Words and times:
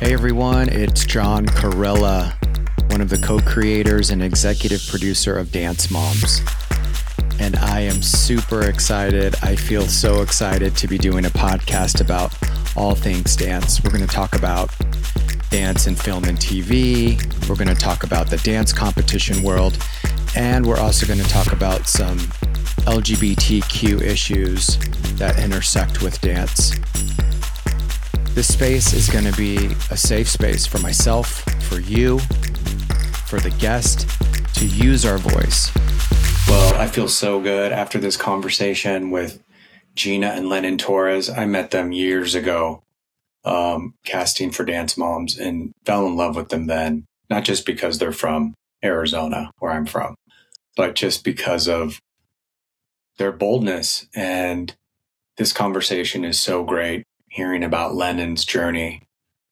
Hey 0.00 0.14
everyone, 0.14 0.70
it's 0.70 1.04
John 1.04 1.44
Corella, 1.44 2.32
one 2.90 3.02
of 3.02 3.10
the 3.10 3.18
co 3.18 3.38
creators 3.38 4.08
and 4.08 4.22
executive 4.22 4.82
producer 4.88 5.36
of 5.36 5.52
Dance 5.52 5.90
Moms. 5.90 6.40
And 7.38 7.54
I 7.56 7.80
am 7.80 8.00
super 8.00 8.62
excited. 8.62 9.34
I 9.42 9.56
feel 9.56 9.86
so 9.86 10.22
excited 10.22 10.74
to 10.78 10.88
be 10.88 10.96
doing 10.96 11.26
a 11.26 11.28
podcast 11.28 12.00
about 12.00 12.34
all 12.74 12.94
things 12.94 13.36
dance. 13.36 13.84
We're 13.84 13.90
going 13.90 14.06
to 14.06 14.10
talk 14.12 14.34
about 14.34 14.74
dance 15.50 15.86
and 15.86 16.00
film 16.00 16.24
and 16.24 16.38
TV. 16.38 17.20
We're 17.46 17.56
going 17.56 17.68
to 17.68 17.74
talk 17.74 18.02
about 18.02 18.30
the 18.30 18.38
dance 18.38 18.72
competition 18.72 19.42
world. 19.42 19.76
And 20.34 20.64
we're 20.64 20.80
also 20.80 21.06
going 21.06 21.20
to 21.20 21.28
talk 21.28 21.52
about 21.52 21.86
some 21.86 22.16
LGBTQ 22.88 24.00
issues 24.00 24.78
that 25.18 25.38
intersect 25.38 26.00
with 26.00 26.18
dance. 26.22 26.72
This 28.32 28.54
space 28.54 28.92
is 28.92 29.10
going 29.10 29.24
to 29.24 29.36
be 29.36 29.74
a 29.90 29.96
safe 29.96 30.28
space 30.28 30.64
for 30.64 30.78
myself, 30.78 31.42
for 31.64 31.80
you, 31.80 32.20
for 33.26 33.40
the 33.40 33.54
guest 33.58 34.08
to 34.54 34.66
use 34.66 35.04
our 35.04 35.18
voice. 35.18 35.72
Well, 36.48 36.80
I 36.80 36.86
feel 36.86 37.08
so 37.08 37.40
good 37.40 37.72
after 37.72 37.98
this 37.98 38.16
conversation 38.16 39.10
with 39.10 39.42
Gina 39.96 40.28
and 40.28 40.48
Lennon 40.48 40.78
Torres. 40.78 41.28
I 41.28 41.44
met 41.44 41.72
them 41.72 41.90
years 41.90 42.36
ago, 42.36 42.84
um, 43.44 43.94
casting 44.04 44.52
for 44.52 44.64
Dance 44.64 44.96
Moms, 44.96 45.36
and 45.36 45.72
fell 45.84 46.06
in 46.06 46.16
love 46.16 46.36
with 46.36 46.50
them 46.50 46.68
then, 46.68 47.06
not 47.28 47.42
just 47.44 47.66
because 47.66 47.98
they're 47.98 48.12
from 48.12 48.54
Arizona, 48.82 49.50
where 49.58 49.72
I'm 49.72 49.86
from, 49.86 50.14
but 50.76 50.94
just 50.94 51.24
because 51.24 51.66
of 51.66 52.00
their 53.18 53.32
boldness. 53.32 54.06
And 54.14 54.74
this 55.36 55.52
conversation 55.52 56.24
is 56.24 56.40
so 56.40 56.62
great 56.64 57.04
hearing 57.30 57.64
about 57.64 57.94
Lennon's 57.94 58.44
journey 58.44 59.02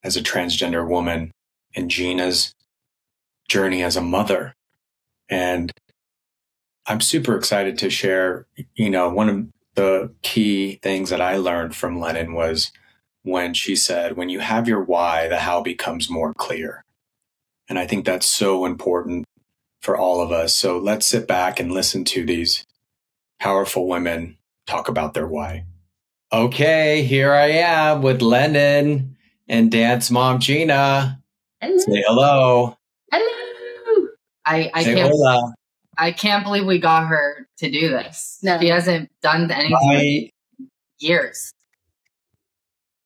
as 0.05 0.17
a 0.17 0.23
transgender 0.23 0.87
woman 0.87 1.31
and 1.75 1.91
Gina's 1.91 2.55
journey 3.49 3.83
as 3.83 3.97
a 3.97 4.03
mother. 4.03 4.55
And 5.31 5.73
I'm 6.87 7.01
super 7.01 7.37
excited 7.37 7.79
to 7.79 7.91
share, 7.91 8.47
you 8.75 8.91
know, 8.91 9.09
one 9.09 9.29
of 9.29 9.47
the 9.75 10.13
key 10.23 10.81
things 10.83 11.11
that 11.11 11.21
I 11.21 11.37
learned 11.37 11.75
from 11.77 12.01
Lennon 12.01 12.35
was 12.35 12.73
when 13.23 13.55
she 13.55 13.77
said, 13.77 14.17
when 14.17 14.29
you 14.29 14.41
have 14.41 14.67
your 14.67 14.83
why, 14.83 15.29
the 15.29 15.39
how 15.39 15.63
becomes 15.63 16.11
more 16.11 16.35
clear. 16.35 16.85
And 17.69 17.79
I 17.79 17.87
think 17.87 18.05
that's 18.05 18.27
so 18.27 18.65
important 18.65 19.25
for 19.81 19.97
all 19.97 20.21
of 20.21 20.33
us. 20.33 20.55
So 20.55 20.79
let's 20.79 21.07
sit 21.07 21.29
back 21.29 21.61
and 21.61 21.71
listen 21.71 22.05
to 22.07 22.25
these 22.25 22.67
powerful 23.39 23.87
women 23.87 24.37
talk 24.67 24.89
about 24.89 25.15
their 25.15 25.27
why. 25.27 25.65
Okay, 26.31 27.03
here 27.05 27.33
I 27.33 27.47
am 27.47 28.03
with 28.03 28.21
Lennon 28.21 29.17
and 29.49 29.71
dance 29.71 30.11
mom 30.11 30.41
Gina. 30.41 31.23
Hello. 31.61 31.79
Say 31.79 32.05
hello. 32.07 32.77
Hello. 33.11 34.09
I, 34.45 34.71
I 34.75 34.85
Say 34.85 34.95
can't 34.95 35.11
hola. 35.11 35.55
I 35.97 36.13
can't 36.13 36.45
believe 36.45 36.67
we 36.67 36.79
got 36.79 37.07
her 37.07 37.49
to 37.59 37.71
do 37.71 37.89
this. 37.89 38.39
No. 38.43 38.61
She 38.61 38.69
hasn't 38.69 39.11
done 39.23 39.51
anything 39.51 39.75
I, 39.75 40.29
in 40.59 40.69
years. 40.99 41.51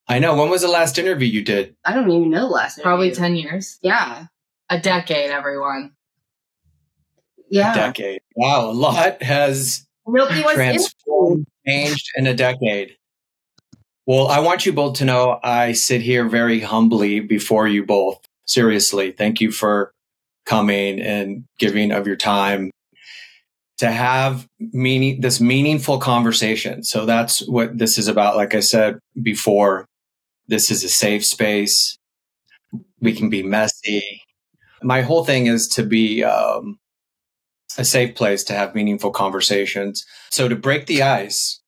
I 0.08 0.18
know. 0.18 0.34
When 0.34 0.50
was 0.50 0.62
the 0.62 0.68
last 0.68 0.98
interview 0.98 1.28
you 1.28 1.44
did? 1.44 1.76
I 1.84 1.94
don't 1.94 2.10
even 2.10 2.28
know 2.28 2.40
the 2.40 2.46
last 2.46 2.82
Probably 2.82 3.08
interview. 3.08 3.22
10 3.22 3.36
years. 3.36 3.78
Yeah. 3.82 4.26
A 4.68 4.80
decade, 4.80 5.30
everyone. 5.30 5.92
Yeah. 7.48 7.72
decade. 7.72 8.20
Wow, 8.34 8.70
a 8.70 8.72
lot 8.72 9.22
has 9.22 9.86
Nobody 10.06 10.42
was 10.42 10.54
transformed, 10.54 11.46
changed 11.66 12.10
in 12.16 12.26
a 12.26 12.34
decade. 12.34 12.96
Well, 14.06 14.28
I 14.28 14.40
want 14.40 14.66
you 14.66 14.72
both 14.72 14.96
to 14.98 15.04
know 15.04 15.38
I 15.44 15.72
sit 15.72 16.02
here 16.02 16.28
very 16.28 16.60
humbly 16.60 17.20
before 17.20 17.68
you 17.68 17.84
both. 17.84 18.18
Seriously, 18.46 19.12
thank 19.12 19.40
you 19.40 19.52
for 19.52 19.92
coming 20.44 21.00
and 21.00 21.44
giving 21.58 21.92
of 21.92 22.06
your 22.06 22.16
time 22.16 22.72
to 23.78 23.90
have 23.90 24.48
meaning 24.58 25.20
this 25.20 25.40
meaningful 25.40 25.98
conversation. 25.98 26.82
So 26.82 27.06
that's 27.06 27.46
what 27.48 27.78
this 27.78 27.96
is 27.96 28.08
about. 28.08 28.36
Like 28.36 28.54
I 28.54 28.60
said 28.60 28.98
before, 29.22 29.86
this 30.48 30.70
is 30.70 30.82
a 30.82 30.88
safe 30.88 31.24
space. 31.24 31.96
We 33.00 33.12
can 33.12 33.30
be 33.30 33.42
messy. 33.42 34.20
My 34.82 35.02
whole 35.02 35.24
thing 35.24 35.46
is 35.46 35.68
to 35.68 35.84
be 35.84 36.24
um, 36.24 36.78
a 37.78 37.84
safe 37.84 38.16
place 38.16 38.42
to 38.44 38.52
have 38.52 38.74
meaningful 38.74 39.12
conversations. 39.12 40.04
So 40.30 40.48
to 40.48 40.56
break 40.56 40.86
the 40.86 41.02
ice. 41.02 41.60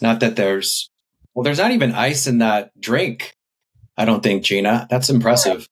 Not 0.00 0.20
that 0.20 0.36
there's, 0.36 0.90
well, 1.34 1.44
there's 1.44 1.58
not 1.58 1.70
even 1.72 1.92
ice 1.92 2.26
in 2.26 2.38
that 2.38 2.70
drink. 2.80 3.34
I 3.96 4.04
don't 4.04 4.22
think, 4.22 4.44
Gina. 4.44 4.86
That's 4.90 5.10
impressive. 5.10 5.68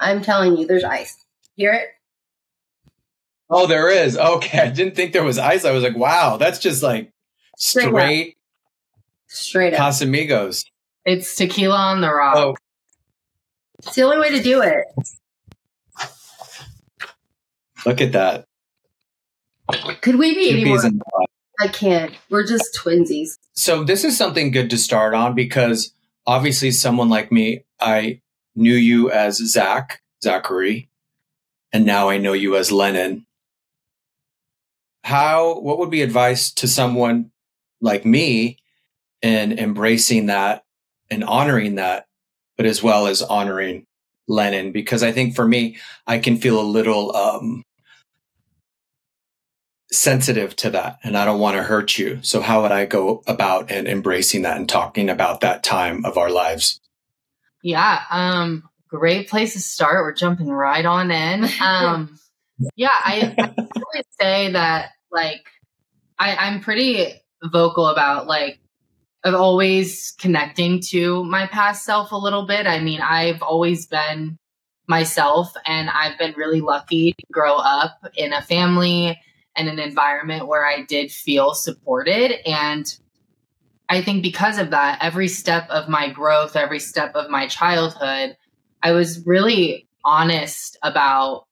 I'm 0.00 0.22
telling 0.22 0.56
you, 0.56 0.66
there's 0.66 0.84
ice. 0.84 1.16
Hear 1.56 1.72
it? 1.72 1.88
Oh, 3.50 3.66
there 3.66 3.90
is. 3.90 4.16
Okay. 4.16 4.58
I 4.60 4.70
didn't 4.70 4.94
think 4.94 5.12
there 5.12 5.24
was 5.24 5.38
ice. 5.38 5.64
I 5.64 5.72
was 5.72 5.82
like, 5.82 5.96
wow, 5.96 6.36
that's 6.36 6.58
just 6.58 6.82
like 6.82 7.12
Straight 7.56 7.88
straight 7.88 8.36
Straight 9.26 9.74
up. 9.74 9.80
Casamigos. 9.80 10.64
It's 11.04 11.34
tequila 11.34 11.76
on 11.76 12.00
the 12.00 12.12
rock. 12.12 12.36
Oh, 12.36 12.54
It's 13.78 13.94
the 13.94 14.02
only 14.02 14.18
way 14.18 14.30
to 14.30 14.42
do 14.42 14.62
it. 14.62 14.84
look 17.86 18.00
at 18.00 18.12
that. 18.12 18.44
Could 20.00 20.16
we 20.16 20.34
be 20.34 20.50
Two 20.50 20.56
any 20.58 20.90
more? 20.92 21.27
I 21.58 21.68
can't. 21.68 22.14
We're 22.30 22.46
just 22.46 22.74
twinsies. 22.74 23.38
So 23.52 23.82
this 23.82 24.04
is 24.04 24.16
something 24.16 24.52
good 24.52 24.70
to 24.70 24.78
start 24.78 25.14
on 25.14 25.34
because 25.34 25.92
obviously 26.26 26.70
someone 26.70 27.08
like 27.08 27.32
me, 27.32 27.64
I 27.80 28.20
knew 28.54 28.74
you 28.74 29.10
as 29.10 29.36
Zach, 29.38 30.00
Zachary, 30.22 30.88
and 31.72 31.84
now 31.84 32.08
I 32.08 32.18
know 32.18 32.32
you 32.32 32.56
as 32.56 32.70
Lennon. 32.70 33.26
How, 35.02 35.58
what 35.58 35.78
would 35.78 35.90
be 35.90 36.02
advice 36.02 36.52
to 36.54 36.68
someone 36.68 37.30
like 37.80 38.04
me 38.04 38.58
in 39.22 39.58
embracing 39.58 40.26
that 40.26 40.64
and 41.10 41.24
honoring 41.24 41.76
that, 41.76 42.06
but 42.56 42.66
as 42.66 42.82
well 42.82 43.06
as 43.06 43.22
honoring 43.22 43.86
Lennon? 44.28 44.70
Because 44.70 45.02
I 45.02 45.12
think 45.12 45.34
for 45.34 45.46
me, 45.46 45.78
I 46.06 46.18
can 46.18 46.36
feel 46.36 46.60
a 46.60 46.62
little, 46.62 47.16
um, 47.16 47.64
sensitive 49.90 50.54
to 50.56 50.70
that 50.70 50.98
and 51.02 51.16
I 51.16 51.24
don't 51.24 51.40
want 51.40 51.56
to 51.56 51.62
hurt 51.62 51.98
you. 51.98 52.18
So 52.22 52.40
how 52.40 52.62
would 52.62 52.72
I 52.72 52.84
go 52.86 53.22
about 53.26 53.70
and 53.70 53.88
embracing 53.88 54.42
that 54.42 54.56
and 54.56 54.68
talking 54.68 55.08
about 55.08 55.40
that 55.40 55.62
time 55.62 56.04
of 56.04 56.18
our 56.18 56.30
lives? 56.30 56.80
Yeah. 57.62 58.02
Um, 58.10 58.68
great 58.88 59.28
place 59.28 59.54
to 59.54 59.60
start. 59.60 60.02
We're 60.02 60.12
jumping 60.12 60.48
right 60.48 60.84
on 60.84 61.10
in. 61.10 61.48
Um, 61.60 62.18
yeah, 62.74 62.90
I, 62.92 63.34
I 63.38 63.54
always 63.56 64.04
say 64.20 64.52
that 64.52 64.90
like 65.12 65.44
I, 66.18 66.34
I'm 66.34 66.60
pretty 66.60 67.12
vocal 67.42 67.86
about 67.86 68.26
like 68.26 68.58
of 69.24 69.34
always 69.34 70.14
connecting 70.18 70.80
to 70.80 71.24
my 71.24 71.46
past 71.46 71.84
self 71.84 72.12
a 72.12 72.16
little 72.16 72.46
bit. 72.46 72.66
I 72.66 72.80
mean, 72.80 73.00
I've 73.00 73.42
always 73.42 73.86
been 73.86 74.38
myself 74.88 75.52
and 75.66 75.90
I've 75.90 76.18
been 76.18 76.34
really 76.36 76.60
lucky 76.60 77.12
to 77.12 77.26
grow 77.30 77.56
up 77.56 77.98
in 78.16 78.32
a 78.32 78.42
family 78.42 79.20
and 79.58 79.68
an 79.68 79.78
environment 79.78 80.46
where 80.46 80.64
I 80.64 80.82
did 80.82 81.10
feel 81.10 81.52
supported 81.54 82.32
and 82.48 82.86
I 83.88 84.02
think 84.02 84.22
because 84.22 84.58
of 84.58 84.70
that, 84.70 84.98
every 85.00 85.28
step 85.28 85.68
of 85.70 85.88
my 85.88 86.10
growth, 86.10 86.56
every 86.56 86.78
step 86.78 87.14
of 87.14 87.30
my 87.30 87.46
childhood, 87.46 88.36
I 88.82 88.92
was 88.92 89.26
really 89.26 89.88
honest 90.04 90.76
about 90.82 91.46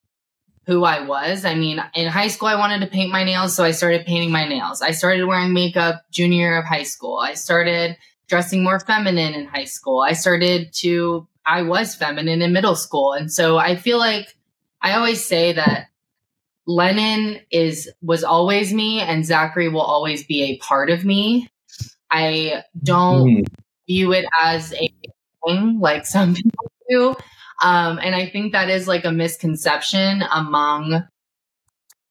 who 0.67 0.83
I 0.83 1.01
was. 1.01 1.45
I 1.45 1.55
mean, 1.55 1.81
in 1.95 2.07
high 2.07 2.27
school, 2.27 2.49
I 2.49 2.55
wanted 2.55 2.81
to 2.81 2.87
paint 2.87 3.11
my 3.11 3.23
nails, 3.23 3.55
so 3.55 3.63
I 3.63 3.71
started 3.71 4.05
painting 4.05 4.31
my 4.31 4.47
nails. 4.47 4.81
I 4.81 4.91
started 4.91 5.25
wearing 5.25 5.53
makeup 5.53 6.03
junior 6.11 6.37
year 6.37 6.57
of 6.59 6.65
high 6.65 6.83
school. 6.83 7.17
I 7.17 7.33
started 7.33 7.97
dressing 8.27 8.63
more 8.63 8.79
feminine 8.79 9.33
in 9.33 9.45
high 9.47 9.63
school. 9.63 10.01
I 10.01 10.13
started 10.13 10.73
to, 10.79 11.27
I 11.45 11.63
was 11.63 11.95
feminine 11.95 12.41
in 12.41 12.53
middle 12.53 12.75
school. 12.75 13.13
And 13.13 13.31
so 13.31 13.57
I 13.57 13.77
feel 13.77 13.97
like 13.97 14.35
I 14.81 14.93
always 14.95 15.25
say 15.25 15.53
that 15.53 15.87
Lennon 16.67 17.39
is 17.49 17.89
was 18.01 18.23
always 18.23 18.73
me 18.73 18.99
and 18.99 19.25
Zachary 19.25 19.69
will 19.69 19.81
always 19.81 20.25
be 20.25 20.43
a 20.43 20.57
part 20.57 20.89
of 20.89 21.05
me. 21.05 21.49
I 22.11 22.63
don't 22.83 23.27
Mm. 23.27 23.47
view 23.87 24.13
it 24.13 24.25
as 24.41 24.73
a 24.73 24.89
thing 25.45 25.79
like 25.79 26.05
some 26.05 26.33
people 26.35 26.71
do. 26.89 27.15
Um, 27.63 27.99
and 28.03 28.13
I 28.15 28.27
think 28.29 28.51
that 28.51 28.69
is 28.69 28.87
like 28.87 29.05
a 29.05 29.11
misconception 29.11 30.23
among 30.31 31.03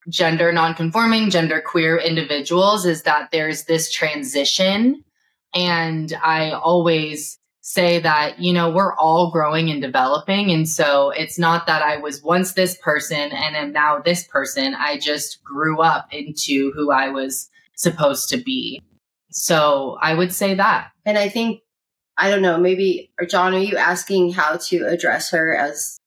gender 0.08 0.53
nonconforming, 0.53 1.31
gender 1.31 1.61
queer 1.61 1.99
individuals 1.99 2.87
is 2.87 3.02
that 3.02 3.31
there's 3.32 3.64
this 3.64 3.93
transition. 3.93 5.05
And 5.55 6.12
I 6.23 6.50
always 6.52 7.36
say 7.68 7.98
that, 7.98 8.38
you 8.38 8.52
know, 8.52 8.70
we're 8.70 8.94
all 8.94 9.32
growing 9.32 9.70
and 9.70 9.82
developing. 9.82 10.52
And 10.52 10.68
so 10.68 11.10
it's 11.10 11.36
not 11.36 11.66
that 11.66 11.82
I 11.82 11.96
was 11.96 12.22
once 12.22 12.52
this 12.52 12.78
person 12.78 13.32
and 13.32 13.56
am 13.56 13.72
now 13.72 13.98
this 13.98 14.24
person. 14.24 14.76
I 14.76 15.00
just 15.00 15.42
grew 15.42 15.80
up 15.80 16.06
into 16.12 16.70
who 16.76 16.92
I 16.92 17.08
was 17.08 17.50
supposed 17.74 18.28
to 18.28 18.36
be. 18.36 18.80
So 19.32 19.98
I 20.00 20.14
would 20.14 20.32
say 20.32 20.54
that. 20.54 20.92
And 21.04 21.18
I 21.18 21.28
think 21.28 21.62
I 22.16 22.30
don't 22.30 22.40
know, 22.40 22.56
maybe, 22.56 23.10
or 23.18 23.26
John, 23.26 23.52
are 23.52 23.58
you 23.58 23.76
asking 23.76 24.34
how 24.34 24.58
to 24.68 24.86
address 24.86 25.32
her 25.32 25.52
as, 25.52 25.98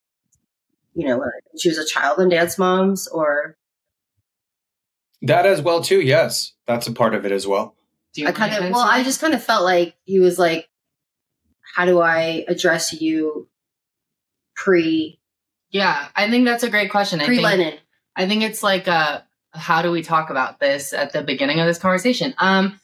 you 0.96 1.06
know, 1.06 1.18
when 1.18 1.30
she 1.58 1.68
was 1.68 1.78
a 1.78 1.86
child 1.86 2.20
in 2.20 2.30
Dance 2.30 2.58
Moms 2.58 3.06
or? 3.10 3.58
That 5.24 5.46
as 5.46 5.62
well 5.62 5.84
too. 5.84 6.00
Yes, 6.00 6.54
that's 6.66 6.88
a 6.88 6.94
part 6.94 7.14
of 7.14 7.26
it 7.26 7.34
as 7.34 7.46
well. 7.46 7.76
Do 8.14 8.22
you 8.22 8.28
I 8.30 8.32
kind 8.32 8.56
of, 8.56 8.72
well, 8.72 8.80
I 8.80 9.04
just 9.04 9.20
kind 9.20 9.34
of 9.34 9.44
felt 9.44 9.66
like 9.66 9.98
he 10.06 10.22
was 10.22 10.40
like, 10.40 10.70
how 11.76 11.86
do 11.86 12.02
I 12.02 12.46
address 12.48 12.94
you 12.94 13.48
pre, 14.56 15.20
Yeah, 15.72 16.08
I 16.16 16.30
think 16.30 16.46
that's 16.46 16.64
a 16.64 16.70
great 16.70 16.92
question. 16.92 17.22
I 17.22 17.26
pre 17.26 17.42
Lennon? 17.42 17.76
I 18.16 18.28
think 18.28 18.44
it's 18.44 18.64
like 18.64 18.88
uh 18.88 19.22
how 19.52 19.82
do 19.82 19.92
we 19.92 20.04
talk 20.04 20.30
about 20.30 20.60
this 20.60 20.94
at 20.94 21.12
the 21.12 21.22
beginning 21.24 21.60
of 21.60 21.68
this 21.68 21.80
conversation? 21.80 22.34
Um 22.38 22.80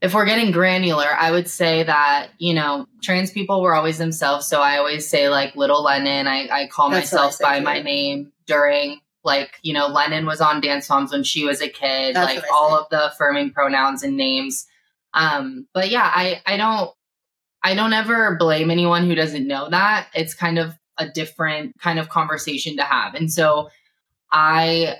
if 0.00 0.14
we're 0.14 0.26
getting 0.26 0.50
granular, 0.50 1.06
I 1.06 1.30
would 1.30 1.48
say 1.48 1.84
that, 1.84 2.30
you 2.38 2.54
know, 2.54 2.88
trans 3.04 3.30
people 3.30 3.62
were 3.62 3.72
always 3.72 3.98
themselves. 3.98 4.48
So 4.48 4.60
I 4.60 4.78
always 4.78 5.08
say 5.08 5.28
like 5.28 5.54
little 5.54 5.84
Lennon. 5.84 6.26
I, 6.26 6.48
I 6.50 6.66
call 6.66 6.90
That's 6.90 7.12
what 7.12 7.20
I 7.20 7.24
myself 7.24 7.38
by 7.40 7.58
too. 7.60 7.64
my 7.64 7.82
name 7.82 8.32
during 8.46 9.00
like, 9.22 9.52
you 9.62 9.72
know, 9.72 9.86
Lennon 9.86 10.26
was 10.26 10.40
on 10.40 10.60
Dance 10.60 10.88
Moms 10.88 11.12
when 11.12 11.22
she 11.22 11.44
was 11.44 11.60
a 11.60 11.68
kid, 11.68 12.16
That's 12.16 12.34
like 12.34 12.44
all 12.52 12.76
of 12.76 12.88
the 12.90 13.12
affirming 13.12 13.52
pronouns 13.52 14.02
and 14.02 14.16
names. 14.16 14.66
Um, 15.14 15.68
but 15.72 15.88
yeah, 15.90 16.10
I, 16.12 16.42
I 16.44 16.56
don't 16.56 16.90
I 17.64 17.74
don't 17.74 17.92
ever 17.92 18.36
blame 18.38 18.70
anyone 18.70 19.06
who 19.06 19.14
doesn't 19.14 19.46
know 19.46 19.68
that. 19.70 20.08
It's 20.14 20.34
kind 20.34 20.58
of 20.58 20.74
a 20.98 21.08
different 21.08 21.78
kind 21.80 21.98
of 21.98 22.08
conversation 22.08 22.76
to 22.76 22.82
have. 22.82 23.14
And 23.14 23.32
so 23.32 23.68
I 24.32 24.96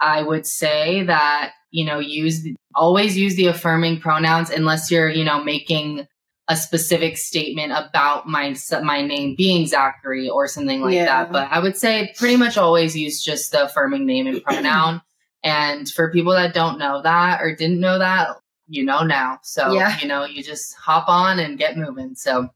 I 0.00 0.22
would 0.22 0.46
say 0.46 1.04
that, 1.04 1.52
you 1.70 1.84
know, 1.84 1.98
use 1.98 2.46
always 2.74 3.16
use 3.16 3.36
the 3.36 3.46
affirming 3.46 4.00
pronouns 4.00 4.50
unless 4.50 4.90
you're, 4.90 5.08
you 5.08 5.24
know, 5.24 5.42
making 5.42 6.06
a 6.48 6.56
specific 6.56 7.16
statement 7.16 7.72
about 7.72 8.28
my 8.28 8.54
my 8.82 9.02
name 9.02 9.34
being 9.36 9.66
Zachary 9.66 10.28
or 10.28 10.46
something 10.46 10.82
like 10.82 10.94
Yeah. 10.94 11.06
that. 11.06 11.32
But 11.32 11.48
I 11.50 11.58
would 11.58 11.76
say 11.76 12.12
pretty 12.16 12.36
much 12.36 12.56
always 12.56 12.94
use 12.96 13.22
just 13.24 13.52
the 13.52 13.64
affirming 13.64 14.06
name 14.06 14.26
and 14.26 14.42
pronoun. 14.44 15.02
and 15.42 15.88
for 15.88 16.10
people 16.10 16.32
that 16.32 16.54
don't 16.54 16.78
know 16.78 17.02
that 17.02 17.40
or 17.40 17.54
didn't 17.54 17.78
know 17.80 17.98
that, 17.98 18.36
you 18.68 18.84
know 18.84 19.02
now. 19.02 19.38
So, 19.42 19.72
Yeah. 19.72 19.98
you 20.00 20.08
know, 20.08 20.24
you 20.24 20.42
just 20.42 20.74
hop 20.76 21.08
on 21.08 21.38
and 21.38 21.58
get 21.58 21.76
moving. 21.76 22.14
So, 22.14 22.48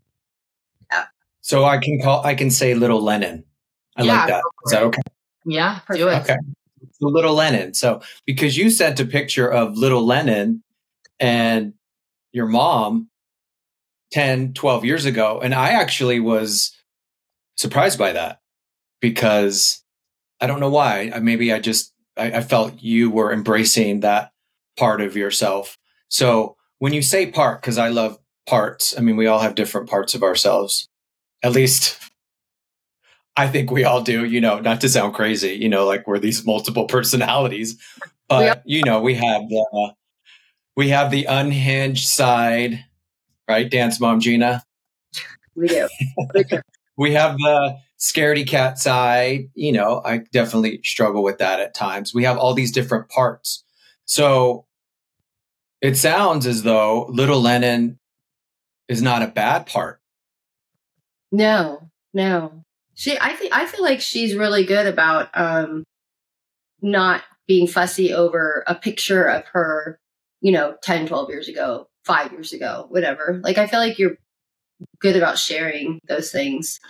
yeah. 0.90 1.06
So 1.40 1.64
I 1.64 1.78
can 1.78 2.00
call. 2.02 2.24
I 2.24 2.34
can 2.34 2.50
say 2.50 2.74
little 2.74 3.02
Lennon. 3.02 3.44
I 3.96 4.02
Yeah, 4.02 4.16
like 4.16 4.28
that. 4.28 4.42
Is 4.66 4.72
that 4.72 4.82
okay? 4.84 5.00
yeah, 5.44 5.80
do 5.92 6.08
it. 6.08 6.22
Okay. 6.22 6.36
So 6.92 7.06
little 7.08 7.34
Lennon. 7.34 7.74
So 7.74 8.02
because 8.26 8.56
you 8.56 8.70
sent 8.70 9.00
a 9.00 9.04
picture 9.04 9.50
of 9.50 9.76
little 9.76 10.04
Lennon 10.04 10.62
and 11.18 11.74
your 12.32 12.46
mom 12.46 13.08
10, 14.12 14.52
12 14.54 14.84
years 14.84 15.04
ago, 15.04 15.40
and 15.40 15.54
I 15.54 15.70
actually 15.70 16.20
was 16.20 16.76
surprised 17.56 17.98
by 17.98 18.12
that 18.12 18.40
because 19.00 19.82
I 20.40 20.46
don't 20.46 20.60
know 20.60 20.70
why. 20.70 21.10
I- 21.14 21.20
Maybe 21.20 21.52
I 21.52 21.58
just 21.60 21.92
I, 22.16 22.32
I 22.32 22.40
felt 22.42 22.82
you 22.82 23.10
were 23.10 23.32
embracing 23.32 24.00
that 24.00 24.32
part 24.76 25.00
of 25.00 25.16
yourself. 25.16 25.78
So 26.10 26.56
when 26.78 26.92
you 26.92 27.00
say 27.00 27.30
part, 27.30 27.62
because 27.62 27.78
I 27.78 27.88
love 27.88 28.18
parts, 28.46 28.94
I 28.98 29.00
mean 29.00 29.16
we 29.16 29.26
all 29.26 29.40
have 29.40 29.54
different 29.54 29.88
parts 29.88 30.14
of 30.14 30.22
ourselves. 30.22 30.88
At 31.42 31.52
least 31.52 31.98
I 33.36 33.48
think 33.48 33.70
we 33.70 33.84
all 33.84 34.02
do, 34.02 34.26
you 34.26 34.40
know, 34.40 34.60
not 34.60 34.82
to 34.82 34.88
sound 34.88 35.14
crazy, 35.14 35.54
you 35.54 35.68
know, 35.68 35.86
like 35.86 36.06
we're 36.06 36.18
these 36.18 36.44
multiple 36.44 36.84
personalities, 36.96 37.80
but 38.28 38.62
you 38.66 38.82
know, 38.84 39.00
we 39.00 39.14
have 39.14 39.48
the 39.48 39.94
we 40.76 40.90
have 40.90 41.10
the 41.10 41.24
unhinged 41.24 42.06
side, 42.08 42.84
right? 43.48 43.70
Dance 43.70 43.98
mom 44.00 44.20
Gina. 44.20 44.62
We 45.54 45.68
do. 45.68 45.88
We 46.34 46.44
do. 46.44 46.60
We 46.96 47.14
have 47.14 47.38
the 47.38 47.78
scaredy 47.98 48.46
cat 48.46 48.78
side, 48.78 49.48
you 49.54 49.72
know, 49.72 50.02
I 50.04 50.18
definitely 50.32 50.80
struggle 50.82 51.22
with 51.22 51.38
that 51.38 51.58
at 51.58 51.72
times. 51.72 52.12
We 52.12 52.24
have 52.24 52.36
all 52.36 52.52
these 52.52 52.72
different 52.72 53.08
parts. 53.08 53.64
So 54.04 54.66
it 55.80 55.96
sounds 55.96 56.46
as 56.46 56.62
though 56.62 57.06
little 57.06 57.40
Lennon 57.40 57.98
is 58.88 59.02
not 59.02 59.22
a 59.22 59.28
bad 59.28 59.66
part. 59.66 60.00
No, 61.32 61.90
no. 62.12 62.64
She, 62.94 63.16
I 63.18 63.32
think, 63.34 63.54
I 63.54 63.66
feel 63.66 63.82
like 63.82 64.00
she's 64.00 64.34
really 64.34 64.64
good 64.64 64.86
about 64.86 65.28
um, 65.34 65.84
not 66.82 67.22
being 67.46 67.66
fussy 67.66 68.12
over 68.12 68.64
a 68.66 68.74
picture 68.74 69.24
of 69.24 69.46
her, 69.48 69.98
you 70.40 70.52
know, 70.52 70.76
10, 70.82 71.06
12 71.06 71.30
years 71.30 71.48
ago, 71.48 71.88
five 72.04 72.32
years 72.32 72.52
ago, 72.52 72.86
whatever. 72.88 73.40
Like, 73.42 73.58
I 73.58 73.66
feel 73.66 73.80
like 73.80 73.98
you're 73.98 74.16
good 74.98 75.16
about 75.16 75.38
sharing 75.38 76.00
those 76.08 76.30
things. 76.30 76.80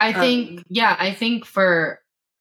I 0.00 0.12
think, 0.12 0.60
Um, 0.60 0.64
yeah, 0.68 0.96
I 0.98 1.12
think 1.12 1.44
for 1.44 2.00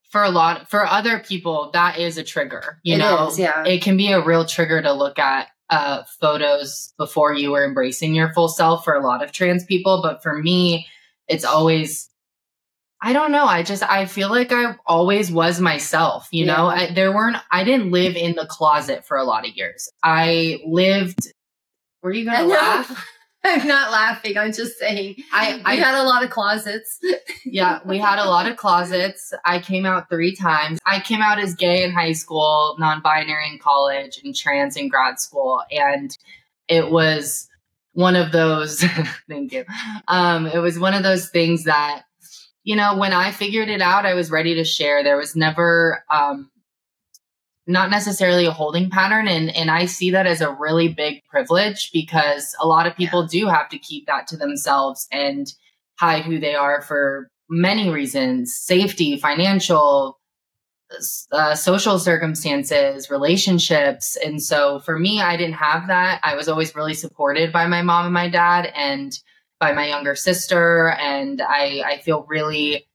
for 0.09 0.23
a 0.23 0.29
lot 0.29 0.69
for 0.69 0.85
other 0.85 1.19
people 1.19 1.69
that 1.73 1.99
is 1.99 2.17
a 2.17 2.23
trigger. 2.23 2.79
You 2.83 2.95
It 2.95 2.99
know, 2.99 3.27
is, 3.27 3.39
yeah. 3.39 3.65
it 3.65 3.81
can 3.81 3.97
be 3.97 4.11
a 4.11 4.23
real 4.23 4.45
trigger 4.45 4.81
to 4.81 4.93
look 4.93 5.19
at 5.19 5.49
uh, 5.69 6.03
photos 6.19 6.93
before 6.97 7.33
you 7.33 7.51
were 7.51 7.65
embracing 7.65 8.15
your 8.15 8.33
full 8.33 8.47
self 8.47 8.83
for 8.83 8.93
a 8.93 9.03
lot 9.03 9.23
of 9.23 9.31
trans 9.31 9.65
people. 9.65 10.01
But 10.01 10.23
for 10.23 10.37
me, 10.37 10.87
it's 11.27 11.45
always. 11.45 12.09
I 12.99 13.13
don't 13.13 13.31
know. 13.31 13.45
I 13.45 13.61
just 13.61 13.83
I 13.83 14.05
feel 14.05 14.29
like 14.29 14.51
I 14.51 14.75
always 14.87 15.31
was 15.31 15.61
myself. 15.61 16.27
You 16.31 16.47
know, 16.47 16.67
I, 16.67 16.91
there 16.91 17.13
weren't. 17.13 17.37
I 17.51 17.63
didn't 17.63 17.91
live 17.91 18.15
in 18.15 18.35
the 18.35 18.47
closet 18.47 19.05
for 19.05 19.17
a 19.17 19.23
lot 19.23 19.47
of 19.47 19.55
years. 19.55 19.89
I 20.01 20.59
lived. 20.65 21.31
Were 22.01 22.11
you 22.11 22.25
gonna 22.25 22.47
laugh? 22.47 23.07
I'm 23.43 23.67
not 23.67 23.91
laughing. 23.91 24.37
I'm 24.37 24.51
just 24.51 24.77
saying. 24.77 25.15
I- 25.31 25.61
I 25.63 25.75
had 25.75 25.95
a 25.95 26.03
lot 26.03 26.23
of 26.23 26.29
closets. 26.29 26.99
yeah, 27.45 27.79
we 27.85 27.97
had 27.97 28.19
a 28.19 28.25
lot 28.25 28.47
of 28.49 28.57
closets. 28.57 29.33
I 29.45 29.59
came 29.59 29.85
out 29.85 30.09
three 30.09 30.35
times. 30.35 30.79
I 30.85 30.99
came 30.99 31.21
out 31.21 31.39
as 31.39 31.55
gay 31.55 31.83
in 31.83 31.91
high 31.91 32.11
school, 32.13 32.75
non 32.79 33.01
binary 33.01 33.49
in 33.51 33.59
college, 33.59 34.19
and 34.23 34.35
trans 34.35 34.75
in 34.75 34.89
grad 34.89 35.19
school. 35.19 35.61
And 35.71 36.15
it 36.67 36.91
was 36.91 37.47
one 37.93 38.15
of 38.15 38.31
those, 38.31 38.83
thank 39.29 39.53
you. 39.53 39.65
Um, 40.07 40.45
it 40.47 40.59
was 40.59 40.77
one 40.77 40.93
of 40.93 41.03
those 41.03 41.29
things 41.29 41.63
that, 41.63 42.03
you 42.63 42.75
know, 42.75 42.97
when 42.97 43.13
I 43.13 43.31
figured 43.31 43.69
it 43.69 43.81
out, 43.81 44.05
I 44.05 44.13
was 44.13 44.29
ready 44.29 44.55
to 44.55 44.63
share. 44.65 45.03
There 45.03 45.15
was 45.17 45.35
never, 45.35 46.03
um, 46.11 46.51
not 47.67 47.89
necessarily 47.89 48.45
a 48.45 48.51
holding 48.51 48.89
pattern. 48.89 49.27
And 49.27 49.55
and 49.55 49.69
I 49.69 49.85
see 49.85 50.11
that 50.11 50.25
as 50.25 50.41
a 50.41 50.51
really 50.51 50.87
big 50.87 51.23
privilege 51.29 51.91
because 51.91 52.55
a 52.61 52.67
lot 52.67 52.87
of 52.87 52.95
people 52.95 53.27
do 53.27 53.47
have 53.47 53.69
to 53.69 53.77
keep 53.77 54.07
that 54.07 54.27
to 54.27 54.37
themselves 54.37 55.07
and 55.11 55.51
hide 55.99 56.23
who 56.23 56.39
they 56.39 56.55
are 56.55 56.81
for 56.81 57.29
many 57.49 57.89
reasons 57.89 58.55
safety 58.55 59.17
financial 59.17 60.19
uh, 61.33 61.53
social 61.53 61.99
circumstances 61.99 63.09
relationships. 63.09 64.15
And 64.15 64.41
so 64.41 64.79
for 64.79 64.97
me 64.97 65.21
i 65.21 65.35
didn't 65.35 65.55
have 65.55 65.87
that. 65.87 66.21
I 66.23 66.35
was 66.35 66.47
always 66.47 66.73
really 66.75 66.93
supported 66.93 67.51
by 67.51 67.67
my 67.67 67.81
mom 67.81 68.05
and 68.05 68.13
my 68.13 68.29
dad 68.29 68.71
and 68.75 69.11
by 69.59 69.73
my 69.73 69.87
younger 69.87 70.15
sister. 70.15 70.89
And 70.91 71.41
i 71.41 71.83
i 71.85 71.97
feel 71.97 72.25
really 72.29 72.86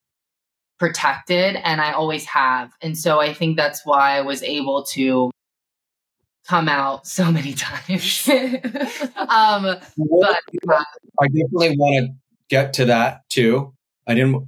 protected 0.83 1.55
and 1.63 1.81
i 1.81 1.93
always 1.93 2.25
have 2.25 2.73
and 2.83 2.99
so 2.99 3.21
i 3.21 3.33
think 3.33 3.57
that's 3.57 3.87
why 3.87 4.17
i 4.17 4.21
was 4.21 4.43
able 4.43 4.83
to 4.83 5.31
come 6.49 6.69
out 6.69 7.07
so 7.19 7.31
many 7.31 7.53
times 7.53 8.29
um 9.29 9.77
but 9.97 10.41
uh, 10.69 10.85
I 11.21 11.29
definitely 11.29 11.77
want 11.77 12.07
to 12.07 12.15
get 12.53 12.75
to 12.75 12.85
that 12.85 13.29
too. 13.31 13.73
I 14.07 14.15
didn't 14.15 14.47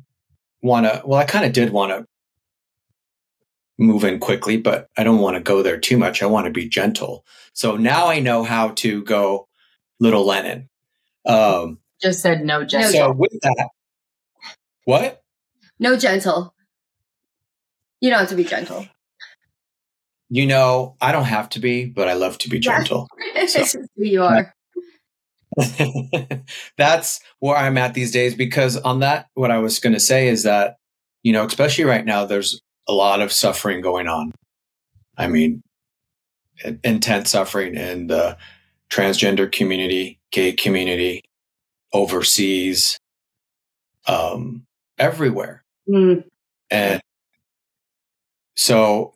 want 0.63 0.85
to, 0.87 1.03
well, 1.07 1.19
I 1.19 1.25
kind 1.25 1.47
of 1.47 1.53
did 1.53 1.71
want 1.71 1.93
to 1.93 2.07
move 3.79 4.05
in 4.05 4.19
quickly, 4.19 4.59
but 4.59 4.89
I 4.99 5.05
don't 5.05 5.21
want 5.21 5.37
to 5.37 5.43
go 5.43 5.63
there 5.63 5.79
too 5.79 5.97
much. 5.97 6.23
I 6.23 6.27
want 6.27 6.45
to 6.45 6.51
be 6.51 6.69
gentle. 6.69 7.25
So 7.55 7.77
now 7.77 8.09
I 8.09 8.21
know 8.21 8.43
how 8.43 8.69
to 8.69 9.03
go 9.05 9.49
little 10.01 10.27
Lennon. 10.27 10.69
Um, 11.25 11.79
just 12.03 12.21
said 12.21 12.45
no 12.45 12.61
No, 12.61 12.67
Jess. 12.67 12.93
so 12.93 13.13
with 13.13 13.33
that, 13.43 13.69
what? 14.85 15.24
No 15.79 15.97
gentle. 15.97 16.55
You 18.01 18.11
don't 18.11 18.21
have 18.21 18.29
to 18.31 18.37
be 18.37 18.45
gentle. 18.45 18.87
You 20.31 20.47
know, 20.47 20.97
I 21.01 21.13
don't 21.13 21.25
have 21.25 21.49
to 21.51 21.61
be, 21.61 21.85
but 21.87 22.09
I 22.09 22.15
love 22.15 22.39
to 22.39 22.49
be 22.49 22.59
Yeah. 22.59 22.79
gentle. 22.79 23.09
just 23.35 23.77
who 23.97 24.05
you 24.05 24.23
are. 24.23 24.53
That's 26.77 27.21
where 27.39 27.57
I'm 27.57 27.79
at 27.79 27.95
these 27.95 28.11
days 28.11 28.35
because 28.35 28.77
on 28.79 29.01
that, 29.01 29.29
what 29.35 29.51
I 29.51 29.59
was 29.59 29.79
going 29.79 29.93
to 29.93 30.01
say 30.01 30.29
is 30.29 30.43
that, 30.43 30.77
you 31.23 31.33
know, 31.33 31.45
especially 31.45 31.85
right 31.85 32.05
now, 32.05 32.25
there's 32.25 32.61
a 32.89 32.93
lot 32.93 33.21
of 33.21 33.33
suffering 33.33 33.81
going 33.81 34.09
on. 34.09 34.33
I 35.17 35.29
mean, 35.29 35.63
intense 36.83 37.31
suffering 37.31 37.77
in 37.77 38.09
the 38.09 38.37
transgender 38.91 39.51
community, 39.51 40.19
gay 40.33 40.53
community, 40.53 41.23
overseas, 41.93 42.99
um, 44.07 44.65
everywhere. 44.99 45.64
Mm, 45.89 46.25
And 46.71 47.01
so 48.57 49.15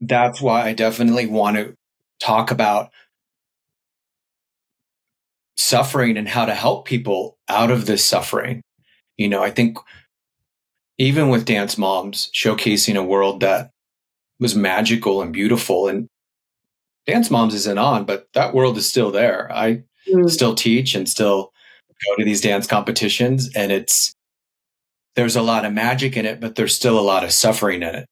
that's 0.00 0.40
why 0.40 0.66
I 0.66 0.72
definitely 0.72 1.26
want 1.26 1.56
to 1.56 1.76
talk 2.20 2.50
about 2.50 2.90
suffering 5.56 6.16
and 6.16 6.28
how 6.28 6.44
to 6.44 6.54
help 6.54 6.86
people 6.86 7.38
out 7.48 7.70
of 7.70 7.86
this 7.86 8.04
suffering. 8.04 8.62
You 9.16 9.28
know, 9.28 9.42
I 9.42 9.50
think 9.50 9.78
even 10.98 11.28
with 11.28 11.44
Dance 11.44 11.78
Moms 11.78 12.30
showcasing 12.32 12.96
a 12.96 13.02
world 13.02 13.40
that 13.40 13.70
was 14.38 14.54
magical 14.54 15.22
and 15.22 15.32
beautiful 15.32 15.88
and 15.88 16.08
Dance 17.06 17.30
Moms 17.30 17.54
isn't 17.54 17.78
on, 17.78 18.04
but 18.04 18.28
that 18.34 18.54
world 18.54 18.76
is 18.76 18.86
still 18.86 19.10
there. 19.10 19.50
I 19.52 19.82
mm. 20.08 20.30
still 20.30 20.54
teach 20.54 20.94
and 20.94 21.08
still 21.08 21.52
go 22.06 22.16
to 22.16 22.24
these 22.24 22.40
dance 22.40 22.66
competitions 22.66 23.50
and 23.56 23.72
it's 23.72 24.14
there's 25.14 25.36
a 25.36 25.42
lot 25.42 25.64
of 25.64 25.72
magic 25.72 26.16
in 26.16 26.26
it, 26.26 26.40
but 26.40 26.54
there's 26.54 26.74
still 26.74 26.98
a 26.98 27.00
lot 27.00 27.24
of 27.24 27.32
suffering 27.32 27.82
in 27.82 27.94
it. 27.94 28.06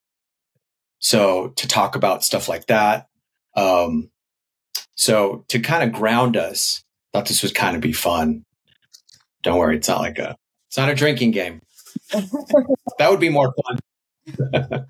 So 0.99 1.49
to 1.57 1.67
talk 1.67 1.97
about 1.97 2.25
stuff 2.25 2.49
like 2.49 2.67
that, 2.67 3.07
um, 3.57 4.11
so 4.95 5.45
to 5.49 5.61
kind 5.61 5.83
of 5.83 5.99
ground 5.99 6.37
us, 6.37 6.83
thought 7.13 7.27
this 7.27 7.43
would 7.43 7.55
kind 7.55 7.75
of 7.75 7.83
be 7.83 7.93
fun. 7.93 8.45
Don't 9.43 9.59
worry, 9.59 9.77
it's 9.77 9.89
not 9.89 10.01
like 10.01 10.19
a 10.19 10.37
it's 10.69 10.77
not 10.77 10.91
a 10.91 10.95
drinking 10.95 11.33
game. 11.33 11.63
that 12.13 13.11
would 13.11 13.19
be 13.19 13.31
more 13.31 13.53
fun. 13.67 13.79
that 14.53 14.87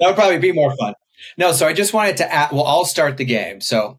would 0.00 0.14
probably 0.14 0.38
be 0.38 0.52
more 0.52 0.76
fun. 0.76 0.94
No, 1.36 1.52
so 1.52 1.66
I 1.66 1.72
just 1.72 1.92
wanted 1.92 2.18
to 2.18 2.32
add, 2.32 2.52
well, 2.52 2.64
I'll 2.64 2.84
start 2.84 3.16
the 3.16 3.24
game. 3.24 3.60
So 3.60 3.98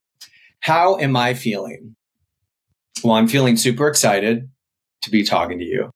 how 0.61 0.97
am 0.97 1.17
I 1.17 1.33
feeling? 1.33 1.95
Well, 3.03 3.13
I'm 3.13 3.27
feeling 3.27 3.57
super 3.57 3.87
excited 3.87 4.49
to 5.01 5.11
be 5.11 5.23
talking 5.23 5.59
to 5.59 5.65
you. 5.65 5.91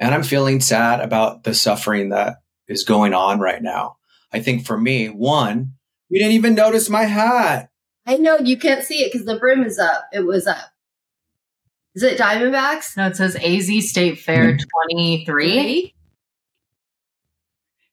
And 0.00 0.14
I'm 0.14 0.22
feeling 0.22 0.60
sad 0.60 1.00
about 1.00 1.44
the 1.44 1.54
suffering 1.54 2.10
that 2.10 2.38
is 2.68 2.84
going 2.84 3.14
on 3.14 3.40
right 3.40 3.62
now. 3.62 3.96
I 4.32 4.40
think 4.40 4.66
for 4.66 4.78
me, 4.78 5.08
one, 5.08 5.72
you 6.08 6.18
didn't 6.18 6.34
even 6.34 6.54
notice 6.54 6.88
my 6.88 7.04
hat. 7.04 7.70
I 8.06 8.16
know 8.16 8.38
you 8.38 8.56
can't 8.56 8.84
see 8.84 9.02
it 9.02 9.12
because 9.12 9.26
the 9.26 9.38
brim 9.38 9.64
is 9.64 9.78
up. 9.78 10.04
It 10.12 10.20
was 10.20 10.46
up. 10.46 10.70
Is 11.94 12.02
it 12.02 12.18
Diamondbacks? 12.18 12.96
No, 12.96 13.06
it 13.08 13.16
says 13.16 13.36
AZ 13.36 13.88
State 13.88 14.18
Fair 14.18 14.54
mm-hmm. 14.54 14.96
23. 14.96 15.94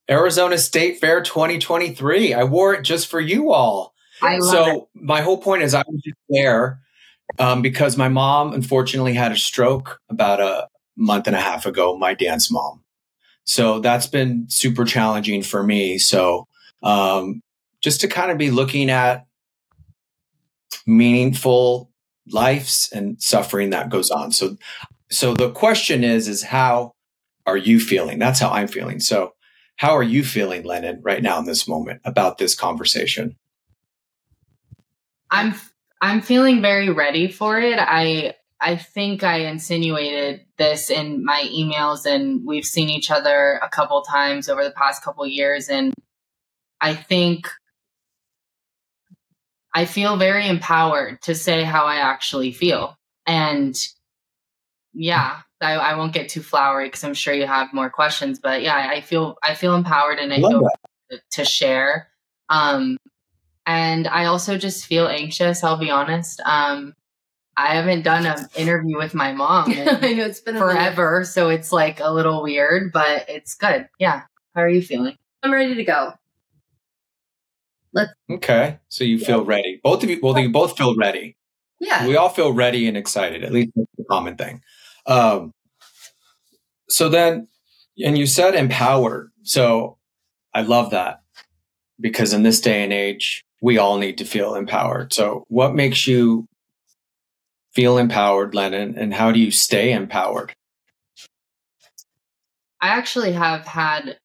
Arizona 0.09 0.57
State 0.57 0.99
Fair 0.99 1.21
2023. 1.21 2.33
I 2.33 2.43
wore 2.43 2.73
it 2.73 2.83
just 2.83 3.07
for 3.07 3.19
you 3.19 3.51
all. 3.51 3.93
I 4.21 4.37
love 4.37 4.51
so 4.51 4.75
it. 4.75 4.83
my 4.93 5.21
whole 5.21 5.39
point 5.39 5.63
is 5.63 5.73
I 5.73 5.83
was 5.87 6.01
just 6.03 6.17
there 6.29 6.79
um, 7.39 7.61
because 7.61 7.97
my 7.97 8.07
mom 8.07 8.53
unfortunately 8.53 9.13
had 9.13 9.31
a 9.31 9.37
stroke 9.37 9.99
about 10.09 10.39
a 10.39 10.67
month 10.95 11.27
and 11.27 11.35
a 11.35 11.41
half 11.41 11.65
ago. 11.65 11.97
My 11.97 12.13
dance 12.13 12.51
mom. 12.51 12.83
So 13.43 13.79
that's 13.79 14.07
been 14.07 14.45
super 14.49 14.85
challenging 14.85 15.43
for 15.43 15.63
me. 15.63 15.97
So 15.97 16.47
um, 16.83 17.41
just 17.81 18.01
to 18.01 18.07
kind 18.07 18.31
of 18.31 18.37
be 18.37 18.49
looking 18.49 18.89
at 18.89 19.25
meaningful 20.87 21.91
lives 22.27 22.89
and 22.93 23.21
suffering 23.21 23.69
that 23.69 23.89
goes 23.89 24.09
on. 24.09 24.31
So, 24.31 24.57
so 25.11 25.33
the 25.35 25.51
question 25.51 26.03
is, 26.03 26.27
is 26.27 26.41
how 26.41 26.93
are 27.45 27.57
you 27.57 27.79
feeling? 27.79 28.17
That's 28.17 28.39
how 28.39 28.49
I'm 28.49 28.67
feeling. 28.67 28.99
So 28.99 29.33
how 29.75 29.91
are 29.95 30.03
you 30.03 30.23
feeling, 30.23 30.63
Lennon, 30.63 31.01
right 31.03 31.21
now 31.21 31.37
in 31.37 31.45
this 31.45 31.67
moment 31.67 32.01
about 32.05 32.39
this 32.39 32.55
conversation? 32.55 33.35
I'm, 35.29 35.53
I'm 36.01 36.21
feeling 36.21 36.61
very 36.61 36.89
ready 36.89 37.31
for 37.31 37.59
it. 37.59 37.77
I, 37.77 38.35
I 38.65 38.77
think 38.77 39.21
I 39.21 39.41
insinuated 39.41 40.43
this 40.57 40.89
in 40.89 41.23
my 41.23 41.47
emails 41.53 42.07
and 42.07 42.43
we've 42.47 42.65
seen 42.65 42.89
each 42.89 43.11
other 43.11 43.59
a 43.61 43.69
couple 43.69 44.01
times 44.01 44.49
over 44.49 44.63
the 44.63 44.71
past 44.71 45.03
couple 45.03 45.23
years 45.27 45.69
and 45.69 45.93
I 46.81 46.95
think 46.95 47.47
I 49.71 49.85
feel 49.85 50.17
very 50.17 50.47
empowered 50.47 51.21
to 51.23 51.35
say 51.35 51.63
how 51.63 51.85
I 51.85 51.97
actually 51.97 52.51
feel. 52.53 52.97
And 53.27 53.75
yeah, 54.93 55.41
I, 55.61 55.73
I 55.73 55.95
won't 55.95 56.13
get 56.13 56.29
too 56.29 56.41
flowery 56.41 56.87
because 56.87 57.03
I'm 57.03 57.13
sure 57.13 57.35
you 57.35 57.45
have 57.45 57.71
more 57.71 57.91
questions. 57.91 58.39
But 58.39 58.63
yeah, 58.63 58.75
I 58.75 59.01
feel 59.01 59.37
I 59.43 59.53
feel 59.53 59.75
empowered 59.75 60.17
and 60.17 60.33
I 60.33 60.37
Love 60.37 60.51
feel 60.51 60.69
to, 61.11 61.21
to 61.33 61.45
share. 61.45 62.07
Um, 62.49 62.97
and 63.67 64.07
I 64.07 64.25
also 64.25 64.57
just 64.57 64.87
feel 64.87 65.07
anxious. 65.07 65.63
I'll 65.63 65.77
be 65.77 65.91
honest. 65.91 66.41
Um, 66.43 66.95
I 67.57 67.75
haven't 67.75 68.01
done 68.01 68.25
an 68.25 68.47
interview 68.55 68.97
with 68.97 69.13
my 69.13 69.31
mom. 69.31 69.71
I 69.71 70.13
know 70.13 70.25
it's 70.25 70.41
been 70.41 70.57
forever, 70.57 71.23
so 71.23 71.49
it's 71.49 71.71
like 71.71 71.99
a 71.99 72.11
little 72.11 72.43
weird, 72.43 72.91
but 72.91 73.25
it's 73.29 73.55
good. 73.55 73.87
Yeah. 73.99 74.23
How 74.53 74.61
are 74.61 74.69
you 74.69 74.81
feeling? 74.81 75.17
I'm 75.41 75.53
ready 75.53 75.75
to 75.75 75.83
go. 75.83 76.13
Let's. 77.93 78.11
Okay, 78.29 78.79
so 78.89 79.03
you 79.03 79.17
yeah. 79.17 79.27
feel 79.27 79.45
ready. 79.45 79.79
Both 79.81 80.03
of 80.03 80.09
you. 80.09 80.19
Well, 80.21 80.37
you 80.37 80.51
both 80.51 80.77
feel 80.77 80.95
ready. 80.97 81.37
Yeah. 81.79 82.07
We 82.07 82.17
all 82.17 82.29
feel 82.29 82.51
ready 82.51 82.87
and 82.87 82.97
excited. 82.97 83.43
At 83.43 83.53
least 83.53 83.71
that's 83.75 83.87
the 83.97 84.03
common 84.09 84.35
thing. 84.35 84.61
Um, 85.05 85.53
so 86.89 87.09
then, 87.09 87.47
and 88.03 88.17
you 88.17 88.25
said 88.25 88.55
empowered. 88.55 89.31
So 89.43 89.97
I 90.53 90.61
love 90.61 90.91
that 90.91 91.21
because 91.99 92.33
in 92.33 92.43
this 92.43 92.59
day 92.59 92.83
and 92.83 92.91
age, 92.91 93.43
we 93.61 93.77
all 93.77 93.97
need 93.97 94.17
to 94.17 94.25
feel 94.25 94.55
empowered. 94.55 95.13
So 95.13 95.45
what 95.47 95.73
makes 95.73 96.05
you 96.05 96.47
feel 97.75 97.97
empowered, 97.97 98.55
Lennon, 98.55 98.97
and 98.97 99.13
how 99.13 99.31
do 99.31 99.39
you 99.39 99.51
stay 99.51 99.91
empowered? 99.91 100.53
I 102.81 102.87
actually 102.89 103.33
have 103.33 103.65
had 103.65 104.17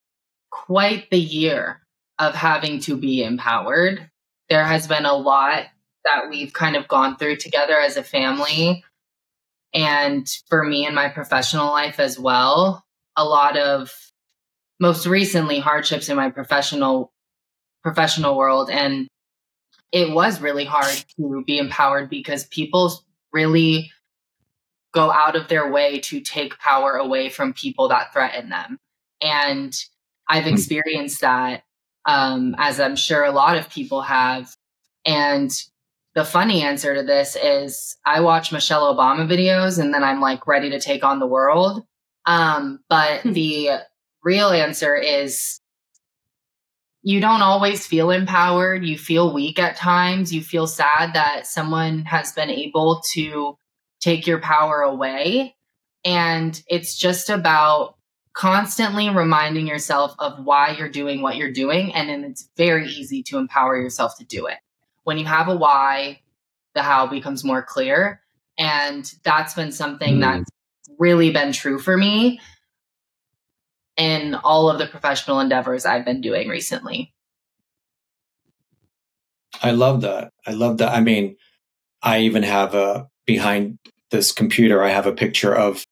quite 0.50 1.10
the 1.10 1.18
year 1.18 1.80
of 2.18 2.34
having 2.34 2.80
to 2.80 2.96
be 2.96 3.22
empowered. 3.24 4.08
There 4.48 4.64
has 4.64 4.86
been 4.86 5.04
a 5.04 5.14
lot 5.14 5.64
that 6.04 6.28
we've 6.30 6.52
kind 6.52 6.76
of 6.76 6.88
gone 6.88 7.16
through 7.16 7.36
together 7.36 7.78
as 7.78 7.96
a 7.96 8.02
family. 8.02 8.84
And 9.74 10.26
for 10.48 10.64
me 10.64 10.86
in 10.86 10.94
my 10.94 11.08
professional 11.08 11.66
life 11.66 12.00
as 12.00 12.18
well, 12.18 12.84
a 13.16 13.24
lot 13.24 13.56
of 13.56 13.92
most 14.78 15.06
recently 15.06 15.58
hardships 15.58 16.08
in 16.08 16.16
my 16.16 16.30
professional 16.30 17.12
professional 17.82 18.36
world 18.36 18.68
and 18.70 19.08
it 19.90 20.12
was 20.12 20.40
really 20.40 20.66
hard 20.66 20.92
to 21.16 21.42
be 21.46 21.58
empowered 21.58 22.10
because 22.10 22.44
people 22.44 23.02
really 23.32 23.90
go 24.92 25.10
out 25.10 25.36
of 25.36 25.48
their 25.48 25.70
way 25.70 26.00
to 26.00 26.20
take 26.20 26.58
power 26.58 26.94
away 26.94 27.28
from 27.28 27.52
people 27.52 27.88
that 27.88 28.12
threaten 28.12 28.48
them. 28.48 28.78
And 29.22 29.72
I've 30.28 30.44
hmm. 30.44 30.54
experienced 30.54 31.20
that 31.20 31.62
um, 32.06 32.54
as 32.58 32.80
I'm 32.80 32.96
sure 32.96 33.24
a 33.24 33.32
lot 33.32 33.56
of 33.56 33.70
people 33.70 34.02
have. 34.02 34.54
And 35.04 35.50
the 36.14 36.24
funny 36.24 36.62
answer 36.62 36.94
to 36.94 37.02
this 37.02 37.36
is 37.36 37.96
I 38.04 38.20
watch 38.20 38.52
Michelle 38.52 38.94
Obama 38.94 39.28
videos 39.28 39.78
and 39.78 39.94
then 39.94 40.02
I'm 40.02 40.20
like 40.20 40.46
ready 40.46 40.70
to 40.70 40.80
take 40.80 41.04
on 41.04 41.20
the 41.20 41.26
world. 41.26 41.84
Um, 42.26 42.80
but 42.88 43.20
hmm. 43.20 43.32
the 43.32 43.70
real 44.22 44.50
answer 44.50 44.96
is 44.96 45.60
you 47.02 47.20
don't 47.20 47.42
always 47.42 47.86
feel 47.86 48.10
empowered. 48.10 48.84
You 48.84 48.98
feel 48.98 49.32
weak 49.32 49.58
at 49.58 49.76
times. 49.76 50.34
You 50.34 50.42
feel 50.42 50.66
sad 50.66 51.14
that 51.14 51.46
someone 51.46 52.04
has 52.04 52.32
been 52.32 52.50
able 52.50 53.02
to 53.12 53.56
take 54.00 54.26
your 54.26 54.40
power 54.40 54.82
away. 54.82 55.56
And 56.04 56.60
it's 56.66 56.98
just 56.98 57.30
about 57.30 57.96
constantly 58.34 59.08
reminding 59.08 59.66
yourself 59.66 60.14
of 60.18 60.44
why 60.44 60.76
you're 60.78 60.90
doing 60.90 61.22
what 61.22 61.36
you're 61.36 61.52
doing. 61.52 61.94
And 61.94 62.08
then 62.08 62.24
it's 62.24 62.48
very 62.56 62.88
easy 62.88 63.22
to 63.24 63.38
empower 63.38 63.80
yourself 63.80 64.16
to 64.18 64.24
do 64.24 64.46
it. 64.46 64.58
When 65.04 65.18
you 65.18 65.24
have 65.24 65.48
a 65.48 65.56
why, 65.56 66.20
the 66.74 66.82
how 66.82 67.06
becomes 67.06 67.44
more 67.44 67.62
clear. 67.62 68.20
And 68.58 69.10
that's 69.24 69.54
been 69.54 69.72
something 69.72 70.18
mm. 70.18 70.20
that's 70.20 70.50
really 70.98 71.30
been 71.30 71.52
true 71.52 71.78
for 71.78 71.96
me 71.96 72.40
in 74.00 74.34
all 74.34 74.70
of 74.70 74.78
the 74.78 74.86
professional 74.86 75.40
endeavors 75.40 75.84
I've 75.84 76.06
been 76.06 76.22
doing 76.22 76.48
recently. 76.48 77.12
I 79.62 79.72
love 79.72 80.00
that. 80.00 80.32
I 80.46 80.52
love 80.52 80.78
that. 80.78 80.92
I 80.92 81.00
mean, 81.00 81.36
I 82.02 82.20
even 82.20 82.42
have 82.42 82.74
a 82.74 83.08
behind 83.26 83.78
this 84.10 84.32
computer, 84.32 84.82
I 84.82 84.88
have 84.88 85.06
a 85.06 85.12
picture 85.12 85.54
of 85.54 85.84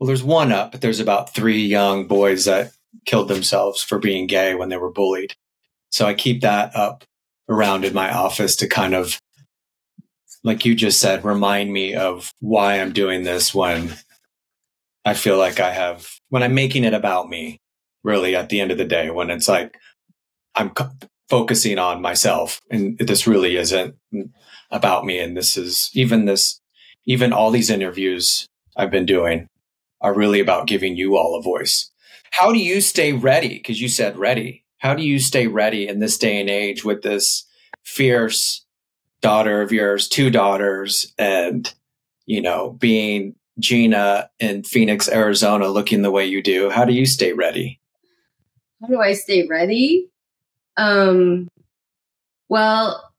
well, 0.00 0.06
there's 0.06 0.24
one 0.24 0.50
up, 0.50 0.72
but 0.72 0.80
there's 0.80 0.98
about 0.98 1.32
three 1.32 1.64
young 1.64 2.08
boys 2.08 2.46
that 2.46 2.72
killed 3.04 3.28
themselves 3.28 3.82
for 3.82 3.98
being 3.98 4.26
gay 4.26 4.54
when 4.54 4.68
they 4.68 4.76
were 4.76 4.90
bullied. 4.90 5.34
So 5.90 6.06
I 6.06 6.14
keep 6.14 6.40
that 6.40 6.74
up 6.74 7.04
around 7.48 7.84
in 7.84 7.94
my 7.94 8.12
office 8.12 8.56
to 8.56 8.66
kind 8.66 8.94
of, 8.94 9.20
like 10.42 10.64
you 10.64 10.74
just 10.74 11.00
said, 11.00 11.24
remind 11.24 11.72
me 11.72 11.94
of 11.94 12.32
why 12.40 12.80
I'm 12.80 12.92
doing 12.92 13.22
this 13.22 13.54
when 13.54 13.94
I 15.04 15.14
feel 15.14 15.38
like 15.38 15.60
I 15.60 15.72
have, 15.72 16.08
when 16.28 16.42
I'm 16.42 16.54
making 16.54 16.84
it 16.84 16.94
about 16.94 17.28
me, 17.28 17.60
really 18.04 18.34
at 18.36 18.48
the 18.48 18.60
end 18.60 18.70
of 18.70 18.78
the 18.78 18.84
day, 18.84 19.10
when 19.10 19.30
it's 19.30 19.48
like 19.48 19.76
I'm 20.54 20.72
focusing 21.28 21.78
on 21.78 22.02
myself 22.02 22.60
and 22.70 22.98
this 22.98 23.26
really 23.26 23.56
isn't 23.56 23.94
about 24.70 25.04
me. 25.04 25.18
And 25.18 25.36
this 25.36 25.56
is 25.56 25.90
even 25.94 26.26
this, 26.26 26.60
even 27.06 27.32
all 27.32 27.50
these 27.50 27.70
interviews 27.70 28.46
I've 28.76 28.90
been 28.90 29.06
doing 29.06 29.48
are 30.00 30.14
really 30.14 30.40
about 30.40 30.66
giving 30.66 30.96
you 30.96 31.16
all 31.16 31.38
a 31.38 31.42
voice. 31.42 31.90
How 32.32 32.52
do 32.52 32.58
you 32.58 32.80
stay 32.80 33.12
ready? 33.12 33.56
Because 33.56 33.80
you 33.80 33.88
said 33.88 34.16
ready. 34.16 34.64
How 34.78 34.94
do 34.94 35.02
you 35.02 35.18
stay 35.18 35.46
ready 35.46 35.86
in 35.86 36.00
this 36.00 36.18
day 36.18 36.40
and 36.40 36.50
age 36.50 36.84
with 36.84 37.02
this 37.02 37.44
fierce 37.84 38.64
daughter 39.20 39.62
of 39.62 39.72
yours, 39.72 40.08
two 40.08 40.30
daughters, 40.30 41.12
and 41.18 41.72
you 42.26 42.40
know, 42.40 42.70
being 42.72 43.34
Gina 43.58 44.30
in 44.38 44.62
Phoenix, 44.62 45.08
Arizona, 45.08 45.68
looking 45.68 46.02
the 46.02 46.10
way 46.10 46.26
you 46.26 46.42
do? 46.42 46.70
How 46.70 46.84
do 46.84 46.92
you 46.92 47.06
stay 47.06 47.32
ready? 47.32 47.80
How 48.80 48.88
do 48.88 49.00
I 49.00 49.12
stay 49.12 49.46
ready? 49.46 50.08
Um, 50.76 51.48
well, 52.48 53.12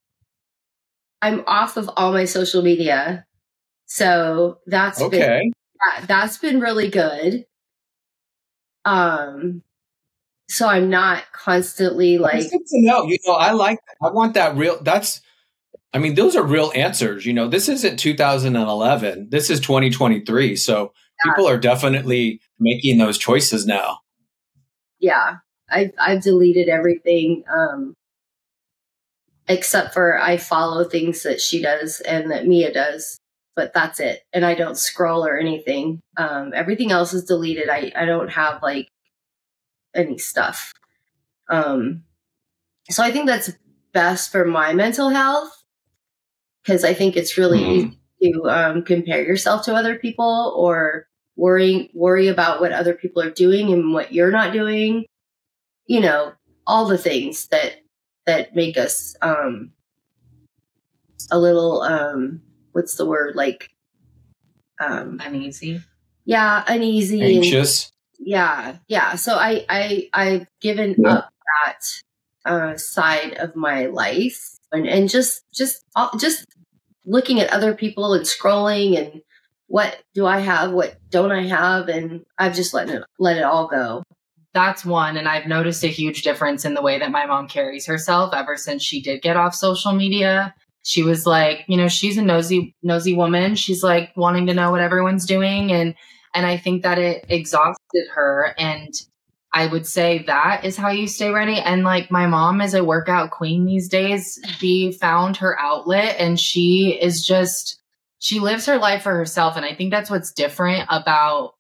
I'm 1.22 1.44
off 1.48 1.78
of 1.78 1.90
all 1.96 2.12
my 2.12 2.26
social 2.26 2.62
media. 2.62 3.26
So 3.86 4.60
that's 4.66 5.00
okay. 5.02 5.40
Been, 5.42 5.54
that, 5.86 6.08
that's 6.08 6.38
been 6.38 6.60
really 6.60 6.90
good. 6.90 7.46
Um, 8.86 9.62
so 10.50 10.68
I'm 10.68 10.90
not 10.90 11.24
constantly 11.32 12.18
like. 12.18 12.34
That's 12.34 12.50
good 12.50 12.66
to 12.68 12.82
know. 12.82 13.06
You 13.06 13.18
know, 13.26 13.34
I 13.34 13.52
like. 13.52 13.80
I 14.02 14.10
want 14.10 14.34
that 14.34 14.56
real. 14.58 14.82
That's. 14.82 15.22
I 15.94 16.00
mean, 16.00 16.16
those 16.16 16.36
are 16.36 16.44
real 16.44 16.72
answers. 16.76 17.26
You 17.26 17.34
know, 17.34 17.48
this 17.48 17.70
isn't 17.70 17.98
2011. 17.98 19.28
This 19.30 19.50
is 19.50 19.60
2023. 19.60 20.56
So 20.56 20.92
yeah. 21.24 21.32
people 21.32 21.48
are 21.48 21.58
definitely 21.58 22.42
making 22.60 22.98
those 22.98 23.18
choices 23.18 23.66
now. 23.66 24.00
Yeah, 25.00 25.38
I've 25.70 25.92
I've 26.00 26.24
deleted 26.24 26.70
everything. 26.70 27.44
Um, 27.54 27.94
except 29.48 29.94
for 29.94 30.18
I 30.18 30.38
follow 30.38 30.86
things 30.86 31.24
that 31.24 31.42
she 31.42 31.62
does 31.62 32.00
and 32.00 32.32
that 32.32 32.48
Mia 32.48 32.74
does 32.74 33.20
but 33.56 33.74
that's 33.74 34.00
it. 34.00 34.22
And 34.34 34.46
I 34.46 34.56
don't 34.56 34.78
scroll 34.78 35.26
or 35.26 35.38
anything. 35.38 36.02
Um, 36.18 36.54
everything 36.56 36.92
else 36.92 37.14
is 37.14 37.26
deleted. 37.26 37.70
I, 37.70 37.92
I 37.96 38.06
don't 38.06 38.30
have 38.30 38.64
like 38.64 38.88
any 39.94 40.18
stuff. 40.18 40.74
Um, 41.50 42.04
so 42.90 43.04
I 43.04 43.12
think 43.12 43.28
that's 43.28 43.52
best 43.94 44.32
for 44.32 44.46
my 44.46 44.74
mental 44.74 45.10
health 45.10 45.63
because 46.64 46.84
I 46.84 46.94
think 46.94 47.16
it's 47.16 47.38
really 47.38 47.60
mm. 47.60 47.96
easy 48.22 48.34
to 48.34 48.50
um, 48.50 48.84
compare 48.84 49.24
yourself 49.24 49.66
to 49.66 49.76
other 49.76 49.98
people 49.98 50.54
or 50.56 51.08
worry 51.36 51.92
worry 51.94 52.28
about 52.28 52.62
what 52.62 52.72
other 52.72 52.94
people 52.94 53.22
are 53.22 53.32
doing 53.32 53.72
and 53.74 53.94
what 53.94 54.14
you're 54.14 54.32
not 54.32 54.54
doing. 54.54 55.06
You 55.86 56.00
know, 56.00 56.34
all 56.66 56.88
the 56.88 56.98
things 56.98 57.48
that 57.48 57.82
that 58.26 58.56
make 58.56 58.78
us 58.78 59.16
um, 59.22 59.72
a 61.32 61.38
little 61.38 61.82
um, 61.82 62.42
what's 62.74 62.96
the 62.96 63.06
word 63.06 63.36
like 63.36 63.70
um 64.80 65.20
uneasy 65.24 65.82
yeah 66.26 66.64
uneasy 66.68 67.22
anxious 67.22 67.92
and, 68.18 68.28
yeah 68.28 68.76
yeah 68.88 69.16
so 69.16 69.36
i 69.36 69.66
i 69.70 70.10
i've 70.14 70.48
given 70.62 70.96
yeah. 70.98 71.10
up 71.10 71.30
that 71.66 71.86
uh 72.46 72.76
side 72.76 73.34
of 73.36 73.56
my 73.56 73.86
life 73.86 74.58
and 74.72 74.88
and 74.88 75.10
just 75.10 75.44
just 75.54 75.86
just 76.20 76.46
looking 77.06 77.40
at 77.40 77.52
other 77.52 77.74
people 77.74 78.14
and 78.14 78.26
scrolling 78.26 78.98
and 78.98 79.22
what 79.68 80.02
do 80.14 80.26
i 80.26 80.40
have 80.40 80.72
what 80.72 80.98
don't 81.10 81.32
i 81.32 81.44
have 81.44 81.88
and 81.88 82.26
i've 82.38 82.56
just 82.56 82.74
let 82.74 82.90
it 82.90 83.04
let 83.20 83.38
it 83.38 83.44
all 83.44 83.68
go 83.68 84.04
that's 84.54 84.86
one 84.86 85.18
and 85.18 85.28
i've 85.28 85.48
noticed 85.48 85.84
a 85.84 85.88
huge 85.88 86.22
difference 86.22 86.66
in 86.66 86.74
the 86.74 86.82
way 86.82 87.00
that 87.00 87.12
my 87.12 87.26
mom 87.26 87.48
carries 87.48 87.86
herself 87.86 88.34
ever 88.34 88.56
since 88.56 88.84
she 88.84 89.02
did 89.02 89.22
get 89.22 89.38
off 89.38 89.56
social 89.56 89.94
media 89.94 90.54
she 90.84 91.02
was 91.02 91.26
like, 91.26 91.64
you 91.68 91.78
know, 91.78 91.88
she's 91.88 92.18
a 92.18 92.22
nosy, 92.22 92.76
nosy 92.84 93.16
woman. 93.16 93.56
She's 93.56 93.84
like 93.84 94.12
wanting 94.16 94.48
to 94.48 94.54
know 94.54 94.70
what 94.72 94.82
everyone's 94.82 95.26
doing. 95.26 95.72
And, 95.72 95.96
and 96.36 96.46
I 96.46 96.58
think 96.58 96.84
that 96.84 97.00
it 97.00 97.26
exhausted 97.30 98.08
her. 98.14 98.54
And 98.58 98.94
I 99.54 99.68
would 99.68 99.86
say 99.86 100.24
that 100.24 100.66
is 100.66 100.76
how 100.76 100.90
you 100.90 101.08
stay 101.08 101.30
ready. 101.30 101.58
And 101.58 101.84
like 101.84 102.10
my 102.10 102.26
mom 102.26 102.60
is 102.60 102.74
a 102.74 102.84
workout 102.84 103.32
queen 103.32 103.66
these 103.66 103.88
days. 103.88 104.40
She 104.58 104.92
found 104.92 105.38
her 105.38 105.60
outlet 105.60 106.16
and 106.20 106.40
she 106.40 106.98
is 107.00 107.26
just, 107.26 107.80
she 108.20 108.40
lives 108.40 108.66
her 108.66 108.78
life 108.78 109.04
for 109.04 109.16
herself. 109.16 109.56
And 109.56 109.66
I 109.66 109.76
think 109.76 109.92
that's 109.92 110.10
what's 110.10 110.32
different 110.32 110.88
about 110.90 111.54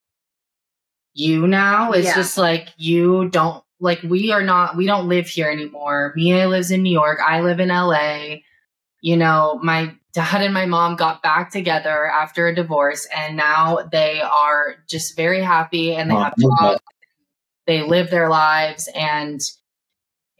you 1.13 1.47
now 1.47 1.91
is 1.91 2.05
yeah. 2.05 2.15
just 2.15 2.37
like 2.39 2.69
you 2.77 3.29
don't 3.29 3.63
like 3.79 4.01
we 4.01 4.31
are 4.31 4.41
not 4.41 4.75
we 4.75 4.87
don't 4.87 5.07
live 5.07 5.27
here 5.27 5.51
anymore. 5.51 6.13
Mia 6.15 6.47
lives 6.47 6.71
in 6.71 6.81
New 6.81 6.91
York. 6.91 7.19
I 7.23 7.41
live 7.41 7.59
in 7.59 7.69
LA 7.69 8.37
you 9.03 9.17
know, 9.17 9.59
my 9.61 9.93
dad 10.13 10.41
and 10.41 10.53
my 10.53 10.65
mom 10.65 10.95
got 10.95 11.21
back 11.21 11.51
together 11.51 12.07
after 12.07 12.47
a 12.47 12.55
divorce 12.55 13.05
and 13.13 13.35
now 13.35 13.79
they 13.91 14.21
are 14.21 14.77
just 14.87 15.17
very 15.17 15.43
happy 15.43 15.93
and 15.93 16.09
they 16.09 16.15
have 16.15 16.33
jobs. 16.39 16.79
They 17.65 17.81
live 17.83 18.09
their 18.09 18.29
lives 18.29 18.89
and 18.93 19.39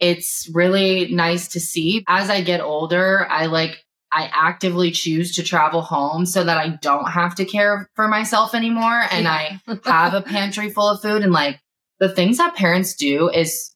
it's 0.00 0.50
really 0.52 1.08
nice 1.12 1.48
to 1.48 1.60
see. 1.60 2.04
As 2.08 2.28
I 2.30 2.42
get 2.42 2.60
older, 2.60 3.26
I 3.28 3.46
like 3.46 3.78
I 4.12 4.30
actively 4.32 4.90
choose 4.92 5.34
to 5.36 5.42
travel 5.42 5.82
home 5.82 6.24
so 6.24 6.44
that 6.44 6.56
I 6.56 6.68
don't 6.68 7.10
have 7.10 7.34
to 7.36 7.44
care 7.44 7.88
for 7.96 8.06
myself 8.06 8.54
anymore 8.54 9.04
and 9.10 9.26
I 9.26 9.60
have 9.84 10.14
a 10.14 10.22
pantry 10.22 10.70
full 10.70 10.88
of 10.88 11.02
food 11.02 11.22
and 11.22 11.32
like 11.32 11.60
the 11.98 12.08
things 12.08 12.38
that 12.38 12.54
parents 12.54 12.94
do 12.94 13.28
is 13.28 13.74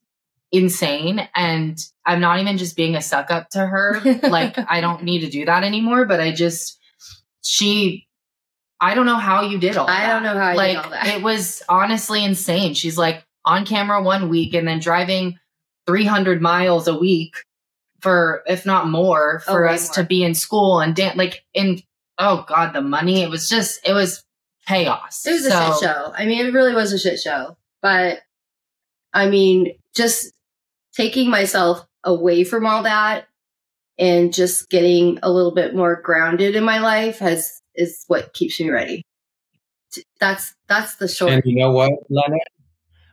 insane 0.52 1.28
and 1.34 1.76
I'm 2.06 2.20
not 2.20 2.40
even 2.40 2.56
just 2.56 2.76
being 2.76 2.94
a 2.94 3.02
suck 3.02 3.30
up 3.30 3.50
to 3.50 3.66
her. 3.66 4.00
like 4.22 4.56
I 4.70 4.80
don't 4.80 5.02
need 5.02 5.20
to 5.20 5.30
do 5.30 5.44
that 5.46 5.64
anymore, 5.64 6.04
but 6.04 6.20
I 6.20 6.32
just 6.32 6.78
she 7.42 8.06
I 8.80 8.94
don't 8.94 9.06
know 9.06 9.16
how 9.16 9.42
you 9.42 9.58
did 9.58 9.76
all 9.76 9.88
I 9.88 10.00
that. 10.06 10.12
don't 10.12 10.22
know 10.22 10.40
how 10.40 10.54
like, 10.54 10.76
did 10.76 10.84
all 10.84 10.90
that. 10.90 11.06
It 11.08 11.22
was 11.22 11.62
honestly 11.68 12.24
insane. 12.24 12.74
She's 12.74 12.96
like 12.96 13.24
on 13.48 13.64
camera 13.64 14.02
one 14.02 14.28
week 14.28 14.54
and 14.54 14.68
then 14.68 14.78
driving 14.78 15.38
300 15.86 16.40
miles 16.40 16.86
a 16.86 16.96
week 16.96 17.34
for 18.00 18.42
if 18.46 18.64
not 18.64 18.88
more 18.88 19.42
oh, 19.48 19.52
for 19.52 19.68
oh, 19.68 19.72
us 19.72 19.88
more. 19.88 19.94
to 19.94 20.08
be 20.08 20.22
in 20.22 20.34
school 20.34 20.80
and 20.80 20.94
dance 20.94 21.16
like 21.16 21.42
in 21.54 21.82
oh 22.18 22.44
god 22.46 22.72
the 22.72 22.80
money 22.80 23.22
it 23.22 23.30
was 23.30 23.48
just 23.48 23.80
it 23.86 23.92
was 23.92 24.22
chaos. 24.68 25.26
It 25.26 25.32
was 25.32 25.48
so, 25.48 25.58
a 25.58 25.66
shit 25.66 25.80
show. 25.82 26.12
I 26.16 26.26
mean 26.26 26.46
it 26.46 26.52
really 26.52 26.74
was 26.74 26.92
a 26.92 26.98
shit 26.98 27.18
show. 27.18 27.56
But 27.82 28.20
I 29.12 29.28
mean 29.28 29.74
just 29.94 30.32
taking 30.94 31.30
myself 31.30 31.86
away 32.04 32.44
from 32.44 32.66
all 32.66 32.82
that 32.82 33.26
and 33.98 34.32
just 34.32 34.68
getting 34.70 35.18
a 35.22 35.30
little 35.30 35.54
bit 35.54 35.74
more 35.74 36.00
grounded 36.00 36.54
in 36.54 36.64
my 36.64 36.78
life 36.78 37.18
has 37.18 37.62
is 37.74 38.04
what 38.08 38.32
keeps 38.34 38.60
me 38.60 38.70
ready. 38.70 39.02
That's 40.20 40.54
that's 40.68 40.96
the 40.96 41.08
short. 41.08 41.32
And 41.32 41.42
you 41.46 41.56
know 41.56 41.72
what, 41.72 41.92
Lennon? 42.10 42.40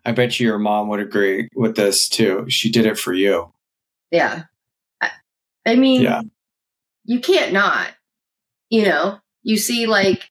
I 0.06 0.12
bet 0.12 0.40
you 0.40 0.48
your 0.48 0.60
mom 0.60 0.88
would 0.90 1.00
agree 1.00 1.50
with 1.56 1.76
this 1.76 2.08
too. 2.08 2.46
She 2.48 2.70
did 2.72 2.86
it 2.86 2.98
for 2.98 3.14
you. 3.14 3.52
Yeah. 4.12 4.44
I, 5.02 5.10
I 5.66 5.76
mean, 5.76 6.02
yeah. 6.04 6.22
you 7.06 7.20
can't 7.20 7.54
not. 7.54 7.90
You 8.70 8.86
know, 8.86 9.20
you 9.44 9.58
see 9.58 9.88
like 9.88 10.30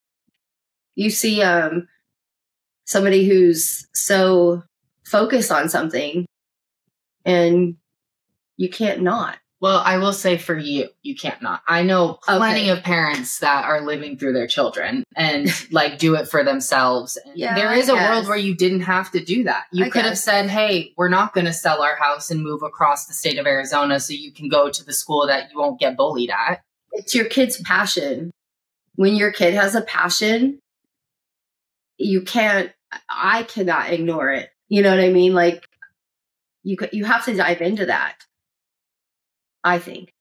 you 0.94 1.10
see 1.10 1.42
um 1.42 1.88
somebody 2.84 3.26
who's 3.26 3.86
so 3.94 4.62
focused 5.04 5.50
on 5.50 5.68
something 5.68 6.26
and 7.24 7.76
you 8.56 8.68
can't 8.68 9.02
not. 9.02 9.38
Well, 9.64 9.80
I 9.82 9.96
will 9.96 10.12
say 10.12 10.36
for 10.36 10.54
you, 10.54 10.90
you 11.00 11.16
can't 11.16 11.40
not. 11.40 11.62
I 11.66 11.84
know 11.84 12.18
plenty 12.22 12.64
okay. 12.64 12.68
of 12.68 12.84
parents 12.84 13.38
that 13.38 13.64
are 13.64 13.80
living 13.80 14.18
through 14.18 14.34
their 14.34 14.46
children 14.46 15.04
and 15.16 15.50
like 15.72 15.96
do 15.96 16.16
it 16.16 16.28
for 16.28 16.44
themselves. 16.44 17.16
yeah, 17.34 17.54
there 17.54 17.72
is 17.72 17.88
a 17.88 17.94
world 17.94 18.28
where 18.28 18.36
you 18.36 18.54
didn't 18.54 18.82
have 18.82 19.10
to 19.12 19.24
do 19.24 19.44
that. 19.44 19.64
You 19.72 19.86
I 19.86 19.88
could 19.88 20.02
guess. 20.02 20.08
have 20.08 20.18
said, 20.18 20.50
"Hey, 20.50 20.92
we're 20.98 21.08
not 21.08 21.32
going 21.32 21.46
to 21.46 21.52
sell 21.54 21.80
our 21.80 21.96
house 21.96 22.30
and 22.30 22.42
move 22.42 22.62
across 22.62 23.06
the 23.06 23.14
state 23.14 23.38
of 23.38 23.46
Arizona 23.46 24.00
so 24.00 24.12
you 24.12 24.32
can 24.32 24.50
go 24.50 24.68
to 24.68 24.84
the 24.84 24.92
school 24.92 25.28
that 25.28 25.50
you 25.50 25.58
won't 25.58 25.80
get 25.80 25.96
bullied 25.96 26.28
at." 26.28 26.60
It's 26.92 27.14
your 27.14 27.24
kid's 27.24 27.58
passion. 27.62 28.32
When 28.96 29.14
your 29.14 29.32
kid 29.32 29.54
has 29.54 29.74
a 29.74 29.80
passion, 29.80 30.58
you 31.96 32.20
can't 32.20 32.70
I 33.08 33.44
cannot 33.44 33.94
ignore 33.94 34.28
it. 34.28 34.50
You 34.68 34.82
know 34.82 34.90
what 34.90 35.00
I 35.00 35.08
mean? 35.08 35.32
Like 35.32 35.64
you 36.64 36.76
you 36.92 37.06
have 37.06 37.24
to 37.24 37.34
dive 37.34 37.62
into 37.62 37.86
that. 37.86 38.16
I 39.64 39.78
think. 39.78 40.12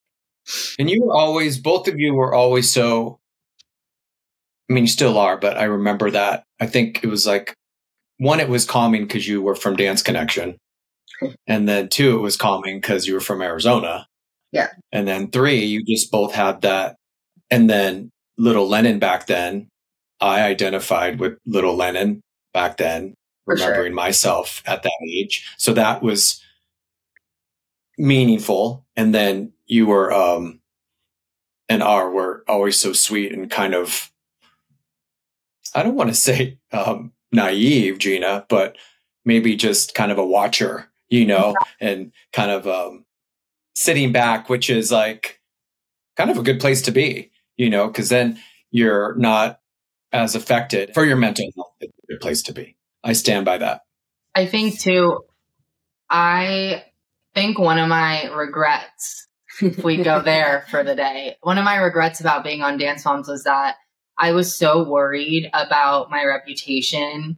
And 0.79 0.89
you 0.89 1.03
were 1.05 1.13
always, 1.13 1.59
both 1.59 1.87
of 1.87 1.99
you 1.99 2.13
were 2.13 2.33
always 2.33 2.71
so. 2.71 3.19
I 4.69 4.73
mean, 4.73 4.85
you 4.85 4.89
still 4.89 5.17
are, 5.17 5.37
but 5.37 5.57
I 5.57 5.65
remember 5.65 6.09
that. 6.11 6.43
I 6.59 6.65
think 6.67 7.03
it 7.03 7.07
was 7.07 7.27
like 7.27 7.53
one, 8.17 8.39
it 8.39 8.49
was 8.49 8.65
calming 8.65 9.05
because 9.05 9.27
you 9.27 9.41
were 9.41 9.55
from 9.55 9.75
Dance 9.75 10.01
Connection, 10.01 10.57
and 11.47 11.67
then 11.67 11.89
two, 11.89 12.15
it 12.15 12.21
was 12.21 12.37
calming 12.37 12.77
because 12.77 13.05
you 13.05 13.13
were 13.13 13.19
from 13.19 13.41
Arizona. 13.41 14.07
Yeah. 14.51 14.69
And 14.91 15.07
then 15.07 15.31
three, 15.31 15.65
you 15.65 15.83
just 15.83 16.11
both 16.11 16.33
had 16.33 16.61
that. 16.61 16.95
And 17.51 17.69
then 17.69 18.09
little 18.37 18.67
Lennon 18.67 18.99
back 18.99 19.27
then, 19.27 19.67
I 20.21 20.43
identified 20.43 21.19
with 21.19 21.37
little 21.45 21.75
Lennon 21.75 22.21
back 22.53 22.77
then 22.77 23.15
remembering 23.45 23.91
sure. 23.91 23.95
myself 23.95 24.63
at 24.65 24.83
that 24.83 25.07
age. 25.11 25.51
So 25.57 25.73
that 25.73 26.01
was 26.01 26.41
meaningful. 27.97 28.85
And 28.95 29.13
then 29.13 29.53
you 29.65 29.85
were, 29.85 30.11
um, 30.11 30.61
and 31.69 31.81
R 31.81 32.09
were 32.09 32.43
always 32.47 32.79
so 32.79 32.93
sweet 32.93 33.31
and 33.31 33.49
kind 33.49 33.73
of, 33.73 34.11
I 35.73 35.83
don't 35.83 35.95
want 35.95 36.09
to 36.09 36.15
say, 36.29 36.59
um, 36.71 37.13
naive, 37.31 37.99
Gina, 37.99 38.45
but 38.49 38.77
maybe 39.25 39.55
just 39.55 39.95
kind 39.95 40.11
of 40.11 40.17
a 40.17 40.25
watcher, 40.25 40.91
you 41.09 41.25
know, 41.25 41.55
yeah. 41.59 41.89
and 41.89 42.11
kind 42.31 42.51
of, 42.51 42.67
um, 42.67 43.05
sitting 43.75 44.11
back, 44.11 44.49
which 44.49 44.69
is 44.69 44.91
like 44.91 45.41
kind 46.15 46.29
of 46.29 46.37
a 46.37 46.43
good 46.43 46.59
place 46.59 46.83
to 46.83 46.91
be, 46.91 47.31
you 47.57 47.69
know, 47.69 47.89
cause 47.89 48.09
then 48.09 48.39
you're 48.69 49.15
not 49.15 49.59
as 50.11 50.35
affected 50.35 50.93
for 50.93 51.05
your 51.05 51.15
mental 51.15 51.49
health. 51.55 51.73
It's 51.79 51.93
a 52.03 52.13
good 52.13 52.21
place 52.21 52.43
to 52.43 52.53
be. 52.53 52.77
I 53.03 53.13
stand 53.13 53.45
by 53.45 53.57
that. 53.57 53.81
I 54.35 54.45
think 54.45 54.79
too, 54.79 55.21
I 56.09 56.83
think 57.33 57.59
one 57.59 57.79
of 57.79 57.89
my 57.89 58.25
regrets, 58.27 59.27
if 59.61 59.83
we 59.83 60.03
go 60.03 60.21
there 60.25 60.65
for 60.69 60.83
the 60.83 60.95
day, 60.95 61.35
one 61.41 61.57
of 61.57 61.65
my 61.65 61.77
regrets 61.77 62.19
about 62.19 62.43
being 62.43 62.61
on 62.61 62.77
Dance 62.77 63.05
Moms 63.05 63.27
was 63.27 63.43
that 63.43 63.75
I 64.17 64.31
was 64.31 64.55
so 64.55 64.83
worried 64.83 65.49
about 65.53 66.11
my 66.11 66.23
reputation, 66.23 67.37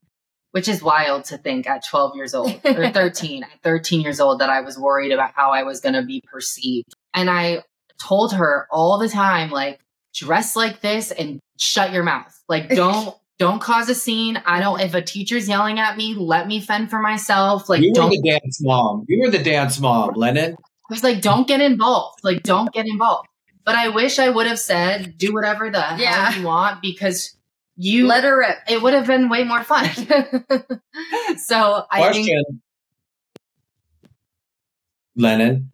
which 0.51 0.67
is 0.67 0.83
wild 0.83 1.25
to 1.25 1.37
think 1.37 1.67
at 1.67 1.83
12 1.89 2.15
years 2.15 2.33
old 2.33 2.59
or 2.65 2.89
13, 2.89 3.43
at 3.43 3.63
13 3.63 4.01
years 4.01 4.19
old, 4.19 4.39
that 4.39 4.49
I 4.49 4.61
was 4.61 4.77
worried 4.77 5.11
about 5.11 5.31
how 5.35 5.51
I 5.51 5.63
was 5.63 5.79
going 5.79 5.95
to 5.95 6.03
be 6.03 6.21
perceived. 6.31 6.93
And 7.13 7.29
I 7.29 7.63
told 8.01 8.33
her 8.33 8.67
all 8.71 8.97
the 8.97 9.09
time, 9.09 9.51
like, 9.51 9.79
dress 10.13 10.55
like 10.55 10.81
this 10.81 11.11
and 11.11 11.39
shut 11.59 11.91
your 11.91 12.03
mouth. 12.03 12.33
Like, 12.47 12.69
don't. 12.75 13.15
Don't 13.37 13.61
cause 13.61 13.89
a 13.89 13.95
scene. 13.95 14.41
I 14.45 14.59
don't. 14.61 14.79
If 14.79 14.93
a 14.93 15.01
teacher's 15.01 15.47
yelling 15.49 15.79
at 15.79 15.97
me, 15.97 16.13
let 16.15 16.47
me 16.47 16.61
fend 16.61 16.89
for 16.89 16.99
myself. 16.99 17.67
Like, 17.67 17.81
you 17.81 17.93
don't. 17.93 18.05
were 18.05 18.11
the 18.11 18.21
dance 18.41 18.59
mom. 18.61 19.05
You 19.09 19.21
were 19.21 19.29
the 19.29 19.43
dance 19.43 19.79
mom, 19.79 20.13
Lennon. 20.15 20.53
I 20.53 20.93
was 20.93 21.03
like, 21.03 21.21
don't 21.21 21.47
get 21.47 21.59
involved. 21.61 22.19
Like, 22.23 22.43
don't 22.43 22.71
get 22.71 22.85
involved. 22.87 23.27
But 23.65 23.75
I 23.75 23.89
wish 23.89 24.19
I 24.19 24.29
would 24.29 24.45
have 24.47 24.59
said, 24.59 25.17
do 25.17 25.33
whatever 25.33 25.69
the 25.69 25.79
Yeah. 25.97 26.29
hell 26.29 26.39
you 26.39 26.47
want 26.47 26.81
because 26.81 27.35
you 27.75 28.07
Let 28.07 28.23
her 28.23 28.37
rip. 28.39 28.57
it 28.69 28.81
would 28.81 28.93
have 28.93 29.07
been 29.07 29.27
way 29.27 29.43
more 29.43 29.63
fun. 29.63 29.89
so 31.37 31.83
I 31.91 32.11
think 32.13 32.27
Question, 32.29 32.61
Lennon. 35.17 35.71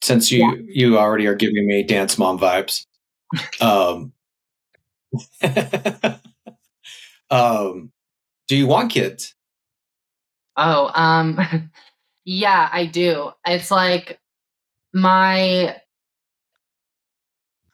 Since 0.00 0.32
you 0.32 0.64
you 0.68 0.98
already 0.98 1.26
are 1.26 1.34
giving 1.34 1.66
me 1.66 1.82
dance 1.84 2.16
mom 2.18 2.38
vibes, 2.38 2.86
um, 3.60 4.12
um, 7.32 7.90
do 8.48 8.56
you 8.56 8.66
want 8.66 8.90
kids? 8.92 9.34
oh, 10.56 10.90
um 10.94 11.38
yeah, 12.24 12.68
I 12.72 12.86
do. 12.86 13.30
It's 13.46 13.70
like 13.70 14.20
my 14.92 15.76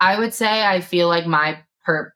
I 0.00 0.18
would 0.18 0.32
say 0.34 0.64
I 0.64 0.80
feel 0.80 1.08
like 1.08 1.26
my 1.26 1.58
pur- 1.84 2.12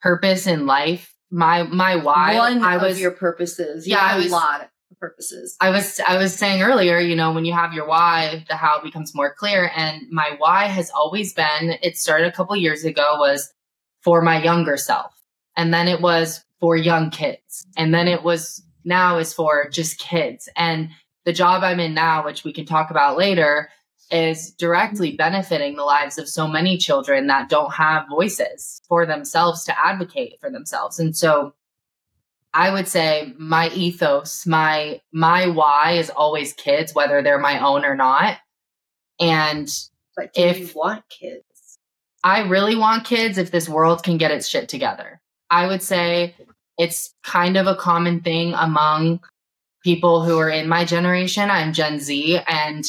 purpose 0.00 0.46
in 0.46 0.66
life, 0.66 1.14
my 1.30 1.64
my 1.64 1.96
why 1.96 2.36
One 2.36 2.62
I 2.62 2.76
of 2.76 2.82
was 2.82 3.00
your 3.00 3.10
purposes. 3.10 3.86
Yeah, 3.86 3.96
Yeah, 3.96 4.02
I 4.02 4.14
a 4.14 4.22
was- 4.22 4.32
lot 4.32 4.60
of 4.62 4.98
purposes. 4.98 5.56
I 5.60 5.68
was 5.70 6.00
I 6.06 6.16
was 6.16 6.34
saying 6.34 6.62
earlier, 6.62 6.98
you 6.98 7.14
know, 7.16 7.32
when 7.32 7.44
you 7.44 7.52
have 7.52 7.74
your 7.74 7.86
why, 7.86 8.44
the 8.48 8.56
how 8.56 8.80
becomes 8.80 9.14
more 9.14 9.34
clear. 9.34 9.70
And 9.76 10.02
my 10.10 10.34
why 10.38 10.66
has 10.66 10.90
always 10.90 11.34
been 11.34 11.76
it 11.82 11.98
started 11.98 12.26
a 12.28 12.32
couple 12.32 12.56
years 12.56 12.84
ago 12.84 13.16
was 13.18 13.52
for 14.02 14.22
my 14.22 14.42
younger 14.42 14.76
self. 14.78 15.12
And 15.56 15.74
then 15.74 15.88
it 15.88 16.00
was 16.00 16.42
for 16.60 16.76
young 16.76 17.10
kids. 17.10 17.66
And 17.76 17.92
then 17.92 18.08
it 18.08 18.22
was 18.22 18.62
now 18.84 19.18
is 19.18 19.32
for 19.32 19.68
just 19.68 19.98
kids. 19.98 20.48
And 20.56 20.90
the 21.24 21.32
job 21.32 21.62
I'm 21.62 21.80
in 21.80 21.94
now, 21.94 22.24
which 22.24 22.44
we 22.44 22.52
can 22.52 22.66
talk 22.66 22.90
about 22.90 23.18
later, 23.18 23.68
is 24.10 24.52
directly 24.52 25.16
benefiting 25.16 25.74
the 25.74 25.82
lives 25.82 26.16
of 26.18 26.28
so 26.28 26.46
many 26.46 26.78
children 26.78 27.26
that 27.26 27.48
don't 27.48 27.74
have 27.74 28.06
voices 28.08 28.80
for 28.88 29.04
themselves 29.04 29.64
to 29.64 29.78
advocate 29.78 30.38
for 30.40 30.50
themselves. 30.50 31.00
And 31.00 31.16
so 31.16 31.54
I 32.54 32.72
would 32.72 32.86
say 32.88 33.34
my 33.36 33.68
ethos, 33.70 34.46
my 34.46 35.00
my 35.12 35.48
why 35.48 35.96
is 35.98 36.08
always 36.08 36.52
kids, 36.52 36.94
whether 36.94 37.20
they're 37.22 37.38
my 37.38 37.58
own 37.58 37.84
or 37.84 37.96
not. 37.96 38.38
And 39.18 39.68
But 40.16 40.30
if- 40.34 40.58
you 40.58 40.68
want 40.74 41.08
kids? 41.08 41.42
I 42.24 42.40
really 42.48 42.76
want 42.76 43.04
kids 43.04 43.38
if 43.38 43.50
this 43.50 43.68
world 43.68 44.02
can 44.02 44.16
get 44.16 44.30
its 44.30 44.48
shit 44.48 44.68
together. 44.68 45.20
I 45.50 45.66
would 45.66 45.82
say 45.82 46.34
it's 46.78 47.14
kind 47.22 47.56
of 47.56 47.66
a 47.66 47.76
common 47.76 48.20
thing 48.20 48.54
among 48.54 49.20
people 49.82 50.24
who 50.24 50.38
are 50.38 50.50
in 50.50 50.68
my 50.68 50.84
generation. 50.84 51.50
I'm 51.50 51.72
Gen 51.72 52.00
Z, 52.00 52.40
and 52.46 52.84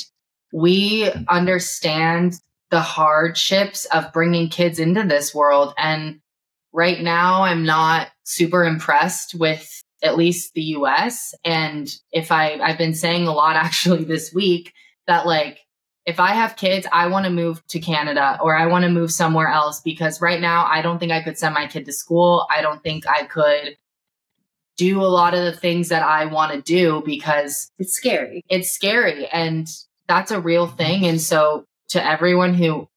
we 0.51 1.09
understand 1.27 2.41
the 2.69 2.81
hardships 2.81 3.85
of 3.85 4.11
bringing 4.11 4.49
kids 4.49 4.79
into 4.79 5.03
this 5.03 5.33
world. 5.33 5.73
And 5.77 6.19
right 6.73 7.01
now, 7.01 7.43
I'm 7.43 7.65
not 7.65 8.09
super 8.23 8.65
impressed 8.65 9.35
with 9.35 9.83
at 10.03 10.17
least 10.17 10.53
the 10.53 10.61
US. 10.61 11.33
And 11.45 11.93
if 12.11 12.31
I, 12.31 12.59
I've 12.61 12.77
been 12.77 12.93
saying 12.93 13.27
a 13.27 13.33
lot 13.33 13.55
actually 13.57 14.03
this 14.03 14.33
week 14.33 14.73
that 15.07 15.25
like, 15.25 15.59
if 16.07 16.21
I 16.21 16.31
have 16.31 16.55
kids, 16.55 16.87
I 16.89 17.07
want 17.07 17.25
to 17.25 17.29
move 17.29 17.61
to 17.67 17.79
Canada 17.79 18.39
or 18.41 18.55
I 18.55 18.65
want 18.67 18.83
to 18.83 18.89
move 18.89 19.11
somewhere 19.11 19.49
else 19.49 19.81
because 19.81 20.21
right 20.21 20.39
now 20.39 20.65
I 20.65 20.81
don't 20.81 20.99
think 20.99 21.11
I 21.11 21.21
could 21.21 21.37
send 21.37 21.53
my 21.53 21.67
kid 21.67 21.85
to 21.85 21.91
school. 21.91 22.47
I 22.49 22.61
don't 22.61 22.81
think 22.81 23.05
I 23.05 23.25
could 23.25 23.77
do 24.77 25.01
a 25.01 25.03
lot 25.03 25.33
of 25.33 25.43
the 25.43 25.51
things 25.51 25.89
that 25.89 26.03
I 26.03 26.25
want 26.25 26.53
to 26.53 26.61
do 26.61 27.03
because 27.05 27.69
It's 27.77 27.93
scary. 27.93 28.45
it's 28.47 28.71
scary 28.71 29.27
and 29.27 29.67
that's 30.07 30.31
a 30.31 30.39
real 30.39 30.65
thing. 30.65 31.05
And 31.05 31.19
so 31.19 31.65
to 31.89 32.03
everyone 32.03 32.53
who 32.53 32.87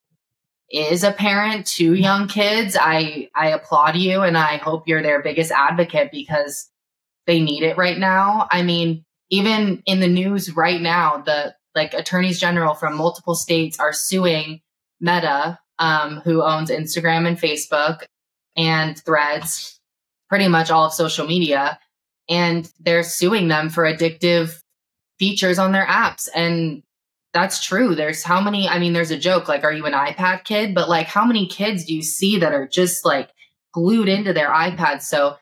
is 0.71 1.03
a 1.03 1.11
parent 1.11 1.67
to 1.67 1.95
young 1.95 2.29
kids, 2.29 2.77
I 2.81 3.29
I 3.35 3.49
applaud 3.49 3.97
you 3.97 4.23
and 4.23 4.39
I 4.39 4.59
hope 4.59 4.87
you're 4.87 5.03
their 5.03 5.21
biggest 5.21 5.51
advocate 5.51 6.13
because 6.13 6.71
they 7.27 7.41
need 7.41 7.65
it 7.65 7.77
right 7.77 7.99
now. 7.99 8.47
I 8.53 8.63
mean, 8.63 9.05
even 9.31 9.83
in 9.85 9.99
the 9.99 10.07
news 10.07 10.55
right 10.55 10.81
now, 10.81 11.23
the 11.27 11.57
like 11.75 11.95
attorneys 11.95 12.41
general 12.41 12.75
from 12.75 12.97
multiple 12.97 13.35
states 13.35 13.79
are 13.79 13.93
suing 13.93 14.61
Meta, 15.01 15.59
um, 15.79 16.21
who 16.25 16.43
owns 16.43 16.71
Instagram 16.71 17.27
and 17.27 17.39
Facebook 17.39 18.05
and 18.57 18.99
Threads, 18.99 19.81
pretty 20.29 20.49
much 20.49 20.71
all 20.71 20.87
of 20.87 20.93
social 20.93 21.27
media, 21.27 21.79
and 22.29 22.71
they're 22.81 23.03
suing 23.03 23.49
them 23.49 23.71
for 23.71 23.85
addictive 23.85 24.61
features 25.19 25.59
on 25.59 25.73
their 25.73 25.87
apps. 25.87 26.29
And 26.35 26.83
that's 27.33 27.65
true. 27.65 27.95
There's 27.95 28.23
how 28.23 28.41
many, 28.41 28.69
I 28.69 28.79
mean, 28.79 28.93
there's 28.93 29.11
a 29.11 29.19
joke 29.19 29.49
like, 29.49 29.65
are 29.65 29.73
you 29.73 29.87
an 29.87 29.93
iPad 29.93 30.45
kid? 30.45 30.75
But 30.75 30.89
like, 30.89 31.07
how 31.07 31.25
many 31.25 31.47
kids 31.47 31.85
do 31.85 31.95
you 31.95 32.03
see 32.03 32.39
that 32.39 32.53
are 32.53 32.67
just 32.67 33.05
like 33.05 33.31
glued 33.73 34.09
into 34.09 34.33
their 34.33 34.51
iPads? 34.51 35.03
So, 35.03 35.37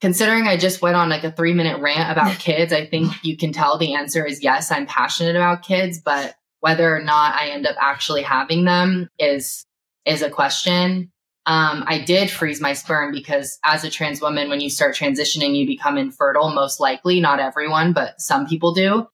considering 0.00 0.46
I 0.46 0.56
just 0.56 0.82
went 0.82 0.96
on 0.96 1.08
like 1.08 1.24
a 1.24 1.32
three 1.32 1.54
minute 1.54 1.80
rant 1.80 2.10
about 2.10 2.38
kids, 2.38 2.72
I 2.72 2.86
think 2.86 3.12
you 3.22 3.36
can 3.36 3.52
tell 3.52 3.78
the 3.78 3.94
answer 3.94 4.24
is 4.24 4.42
yes, 4.42 4.70
I'm 4.70 4.86
passionate 4.86 5.36
about 5.36 5.62
kids, 5.62 6.00
but 6.00 6.34
whether 6.60 6.94
or 6.94 7.02
not 7.02 7.34
I 7.34 7.50
end 7.50 7.66
up 7.66 7.76
actually 7.80 8.22
having 8.22 8.64
them 8.64 9.08
is 9.18 9.64
is 10.04 10.22
a 10.22 10.30
question. 10.30 11.10
Um, 11.46 11.84
I 11.86 12.00
did 12.00 12.30
freeze 12.30 12.60
my 12.60 12.74
sperm 12.74 13.10
because 13.10 13.58
as 13.64 13.82
a 13.82 13.90
trans 13.90 14.20
woman, 14.20 14.50
when 14.50 14.60
you 14.60 14.68
start 14.68 14.94
transitioning, 14.94 15.56
you 15.56 15.66
become 15.66 15.96
infertile, 15.96 16.50
most 16.50 16.78
likely, 16.78 17.20
not 17.20 17.40
everyone, 17.40 17.94
but 17.94 18.20
some 18.20 18.46
people 18.46 18.74
do. 18.74 19.08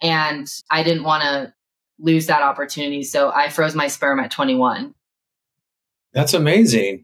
And 0.00 0.48
I 0.70 0.84
didn't 0.84 1.02
want 1.02 1.24
to 1.24 1.52
lose 1.98 2.26
that 2.26 2.42
opportunity. 2.42 3.02
So 3.02 3.32
I 3.32 3.48
froze 3.48 3.74
my 3.74 3.88
sperm 3.88 4.20
at 4.20 4.30
21. 4.30 4.94
That's 6.12 6.34
amazing. 6.34 7.02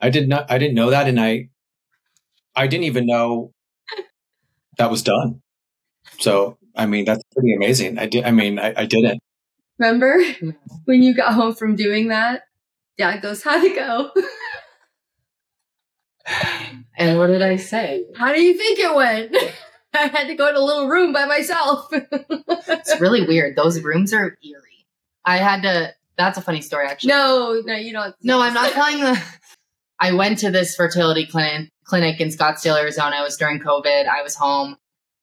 I 0.00 0.10
did 0.10 0.28
not. 0.28 0.50
I 0.50 0.58
didn't 0.58 0.74
know 0.74 0.90
that, 0.90 1.08
and 1.08 1.18
I, 1.18 1.48
I 2.54 2.66
didn't 2.66 2.84
even 2.84 3.06
know 3.06 3.52
that 4.78 4.90
was 4.90 5.02
done. 5.02 5.42
So, 6.18 6.58
I 6.76 6.86
mean, 6.86 7.04
that's 7.04 7.22
pretty 7.34 7.54
amazing. 7.54 7.98
I 7.98 8.06
did. 8.06 8.24
I 8.24 8.30
mean, 8.30 8.58
I, 8.58 8.74
I 8.76 8.86
didn't. 8.86 9.20
Remember 9.78 10.22
when 10.84 11.02
you 11.02 11.14
got 11.14 11.34
home 11.34 11.54
from 11.54 11.76
doing 11.76 12.08
that? 12.08 12.42
Dad 12.98 13.22
goes, 13.22 13.42
How'd 13.42 13.64
it 13.64 13.76
go? 13.76 14.10
And 16.96 17.18
what 17.18 17.28
did 17.28 17.42
I 17.42 17.56
say? 17.56 18.06
How 18.16 18.32
do 18.32 18.40
you 18.40 18.56
think 18.56 18.78
it 18.78 18.94
went? 18.94 19.34
I 19.94 20.06
had 20.06 20.28
to 20.28 20.34
go 20.34 20.48
in 20.48 20.54
a 20.54 20.60
little 20.60 20.88
room 20.88 21.12
by 21.12 21.26
myself. 21.26 21.88
It's 21.92 23.00
really 23.00 23.26
weird. 23.26 23.56
Those 23.56 23.80
rooms 23.82 24.12
are 24.14 24.36
eerie. 24.42 24.86
I 25.24 25.38
had 25.38 25.62
to, 25.62 25.92
that's 26.16 26.38
a 26.38 26.42
funny 26.42 26.60
story 26.60 26.86
actually. 26.86 27.08
no, 27.08 27.60
no, 27.64 27.74
you 27.74 27.92
don't. 27.92 28.14
No, 28.22 28.40
I'm 28.40 28.54
not 28.54 28.72
telling 28.72 29.00
the. 29.00 29.20
I 29.98 30.12
went 30.12 30.38
to 30.38 30.50
this 30.50 30.74
fertility 30.74 31.26
clinic 31.26 31.71
clinic 31.92 32.22
in 32.22 32.28
Scottsdale, 32.28 32.80
Arizona. 32.80 33.16
It 33.20 33.22
was 33.22 33.36
during 33.36 33.60
COVID. 33.60 34.08
I 34.08 34.22
was 34.22 34.34
home, 34.34 34.78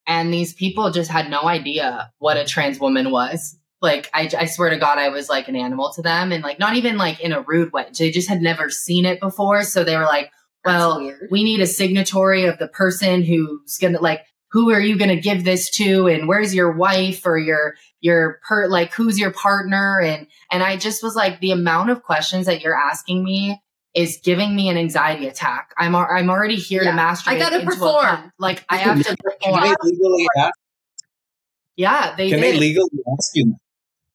and 0.05 0.31
these 0.31 0.53
people 0.53 0.91
just 0.91 1.09
had 1.09 1.27
no 1.27 1.41
idea 1.41 2.11
what 2.19 2.37
a 2.37 2.45
trans 2.45 2.79
woman 2.79 3.09
was. 3.09 3.57
Like, 3.81 4.07
I, 4.13 4.29
I 4.37 4.45
swear 4.45 4.69
to 4.69 4.77
God, 4.77 4.99
I 4.99 5.09
was 5.09 5.29
like 5.29 5.47
an 5.47 5.55
animal 5.55 5.91
to 5.93 6.03
them, 6.03 6.31
and 6.31 6.43
like 6.43 6.59
not 6.59 6.75
even 6.75 6.99
like 6.99 7.21
in 7.21 7.33
a 7.33 7.41
rude 7.41 7.73
way. 7.73 7.87
They 7.97 8.11
just 8.11 8.29
had 8.29 8.43
never 8.43 8.69
seen 8.69 9.05
it 9.05 9.19
before, 9.19 9.63
so 9.63 9.83
they 9.83 9.97
were 9.97 10.03
like, 10.03 10.29
"Well, 10.63 11.11
we 11.31 11.43
need 11.43 11.59
a 11.59 11.65
signatory 11.65 12.45
of 12.45 12.59
the 12.59 12.67
person 12.67 13.23
who's 13.23 13.79
gonna 13.81 13.99
like." 13.99 14.21
Who 14.51 14.71
are 14.71 14.81
you 14.81 14.97
going 14.97 15.15
to 15.15 15.21
give 15.21 15.43
this 15.43 15.69
to 15.75 16.07
and 16.07 16.27
where's 16.27 16.55
your 16.55 16.71
wife 16.71 17.23
or 17.23 17.37
your 17.37 17.75
your 18.01 18.39
per 18.47 18.67
like 18.67 18.91
who's 18.91 19.19
your 19.19 19.31
partner 19.31 20.01
and 20.01 20.25
and 20.51 20.63
I 20.63 20.75
just 20.75 21.03
was 21.03 21.15
like 21.15 21.39
the 21.39 21.51
amount 21.51 21.91
of 21.91 22.01
questions 22.01 22.47
that 22.47 22.61
you're 22.61 22.75
asking 22.75 23.23
me 23.23 23.61
is 23.95 24.19
giving 24.23 24.55
me 24.55 24.69
an 24.69 24.77
anxiety 24.77 25.27
attack. 25.27 25.73
I'm 25.77 25.95
I'm 25.95 26.29
already 26.29 26.55
here 26.55 26.83
Yeah. 26.83 26.91
to 26.91 26.95
master. 26.95 27.29
I 27.31 27.37
gotta 27.39 27.59
into 27.59 27.67
a 27.67 27.71
perform. 27.71 28.31
Like 28.37 28.63
I 28.69 28.77
have 28.77 28.97
to 28.97 29.03
Can 29.03 29.15
perform. 29.17 29.61
they 29.63 29.75
legally 29.89 30.27
ask? 30.37 30.53
Yeah, 31.75 32.15
they 32.15 32.29
Can 32.29 32.39
did. 32.41 32.55
they 32.55 32.59
legally 32.59 32.89
ask 33.17 33.31
you? 33.35 33.55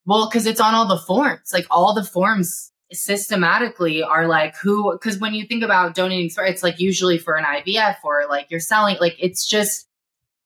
well, 0.05 0.29
because 0.29 0.45
it's 0.45 0.59
on 0.61 0.75
all 0.75 0.87
the 0.87 0.99
forms. 0.99 1.51
Like 1.51 1.65
all 1.71 1.93
the 1.93 2.03
forms 2.03 2.71
systematically 2.93 4.03
are 4.03 4.27
like 4.27 4.55
who 4.57 4.91
because 4.93 5.17
when 5.19 5.33
you 5.33 5.45
think 5.47 5.63
about 5.63 5.95
donating 5.95 6.29
it's 6.45 6.61
like 6.63 6.79
usually 6.79 7.17
for 7.17 7.35
an 7.35 7.43
ivf 7.43 7.95
or 8.03 8.25
like 8.29 8.45
you're 8.51 8.59
selling 8.59 8.95
like 9.01 9.15
it's 9.19 9.49
just 9.49 9.87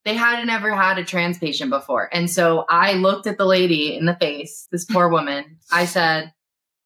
they 0.06 0.14
hadn't 0.14 0.50
ever 0.50 0.74
had 0.74 0.98
a 0.98 1.04
trans 1.04 1.38
patient 1.38 1.70
before 1.70 2.10
and 2.14 2.30
so 2.32 2.66
i 2.70 2.94
looked 2.94 3.28
at 3.28 3.38
the 3.38 3.46
lady 3.46 3.94
in 3.96 4.06
the 4.06 4.16
face 4.16 4.70
this 4.72 4.86
poor 4.86 5.10
woman 5.10 5.58
i 5.70 5.84
said 5.84 6.32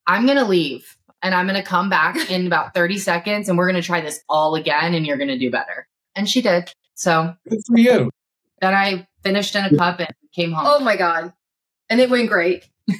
i'm 0.07 0.25
gonna 0.25 0.43
leave 0.43 0.97
and 1.23 1.33
i'm 1.33 1.47
gonna 1.47 1.63
come 1.63 1.89
back 1.89 2.15
in 2.29 2.45
about 2.45 2.73
30 2.73 2.99
seconds 2.99 3.49
and 3.49 3.57
we're 3.57 3.67
gonna 3.67 3.81
try 3.81 4.01
this 4.01 4.21
all 4.29 4.55
again 4.55 4.93
and 4.93 5.07
you're 5.07 5.17
gonna 5.17 5.39
do 5.39 5.49
better. 5.49 5.87
And 6.15 6.29
she 6.29 6.43
did. 6.43 6.71
So 6.93 7.33
good 7.49 7.59
for 7.65 7.79
you. 7.79 8.11
then 8.61 8.75
i 8.75 9.07
finished 9.23 9.55
in 9.55 9.65
a 9.65 9.75
cup 9.75 9.99
and 9.99 10.09
came 10.35 10.51
home. 10.51 10.65
Oh 10.67 10.79
my 10.79 10.97
god. 10.97 11.33
And 11.89 11.99
it 11.99 12.09
went 12.09 12.29
great. 12.29 12.67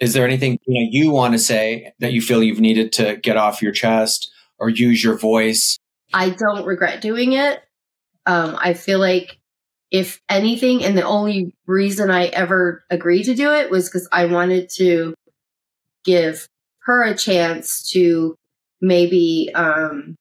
Is 0.00 0.14
there 0.14 0.24
anything 0.24 0.58
you 0.66 0.74
know 0.74 0.88
you 0.90 1.10
want 1.10 1.34
to 1.34 1.38
say 1.38 1.92
that 1.98 2.12
you 2.12 2.22
feel 2.22 2.42
you've 2.42 2.60
needed 2.60 2.92
to 2.94 3.16
get 3.16 3.36
off 3.36 3.60
your 3.60 3.72
chest 3.72 4.30
or 4.58 4.68
use 4.68 5.02
your 5.02 5.18
voice? 5.18 5.78
I 6.14 6.30
don't 6.30 6.64
regret 6.64 7.00
doing 7.02 7.32
it. 7.32 7.62
Um, 8.26 8.56
i 8.60 8.74
feel 8.74 8.98
like 8.98 9.38
if 9.90 10.20
anything 10.28 10.84
and 10.84 10.96
the 10.96 11.02
only 11.02 11.54
reason 11.66 12.10
i 12.10 12.26
ever 12.26 12.84
agreed 12.90 13.24
to 13.24 13.34
do 13.34 13.54
it 13.54 13.70
was 13.70 13.88
because 13.88 14.06
i 14.12 14.26
wanted 14.26 14.68
to 14.76 15.14
give 16.04 16.46
her 16.88 17.04
a 17.04 17.16
chance 17.16 17.88
to 17.92 18.34
maybe 18.80 19.50
um, 19.54 20.16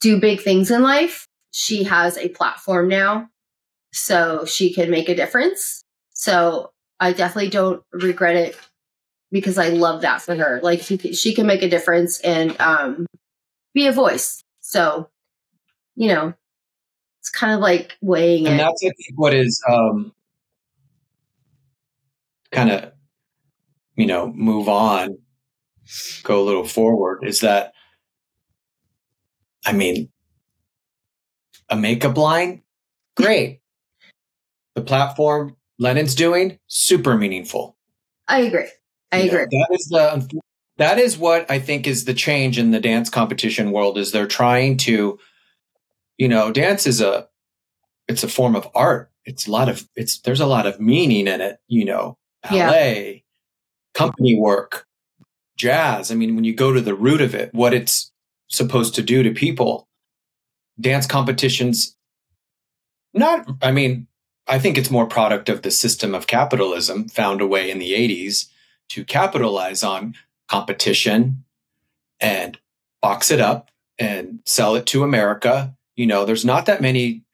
do 0.00 0.20
big 0.20 0.40
things 0.40 0.70
in 0.70 0.82
life 0.82 1.26
she 1.50 1.82
has 1.82 2.16
a 2.16 2.28
platform 2.28 2.88
now 2.88 3.28
so 3.92 4.44
she 4.44 4.72
can 4.72 4.90
make 4.90 5.08
a 5.08 5.14
difference 5.14 5.82
so 6.12 6.70
I 7.00 7.12
definitely 7.12 7.50
don't 7.50 7.82
regret 7.92 8.36
it 8.36 8.58
because 9.30 9.58
I 9.58 9.68
love 9.68 10.02
that 10.02 10.22
for 10.22 10.34
her. 10.34 10.60
Like 10.62 10.82
she, 10.82 10.96
she 11.12 11.34
can 11.34 11.46
make 11.46 11.62
a 11.62 11.68
difference 11.68 12.20
and 12.20 12.60
um, 12.60 13.06
be 13.74 13.86
a 13.86 13.92
voice. 13.92 14.42
So, 14.60 15.08
you 15.94 16.08
know, 16.08 16.34
it's 17.20 17.30
kind 17.30 17.52
of 17.52 17.60
like 17.60 17.96
weighing 18.00 18.46
and 18.46 18.56
it. 18.56 18.58
that's 18.58 18.82
I 18.82 18.86
think 18.86 19.16
what 19.16 19.34
is 19.34 19.62
um, 19.68 20.12
kind 22.50 22.70
of, 22.70 22.92
you 23.96 24.06
know, 24.06 24.32
move 24.32 24.68
on, 24.68 25.18
go 26.22 26.40
a 26.42 26.44
little 26.44 26.64
forward 26.64 27.20
is 27.24 27.40
that, 27.40 27.72
I 29.66 29.72
mean, 29.72 30.08
a 31.68 31.76
makeup 31.76 32.16
line, 32.16 32.62
great. 33.16 33.60
the 34.74 34.80
platform, 34.82 35.56
Lennon's 35.78 36.14
doing 36.14 36.58
super 36.66 37.16
meaningful. 37.16 37.76
I 38.26 38.40
agree. 38.40 38.68
I 39.12 39.18
agree. 39.18 39.46
that 39.50 39.68
is 39.70 39.86
the 39.88 40.12
um, 40.14 40.28
that 40.76 40.98
is 40.98 41.16
what 41.18 41.50
I 41.50 41.58
think 41.58 41.86
is 41.86 42.04
the 42.04 42.14
change 42.14 42.58
in 42.58 42.70
the 42.72 42.80
dance 42.80 43.08
competition 43.10 43.72
world 43.72 43.96
is 43.98 44.12
they're 44.12 44.26
trying 44.26 44.76
to 44.78 45.18
you 46.18 46.28
know 46.28 46.52
dance 46.52 46.86
is 46.86 47.00
a 47.00 47.26
it's 48.06 48.22
a 48.22 48.28
form 48.28 48.54
of 48.54 48.68
art 48.74 49.10
it's 49.24 49.46
a 49.46 49.50
lot 49.50 49.68
of 49.68 49.88
it's 49.96 50.18
there's 50.20 50.40
a 50.40 50.46
lot 50.46 50.66
of 50.66 50.78
meaning 50.78 51.26
in 51.26 51.40
it 51.40 51.58
you 51.68 51.84
know 51.86 52.18
Yeah. 52.52 52.66
ballet 52.66 53.24
company 53.94 54.38
work 54.38 54.86
jazz 55.58 56.10
i 56.10 56.14
mean 56.14 56.34
when 56.34 56.44
you 56.44 56.54
go 56.54 56.72
to 56.72 56.80
the 56.80 56.94
root 56.94 57.20
of 57.20 57.34
it 57.34 57.52
what 57.52 57.74
it's 57.74 58.10
supposed 58.48 58.94
to 58.94 59.02
do 59.02 59.22
to 59.22 59.32
people 59.32 59.86
dance 60.80 61.06
competitions 61.06 61.96
not 63.12 63.46
i 63.60 63.70
mean 63.70 64.06
i 64.46 64.58
think 64.58 64.78
it's 64.78 64.90
more 64.90 65.06
product 65.06 65.48
of 65.48 65.62
the 65.62 65.70
system 65.70 66.14
of 66.14 66.26
capitalism 66.26 67.08
found 67.08 67.40
a 67.40 67.46
way 67.46 67.70
in 67.70 67.78
the 67.78 67.92
80s 67.92 68.46
to 68.88 69.04
capitalize 69.04 69.82
on 69.82 70.14
competition 70.48 71.44
and 72.20 72.58
box 73.02 73.30
it 73.30 73.40
up 73.40 73.70
and 73.98 74.40
sell 74.46 74.76
it 74.76 74.86
to 74.86 75.02
america. 75.02 75.74
You 75.96 76.06
know 76.06 76.24
there's 76.24 76.44
not 76.44 76.66
that 76.66 76.80
many 76.80 77.24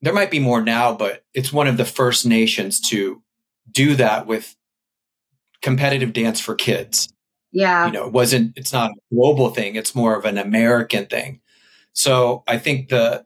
there 0.00 0.14
might 0.14 0.30
be 0.30 0.38
more 0.38 0.62
now 0.62 0.94
but 0.94 1.24
it's 1.34 1.52
one 1.52 1.66
of 1.66 1.76
the 1.76 1.84
first 1.84 2.24
nations 2.24 2.80
to 2.88 3.22
do 3.70 3.96
that 3.96 4.26
with 4.26 4.56
competitive 5.60 6.12
dance 6.12 6.40
for 6.40 6.54
kids 6.54 7.12
Yeah. 7.52 7.86
you 7.86 7.92
know 7.92 8.06
it 8.06 8.12
wasn't 8.12 8.56
it's 8.56 8.72
not 8.72 8.92
a 8.92 9.14
global 9.14 9.50
thing 9.50 9.74
it's 9.74 9.94
more 9.94 10.16
of 10.16 10.24
an 10.24 10.38
american 10.38 11.06
thing 11.06 11.40
so 11.92 12.44
i 12.46 12.58
think 12.58 12.88
the 12.88 13.24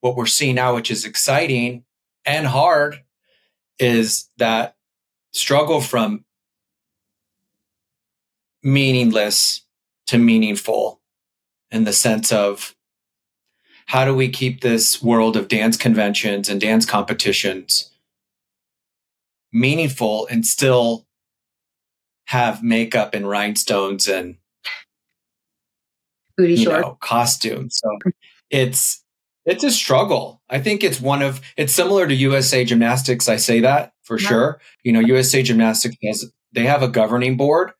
what 0.00 0.16
we're 0.16 0.26
seeing 0.26 0.56
now 0.56 0.74
which 0.74 0.90
is 0.90 1.04
exciting 1.04 1.84
and 2.26 2.46
hard 2.46 3.02
is 3.78 4.28
that 4.36 4.76
struggle 5.32 5.80
from 5.80 6.24
meaningless 8.62 9.62
to 10.06 10.18
meaningful 10.18 11.00
in 11.70 11.84
the 11.84 11.92
sense 11.92 12.32
of 12.32 12.74
how 13.86 14.04
do 14.04 14.14
we 14.14 14.28
keep 14.28 14.60
this 14.60 15.02
world 15.02 15.36
of 15.36 15.48
dance 15.48 15.76
conventions 15.76 16.48
and 16.48 16.60
dance 16.60 16.84
competitions 16.84 17.90
meaningful 19.52 20.26
and 20.30 20.44
still 20.44 21.06
have 22.26 22.62
makeup 22.62 23.14
and 23.14 23.28
rhinestones 23.28 24.06
and 24.08 24.36
Booty 26.36 26.54
you 26.54 26.68
know 26.68 26.98
costumes. 27.00 27.80
So 27.82 28.10
it's 28.50 29.02
it's 29.46 29.64
a 29.64 29.70
struggle. 29.70 30.42
I 30.50 30.58
think 30.60 30.84
it's 30.84 31.00
one 31.00 31.22
of 31.22 31.40
it's 31.56 31.72
similar 31.72 32.06
to 32.06 32.14
usa 32.14 32.64
gymnastics 32.64 33.28
i 33.28 33.36
say 33.36 33.60
that 33.60 33.92
for 34.02 34.18
Yeah. 34.20 34.28
sure. 34.28 34.60
You 34.84 34.92
know 34.92 35.00
usa 35.00 35.42
gymnastics 35.42 35.96
has 36.04 36.30
they 36.52 36.64
have 36.66 36.82
a 36.82 36.88
governing 36.88 37.36
board 37.36 37.72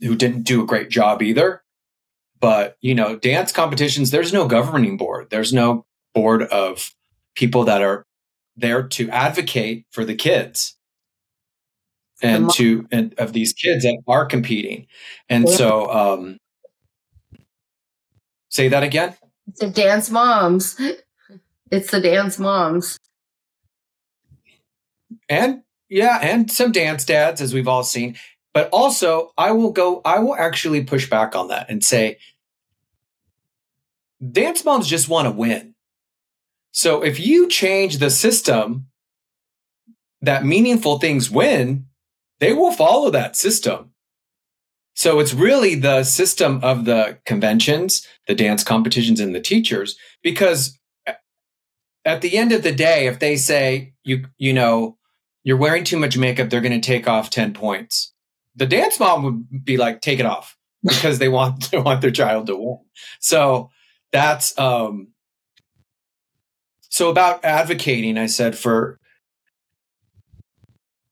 who 0.00 0.14
didn't 0.14 0.42
do 0.42 0.62
a 0.62 0.66
great 0.66 0.90
job 0.90 1.22
either. 1.22 1.62
But 2.40 2.76
you 2.82 2.94
know 2.94 3.16
dance 3.16 3.50
competitions 3.52 4.10
there's 4.10 4.32
no 4.32 4.46
governing 4.46 4.96
board. 4.98 5.30
There's 5.30 5.52
no 5.52 5.86
board 6.14 6.42
of 6.42 6.92
people 7.34 7.64
that 7.64 7.80
are 7.82 8.04
there 8.56 8.82
to 8.88 9.08
advocate 9.10 9.86
for 9.90 10.04
the 10.04 10.14
kids 10.16 10.76
and 12.22 12.50
to 12.52 12.86
and 12.90 13.14
of 13.18 13.32
these 13.32 13.52
kids 13.52 13.84
that 13.84 13.98
are 14.08 14.26
competing 14.26 14.86
and 15.28 15.48
Yeah. 15.48 15.54
so 15.56 15.90
um 15.92 16.38
say 18.50 18.68
that 18.68 18.82
again 18.82 19.14
It's 19.48 19.60
the 19.60 19.70
dance 19.70 20.10
moms. 20.10 20.78
It's 21.70 21.90
the 21.90 22.00
dance 22.00 22.38
moms. 22.38 22.98
and 25.28 25.62
yeah 25.88 26.18
and 26.22 26.50
some 26.50 26.72
dance 26.72 27.04
dads 27.04 27.40
as 27.40 27.52
we've 27.54 27.68
all 27.68 27.82
seen 27.84 28.16
but 28.54 28.68
also 28.70 29.32
i 29.38 29.50
will 29.52 29.72
go 29.72 30.00
i 30.04 30.18
will 30.18 30.34
actually 30.34 30.82
push 30.84 31.08
back 31.08 31.34
on 31.36 31.48
that 31.48 31.68
and 31.70 31.82
say 31.84 32.18
dance 34.32 34.64
moms 34.64 34.86
just 34.86 35.08
want 35.08 35.26
to 35.26 35.30
win 35.32 35.74
so 36.72 37.02
if 37.02 37.18
you 37.20 37.48
change 37.48 37.98
the 37.98 38.10
system 38.10 38.86
that 40.22 40.44
meaningful 40.44 40.98
things 40.98 41.30
win 41.30 41.86
they 42.40 42.52
will 42.52 42.72
follow 42.72 43.10
that 43.10 43.36
system 43.36 43.92
so 44.94 45.20
it's 45.20 45.32
really 45.32 45.74
the 45.76 46.02
system 46.02 46.60
of 46.62 46.84
the 46.84 47.18
conventions 47.24 48.06
the 48.26 48.34
dance 48.34 48.64
competitions 48.64 49.20
and 49.20 49.34
the 49.34 49.40
teachers 49.40 49.96
because 50.22 50.78
at 52.04 52.20
the 52.20 52.36
end 52.36 52.52
of 52.52 52.62
the 52.62 52.72
day 52.72 53.06
if 53.06 53.18
they 53.18 53.36
say 53.36 53.92
you 54.04 54.24
you 54.38 54.52
know 54.52 54.98
you're 55.48 55.56
wearing 55.56 55.82
too 55.82 55.98
much 55.98 56.18
makeup, 56.18 56.50
they're 56.50 56.60
going 56.60 56.78
to 56.78 56.86
take 56.86 57.08
off 57.08 57.30
10 57.30 57.54
points. 57.54 58.12
The 58.54 58.66
dance 58.66 59.00
mom 59.00 59.22
would 59.22 59.64
be 59.64 59.78
like, 59.78 60.02
take 60.02 60.20
it 60.20 60.26
off 60.26 60.58
because 60.82 61.18
they 61.18 61.30
want, 61.30 61.70
they 61.70 61.78
want 61.78 62.02
their 62.02 62.10
child 62.10 62.48
to 62.48 62.56
win. 62.56 62.80
So 63.18 63.70
that's, 64.12 64.58
um, 64.58 65.08
so 66.90 67.08
about 67.08 67.42
advocating, 67.46 68.18
I 68.18 68.26
said 68.26 68.58
for, 68.58 69.00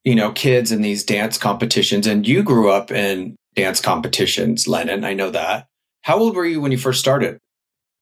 you 0.07 0.15
know, 0.15 0.31
kids 0.31 0.71
in 0.71 0.83
these 0.83 1.03
dance 1.05 1.37
competitions 1.37 2.07
and 2.07 2.27
you 2.29 2.45
grew 2.45 2.71
up 2.71 2.93
in 2.93 3.35
dance 3.57 3.81
competitions, 3.81 4.69
Lennon. 4.69 5.05
I 5.05 5.15
know 5.15 5.31
that. 5.31 5.67
How 6.03 6.17
old 6.19 6.37
were 6.37 6.47
you 6.47 6.61
when 6.61 6.71
you 6.71 6.79
first 6.79 7.01
started 7.01 7.39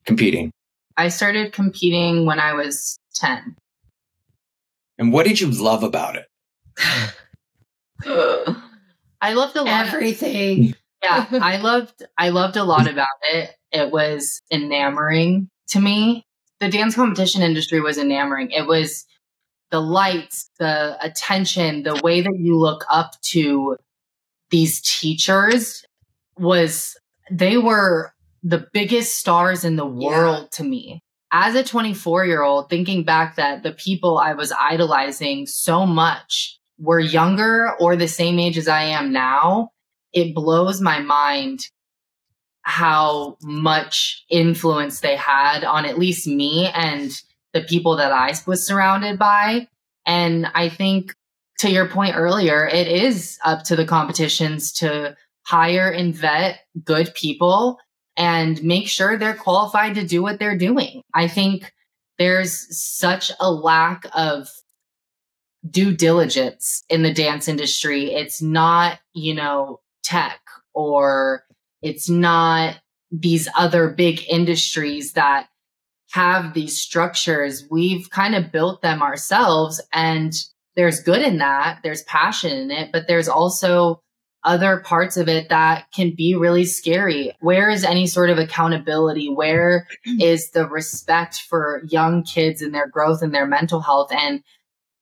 competing? 0.05 0.51
I 0.99 1.09
started 1.09 1.55
competing 1.55 2.27
when 2.27 2.38
I 2.38 2.53
was 2.53 2.99
10. 3.14 3.57
And 4.99 5.14
what 5.14 5.25
did 5.27 5.40
you 5.40 5.51
love 5.51 5.83
about 5.83 6.17
it? 6.17 6.27
I 9.21 9.33
loved 9.33 9.57
a 9.57 9.62
lot. 9.62 9.87
of- 9.88 9.95
Everything. 9.95 10.75
yeah, 11.03 11.27
I 11.33 11.57
loved 11.57 12.03
I 12.19 12.29
loved 12.29 12.57
a 12.59 12.64
lot 12.64 12.87
about 12.87 13.09
it. 13.33 13.51
It 13.73 13.90
was 13.90 14.43
enamoring 14.53 15.49
to 15.69 15.81
me. 15.81 16.25
The 16.61 16.69
dance 16.69 16.95
competition 16.97 17.40
industry 17.43 17.81
was 17.81 17.97
enamoring. 17.97 18.51
It 18.51 18.67
was 18.67 19.07
the 19.75 19.81
lights, 19.81 20.53
the 20.61 20.97
attention, 21.05 21.83
the 21.83 22.01
way 22.05 22.21
that 22.21 22.39
you 22.39 22.57
look 22.57 22.85
up 22.89 23.21
to 23.23 23.77
these 24.51 24.81
teachers 24.81 25.85
was 26.39 26.97
they 27.29 27.57
were 27.57 28.15
the 28.45 28.69
biggest 28.73 29.19
stars 29.19 29.65
in 29.65 29.75
the 29.75 29.85
world 29.85 30.53
to 30.53 30.63
me. 30.63 31.03
As 31.33 31.57
a 31.57 31.65
24 31.65 32.25
year 32.25 32.43
old, 32.45 32.71
thinking 32.71 33.03
back 33.03 33.35
that 33.35 33.65
the 33.65 33.73
people 33.73 34.17
I 34.17 34.35
was 34.35 34.53
idolizing 34.53 35.47
so 35.47 35.85
much 35.85 36.61
were 36.79 37.01
younger 37.01 37.75
or 37.81 37.97
the 37.97 38.07
same 38.07 38.39
age 38.39 38.57
as 38.57 38.69
I 38.69 38.83
am 38.83 39.13
now, 39.13 39.71
it 40.13 40.37
blows 40.37 40.81
my 40.81 41.01
mind 41.01 41.67
how 42.63 43.39
much 43.43 44.25
influence 44.31 45.01
they 45.01 45.17
had 45.17 45.65
on 45.65 45.85
at 45.85 45.99
least 45.99 46.29
me 46.29 46.71
and 46.73 47.11
the 47.55 47.62
people 47.62 47.97
that 47.97 48.12
I 48.12 48.35
was 48.47 48.67
surrounded 48.67 49.19
by. 49.19 49.69
And 50.05 50.47
I 50.55 50.69
think 50.69 51.14
to 51.61 51.71
your 51.71 51.88
point 51.88 52.17
earlier, 52.17 52.67
it 52.67 52.88
is 52.88 53.38
up 53.45 53.62
to 53.64 53.77
the 53.77 53.87
competitions 53.87 54.73
to 54.73 55.17
hire 55.47 55.90
and 55.90 56.14
vet 56.14 56.61
good 56.85 57.14
people 57.14 57.79
and 58.17 58.62
make 58.62 58.88
sure 58.88 59.17
they're 59.17 59.35
qualified 59.35 59.95
to 59.95 60.07
do 60.07 60.23
what 60.23 60.38
they're 60.38 60.59
doing. 60.59 61.03
I 61.14 61.29
think 61.29 61.73
there's 62.19 62.77
such 62.77 63.31
a 63.40 63.51
lack 63.51 64.07
of 64.14 64.49
due 65.69 65.97
diligence 65.97 66.85
in 66.88 67.03
the 67.03 67.12
dance 67.12 67.49
industry. 67.49 68.12
It's 68.12 68.43
not, 68.43 68.99
you 69.14 69.35
know, 69.35 69.81
tech 70.03 70.40
or 70.75 71.45
it's 71.83 72.09
not 72.09 72.77
these 73.11 73.49
other 73.57 73.88
big 73.88 74.23
industries 74.29 75.12
that 75.12 75.49
have 76.14 76.55
these 76.55 76.81
structures. 76.81 77.64
We've 77.72 78.09
kind 78.09 78.37
of 78.37 78.53
built 78.53 78.83
them 78.83 79.03
ourselves 79.03 79.83
and 79.92 80.33
there's 80.77 81.00
good 81.00 81.20
in 81.20 81.38
that. 81.38 81.81
There's 81.83 82.05
passion 82.05 82.53
in 82.53 82.70
it, 82.70 82.90
but 82.92 83.09
there's 83.09 83.29
also 83.29 84.00
other 84.44 84.79
parts 84.79 85.16
of 85.16 85.29
it 85.29 85.48
that 85.48 85.87
can 85.92 86.14
be 86.16 86.37
really 86.37 86.66
scary. 86.66 87.33
Where 87.40 87.68
is 87.68 87.83
any 87.83 88.07
sort 88.07 88.31
of 88.31 88.38
accountability? 88.38 89.29
Where 89.29 89.88
is 90.20 90.53
the 90.53 90.68
respect 90.68 91.40
for 91.48 91.83
young 91.88 92.22
kids 92.22 92.62
and 92.62 92.72
their 92.72 92.87
growth 92.87 93.20
and 93.20 93.35
their 93.35 93.46
mental 93.46 93.81
health? 93.81 94.12
And 94.12 94.40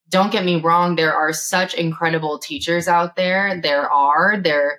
don't 0.09 0.33
get 0.33 0.47
me 0.47 0.63
wrong, 0.63 0.97
there 0.97 1.15
are 1.15 1.35
such 1.35 1.75
incredible 1.75 2.39
teachers 2.39 2.89
out 2.89 3.17
there. 3.17 3.61
There 3.61 3.91
are. 3.91 4.41
There, 4.43 4.79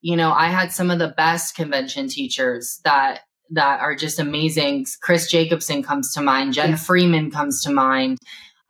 you 0.00 0.16
know, 0.16 0.32
I 0.32 0.48
had 0.48 0.72
some 0.72 0.90
of 0.90 0.98
the 0.98 1.14
best 1.16 1.54
convention 1.54 2.08
teachers 2.08 2.80
that 2.82 3.20
that 3.50 3.80
are 3.80 3.94
just 3.94 4.18
amazing. 4.18 4.86
Chris 5.00 5.30
Jacobson 5.30 5.82
comes 5.82 6.12
to 6.12 6.20
mind. 6.20 6.54
Jen 6.54 6.70
yeah. 6.70 6.76
Freeman 6.76 7.30
comes 7.30 7.62
to 7.62 7.70
mind 7.70 8.18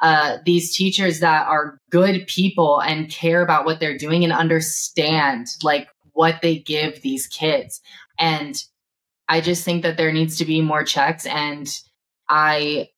uh, 0.00 0.38
these 0.44 0.74
teachers 0.76 1.20
that 1.20 1.46
are 1.46 1.80
good 1.90 2.26
people 2.26 2.80
and 2.80 3.10
care 3.10 3.42
about 3.42 3.64
what 3.64 3.80
they're 3.80 3.98
doing 3.98 4.24
and 4.24 4.32
understand 4.32 5.48
like 5.62 5.88
what 6.12 6.40
they 6.40 6.58
give 6.58 7.02
these 7.02 7.26
kids. 7.26 7.80
And 8.18 8.54
I 9.28 9.40
just 9.40 9.64
think 9.64 9.82
that 9.82 9.96
there 9.96 10.12
needs 10.12 10.38
to 10.38 10.44
be 10.44 10.60
more 10.60 10.84
checks. 10.84 11.26
And 11.26 11.68
I, 12.28 12.88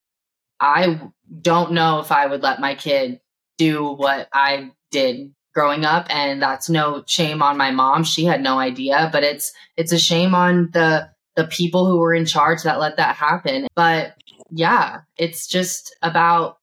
I 0.58 1.00
don't 1.40 1.72
know 1.72 2.00
if 2.00 2.12
I 2.12 2.26
would 2.26 2.42
let 2.42 2.60
my 2.60 2.74
kid 2.74 3.20
do 3.56 3.92
what 3.92 4.28
I 4.32 4.72
did 4.90 5.34
growing 5.54 5.84
up 5.84 6.06
and 6.10 6.40
that's 6.40 6.68
no 6.68 7.02
shame 7.06 7.42
on 7.42 7.56
my 7.56 7.72
mom 7.72 8.04
she 8.04 8.24
had 8.24 8.40
no 8.40 8.60
idea 8.60 9.10
but 9.12 9.24
it's 9.24 9.52
it's 9.76 9.90
a 9.90 9.98
shame 9.98 10.32
on 10.32 10.70
the 10.72 11.10
the 11.40 11.46
people 11.46 11.86
who 11.86 11.98
were 11.98 12.12
in 12.12 12.26
charge 12.26 12.62
that 12.62 12.78
let 12.78 12.96
that 12.96 13.16
happen 13.16 13.66
but 13.74 14.14
yeah 14.50 15.00
it's 15.16 15.46
just 15.46 15.96
about 16.02 16.58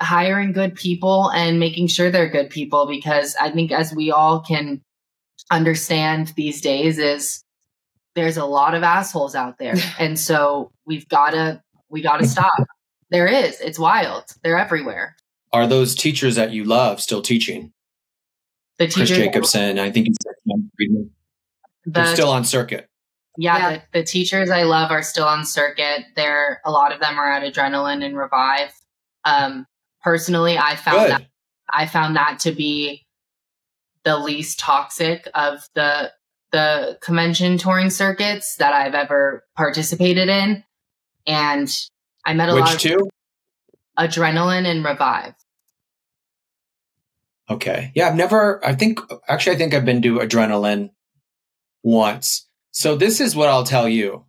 hiring 0.00 0.52
good 0.52 0.74
people 0.74 1.30
and 1.30 1.58
making 1.58 1.88
sure 1.88 2.10
they're 2.10 2.28
good 2.28 2.50
people 2.50 2.86
because 2.86 3.34
I 3.40 3.50
think 3.50 3.72
as 3.72 3.92
we 3.92 4.10
all 4.10 4.40
can 4.40 4.80
understand 5.50 6.32
these 6.36 6.60
days 6.60 6.98
is 6.98 7.42
there's 8.14 8.36
a 8.36 8.44
lot 8.44 8.74
of 8.74 8.82
assholes 8.82 9.34
out 9.34 9.58
there. 9.58 9.74
and 9.98 10.18
so 10.18 10.72
we've 10.86 11.08
got 11.08 11.30
to 11.30 11.62
we 11.88 12.02
got 12.02 12.18
to 12.18 12.28
stop. 12.28 12.52
There 13.10 13.26
is. 13.26 13.58
It's 13.60 13.78
wild. 13.78 14.24
They're 14.42 14.58
everywhere. 14.58 15.16
Are 15.52 15.66
those 15.66 15.94
teachers 15.94 16.36
that 16.36 16.52
you 16.52 16.64
love 16.64 17.00
still 17.00 17.22
teaching? 17.22 17.72
The 18.78 18.86
teachers 18.86 19.08
Chris 19.08 19.18
Jacobson, 19.18 19.78
I 19.78 19.90
think 19.90 20.08
he's 20.08 20.16
They're 21.86 22.14
still 22.14 22.30
on 22.30 22.44
circuit. 22.44 22.86
Yeah, 23.40 23.56
yeah. 23.56 23.76
The, 23.92 24.00
the, 24.00 24.04
teachers 24.04 24.50
I 24.50 24.64
love 24.64 24.90
are 24.90 25.02
still 25.02 25.26
on 25.26 25.46
circuit. 25.46 26.04
There, 26.16 26.60
a 26.64 26.70
lot 26.70 26.92
of 26.92 27.00
them 27.00 27.18
are 27.18 27.30
at 27.30 27.42
Adrenaline 27.42 28.04
and 28.04 28.16
Revive. 28.16 28.72
Um, 29.24 29.66
personally 30.02 30.56
i 30.58 30.76
found 30.76 30.98
Good. 30.98 31.10
that 31.10 31.22
i 31.70 31.86
found 31.86 32.16
that 32.16 32.38
to 32.40 32.52
be 32.52 33.04
the 34.04 34.16
least 34.16 34.58
toxic 34.58 35.28
of 35.34 35.68
the 35.74 36.12
the 36.50 36.98
convention 37.02 37.58
touring 37.58 37.90
circuits 37.90 38.56
that 38.56 38.72
i've 38.72 38.94
ever 38.94 39.44
participated 39.56 40.28
in 40.28 40.64
and 41.26 41.68
i 42.24 42.32
met 42.32 42.48
a 42.48 42.54
Which 42.54 42.64
lot 42.64 42.74
of 42.74 42.80
two? 42.80 43.10
adrenaline 43.98 44.66
and 44.66 44.84
revive 44.84 45.34
okay 47.50 47.92
yeah 47.94 48.08
i've 48.08 48.16
never 48.16 48.64
i 48.64 48.74
think 48.74 49.00
actually 49.28 49.56
i 49.56 49.58
think 49.58 49.74
i've 49.74 49.84
been 49.84 50.02
to 50.02 50.18
adrenaline 50.18 50.90
once 51.82 52.47
so 52.70 52.96
this 52.96 53.20
is 53.20 53.34
what 53.34 53.48
i'll 53.48 53.64
tell 53.64 53.88
you 53.88 54.24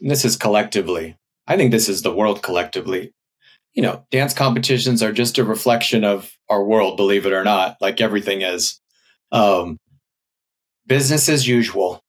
this 0.00 0.24
is 0.24 0.36
collectively 0.36 1.16
i 1.46 1.56
think 1.56 1.70
this 1.70 1.88
is 1.88 2.02
the 2.02 2.14
world 2.14 2.42
collectively 2.42 3.12
you 3.74 3.82
know, 3.82 4.06
dance 4.10 4.32
competitions 4.32 5.02
are 5.02 5.12
just 5.12 5.36
a 5.36 5.44
reflection 5.44 6.04
of 6.04 6.32
our 6.48 6.64
world, 6.64 6.96
believe 6.96 7.26
it 7.26 7.32
or 7.32 7.44
not, 7.44 7.76
like 7.80 8.00
everything 8.00 8.42
is. 8.42 8.80
Um, 9.32 9.78
business 10.86 11.28
as 11.28 11.46
usual. 11.46 12.00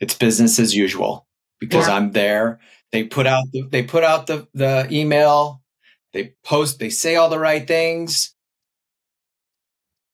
It's 0.00 0.14
business 0.14 0.58
as 0.58 0.74
usual 0.74 1.26
because 1.60 1.86
yeah. 1.86 1.94
I'm 1.94 2.12
there. 2.12 2.60
They 2.92 3.04
put 3.04 3.26
out 3.26 3.44
the, 3.52 3.62
they 3.68 3.82
put 3.82 4.04
out 4.04 4.26
the, 4.26 4.48
the 4.54 4.88
email. 4.90 5.62
They 6.14 6.34
post, 6.44 6.78
they 6.78 6.88
say 6.88 7.16
all 7.16 7.28
the 7.28 7.38
right 7.38 7.66
things. 7.66 8.34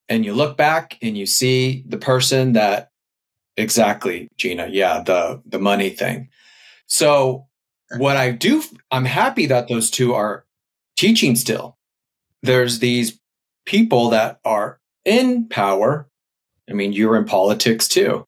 And 0.07 0.23
you 0.23 0.33
look 0.33 0.55
back 0.57 0.97
and 1.01 1.17
you 1.17 1.25
see 1.25 1.83
the 1.87 1.97
person 1.97 2.53
that 2.53 2.91
exactly, 3.57 4.29
Gina. 4.37 4.67
Yeah. 4.71 5.01
The, 5.01 5.41
the 5.45 5.59
money 5.59 5.89
thing. 5.89 6.29
So 6.87 7.47
what 7.97 8.17
I 8.17 8.31
do, 8.31 8.63
I'm 8.91 9.05
happy 9.05 9.45
that 9.47 9.67
those 9.67 9.89
two 9.89 10.13
are 10.13 10.45
teaching 10.95 11.35
still. 11.35 11.77
There's 12.43 12.79
these 12.79 13.19
people 13.65 14.09
that 14.09 14.39
are 14.45 14.79
in 15.03 15.47
power. 15.49 16.07
I 16.69 16.73
mean, 16.73 16.93
you're 16.93 17.15
in 17.15 17.25
politics 17.25 17.87
too. 17.87 18.27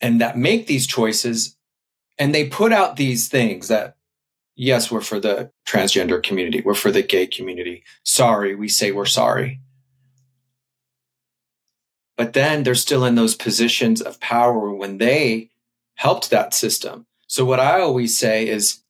And 0.00 0.20
that 0.20 0.38
make 0.38 0.66
these 0.66 0.86
choices 0.86 1.56
and 2.18 2.34
they 2.34 2.48
put 2.48 2.72
out 2.72 2.96
these 2.96 3.28
things 3.28 3.68
that, 3.68 3.96
yes, 4.58 4.90
we're 4.90 5.00
for 5.00 5.20
the 5.20 5.50
transgender 5.66 6.22
community. 6.22 6.60
We're 6.60 6.74
for 6.74 6.90
the 6.90 7.02
gay 7.02 7.26
community. 7.26 7.84
Sorry. 8.04 8.54
We 8.54 8.68
say 8.68 8.90
we're 8.90 9.06
sorry. 9.06 9.60
But 12.16 12.32
then 12.32 12.64
they're 12.64 12.74
still 12.74 13.04
in 13.04 13.14
those 13.14 13.36
positions 13.36 14.02
of 14.02 14.20
power 14.20 14.74
when 14.74 14.98
they 14.98 15.50
helped 15.94 16.30
that 16.30 16.52
system. 16.52 17.06
So 17.28 17.44
what 17.44 17.60
I 17.60 17.80
always 17.80 18.18
say 18.18 18.48
is 18.48 18.82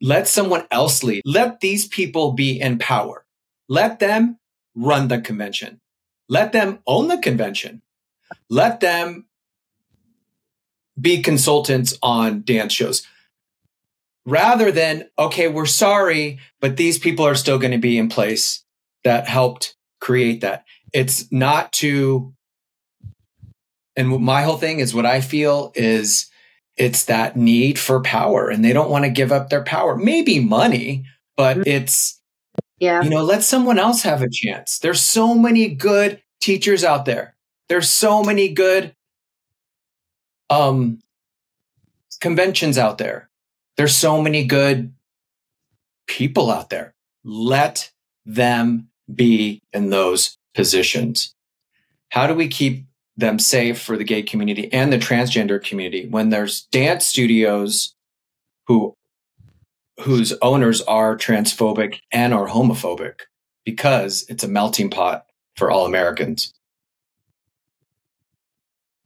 let 0.00 0.28
someone 0.28 0.66
else 0.70 1.02
lead. 1.02 1.22
Let 1.24 1.60
these 1.60 1.88
people 1.88 2.32
be 2.32 2.60
in 2.60 2.78
power. 2.78 3.24
Let 3.68 3.98
them 3.98 4.38
run 4.74 5.08
the 5.08 5.20
convention. 5.20 5.80
Let 6.28 6.52
them 6.52 6.80
own 6.86 7.08
the 7.08 7.18
convention. 7.18 7.80
Let 8.50 8.80
them 8.80 9.26
be 11.00 11.22
consultants 11.22 11.96
on 12.02 12.42
dance 12.42 12.74
shows 12.74 13.06
rather 14.28 14.70
than, 14.70 15.08
okay, 15.18 15.48
we're 15.48 15.66
sorry, 15.66 16.38
but 16.60 16.76
these 16.76 16.98
people 16.98 17.26
are 17.26 17.34
still 17.34 17.58
going 17.58 17.72
to 17.72 17.78
be 17.78 17.96
in 17.96 18.08
place 18.08 18.62
that 19.04 19.26
helped 19.26 19.74
create 20.00 20.42
that. 20.42 20.64
It's 20.92 21.30
not 21.32 21.72
to, 21.74 22.34
and 23.96 24.20
my 24.20 24.42
whole 24.42 24.58
thing 24.58 24.80
is 24.80 24.94
what 24.94 25.06
I 25.06 25.20
feel 25.20 25.72
is 25.74 26.30
it's 26.76 27.06
that 27.06 27.36
need 27.36 27.78
for 27.78 28.00
power 28.00 28.48
and 28.48 28.64
they 28.64 28.72
don't 28.72 28.90
want 28.90 29.04
to 29.04 29.10
give 29.10 29.32
up 29.32 29.48
their 29.48 29.64
power. 29.64 29.96
Maybe 29.96 30.40
money, 30.40 31.04
but 31.36 31.56
mm-hmm. 31.56 31.68
it's, 31.68 32.20
yeah, 32.78 33.02
you 33.02 33.10
know, 33.10 33.24
let 33.24 33.42
someone 33.42 33.78
else 33.78 34.02
have 34.02 34.22
a 34.22 34.30
chance. 34.30 34.78
There's 34.78 35.00
so 35.00 35.34
many 35.34 35.74
good 35.74 36.22
teachers 36.40 36.84
out 36.84 37.06
there. 37.06 37.34
There's 37.68 37.90
so 37.90 38.22
many 38.22 38.48
good 38.48 38.94
um, 40.48 41.00
conventions 42.20 42.78
out 42.78 42.98
there. 42.98 43.27
There's 43.78 43.96
so 43.96 44.20
many 44.20 44.44
good 44.44 44.92
people 46.08 46.50
out 46.50 46.68
there. 46.68 46.94
Let 47.22 47.92
them 48.26 48.88
be 49.12 49.62
in 49.72 49.90
those 49.90 50.36
positions. 50.52 51.32
How 52.10 52.26
do 52.26 52.34
we 52.34 52.48
keep 52.48 52.86
them 53.16 53.38
safe 53.38 53.80
for 53.80 53.96
the 53.96 54.02
gay 54.02 54.22
community 54.22 54.70
and 54.72 54.92
the 54.92 54.98
transgender 54.98 55.62
community 55.62 56.08
when 56.08 56.30
there's 56.30 56.62
dance 56.72 57.06
studios 57.06 57.94
who 58.66 58.96
whose 60.00 60.32
owners 60.42 60.80
are 60.82 61.16
transphobic 61.16 62.00
and 62.12 62.34
are 62.34 62.48
homophobic 62.48 63.20
because 63.64 64.24
it's 64.28 64.44
a 64.44 64.48
melting 64.48 64.90
pot 64.90 65.26
for 65.56 65.70
all 65.70 65.86
Americans. 65.86 66.52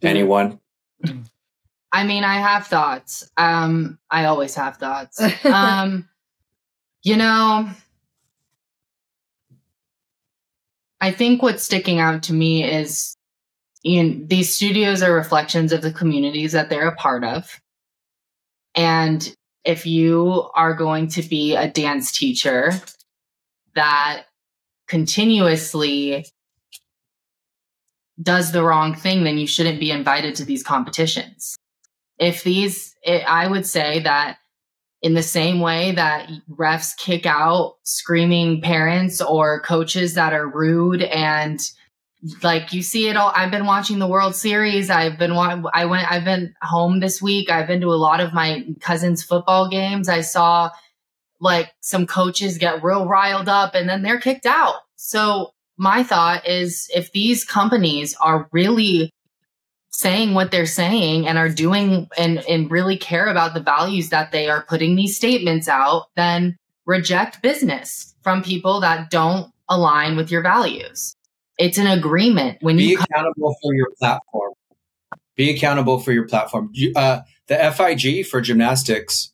Anyone? 0.03 0.61
Mm. 1.05 1.25
I 1.93 2.05
mean, 2.05 2.25
I 2.25 2.37
have 2.37 2.67
thoughts. 2.67 3.31
Um, 3.37 3.99
I 4.11 4.25
always 4.25 4.55
have 4.55 4.79
thoughts. 4.79 5.21
Um, 5.45 6.09
You 7.03 7.17
know, 7.17 7.69
I 11.01 11.11
think 11.11 11.43
what's 11.43 11.65
sticking 11.65 11.99
out 11.99 12.23
to 12.25 12.33
me 12.33 12.65
is 12.65 13.17
you 13.83 14.03
know, 14.05 14.25
these 14.27 14.55
studios 14.55 15.03
are 15.03 15.13
reflections 15.13 15.73
of 15.73 15.83
the 15.83 15.93
communities 15.93 16.53
that 16.53 16.71
they're 16.71 16.87
a 16.87 16.95
part 16.95 17.25
of. 17.25 17.61
And 18.77 19.35
if 19.65 19.85
you 19.85 20.49
are 20.55 20.75
going 20.75 21.09
to 21.09 21.23
be 21.23 21.57
a 21.57 21.69
dance 21.69 22.17
teacher 22.17 22.71
that 23.75 24.25
continuously 24.87 26.27
does 28.23 28.53
the 28.53 28.63
wrong 28.63 28.95
thing, 28.95 29.25
then 29.25 29.39
you 29.39 29.47
shouldn't 29.47 29.81
be 29.81 29.91
invited 29.91 30.37
to 30.37 30.45
these 30.45 30.63
competitions. 30.63 31.57
If 32.19 32.45
these, 32.45 32.95
it, 33.03 33.23
I 33.27 33.47
would 33.49 33.67
say 33.67 34.01
that 34.01 34.39
in 35.03 35.15
the 35.15 35.23
same 35.23 35.61
way 35.61 35.93
that 35.93 36.31
refs 36.49 36.97
kick 36.97 37.27
out 37.27 37.75
screaming 37.83 38.61
parents 38.61 39.21
or 39.21 39.61
coaches 39.61 40.15
that 40.15 40.33
are 40.33 40.47
rude 40.47 41.03
and 41.03 41.61
like 42.45 42.73
you 42.73 42.83
see 42.83 43.09
it 43.09 43.17
all 43.17 43.33
i've 43.35 43.51
been 43.51 43.67
watching 43.67 43.99
the 43.99 44.07
world 44.07 44.37
series. 44.37 44.91
I've 44.91 45.19
been 45.19 45.33
i 45.33 45.85
went 45.85 46.11
i've 46.11 46.25
been 46.25 46.55
home 46.63 47.01
this 47.01 47.21
week. 47.21 47.51
I've 47.51 47.67
been 47.67 47.81
to 47.81 47.89
a 47.89 47.99
lot 47.99 48.21
of 48.21 48.33
my 48.33 48.65
cousins 48.81 49.25
football 49.25 49.69
games. 49.69 50.09
I 50.09 50.21
saw 50.21 50.71
like 51.41 51.73
some 51.81 52.07
coaches 52.07 52.59
get 52.59 52.85
real 52.85 53.07
riled 53.07 53.49
up 53.49 53.75
and 53.75 53.89
then 53.89 54.03
they're 54.03 54.21
kicked 54.21 54.47
out. 54.47 54.77
So 54.95 55.51
my 55.77 56.05
thought 56.05 56.47
is 56.47 56.89
if 56.95 57.11
these 57.11 57.45
companies 57.45 58.15
are 58.21 58.49
really 58.53 59.12
saying 60.03 60.35
what 60.35 60.51
they're 60.51 60.67
saying 60.67 61.27
and 61.27 61.39
are 61.39 61.49
doing 61.49 62.09
and, 62.19 62.39
and 62.49 62.71
really 62.71 62.99
care 62.99 63.29
about 63.29 63.55
the 63.55 63.61
values 63.61 64.11
that 64.11 64.33
they 64.33 64.51
are 64.51 64.65
putting 64.69 64.97
these 64.97 65.17
statements 65.17 65.69
out, 65.69 66.07
then 66.17 66.59
reject 66.85 67.41
business 67.41 68.15
from 68.23 68.43
people 68.43 68.81
that 68.81 69.11
don't 69.11 69.53
align 69.69 70.17
with 70.17 70.31
your 70.31 70.43
values. 70.43 71.17
It's 71.59 71.79
an 71.79 71.87
agreement 71.87 72.59
when 72.61 72.77
be 72.77 72.85
you 72.85 72.99
accountable 72.99 73.55
for 73.63 73.75
your 73.75 73.89
platform. 73.99 74.53
Be 75.37 75.51
accountable 75.51 76.01
for 76.01 76.13
your 76.13 76.27
platform. 76.27 76.73
Uh, 76.95 77.21
the 77.47 77.73
FIG 77.77 78.27
for 78.27 78.41
gymnastics 78.41 79.33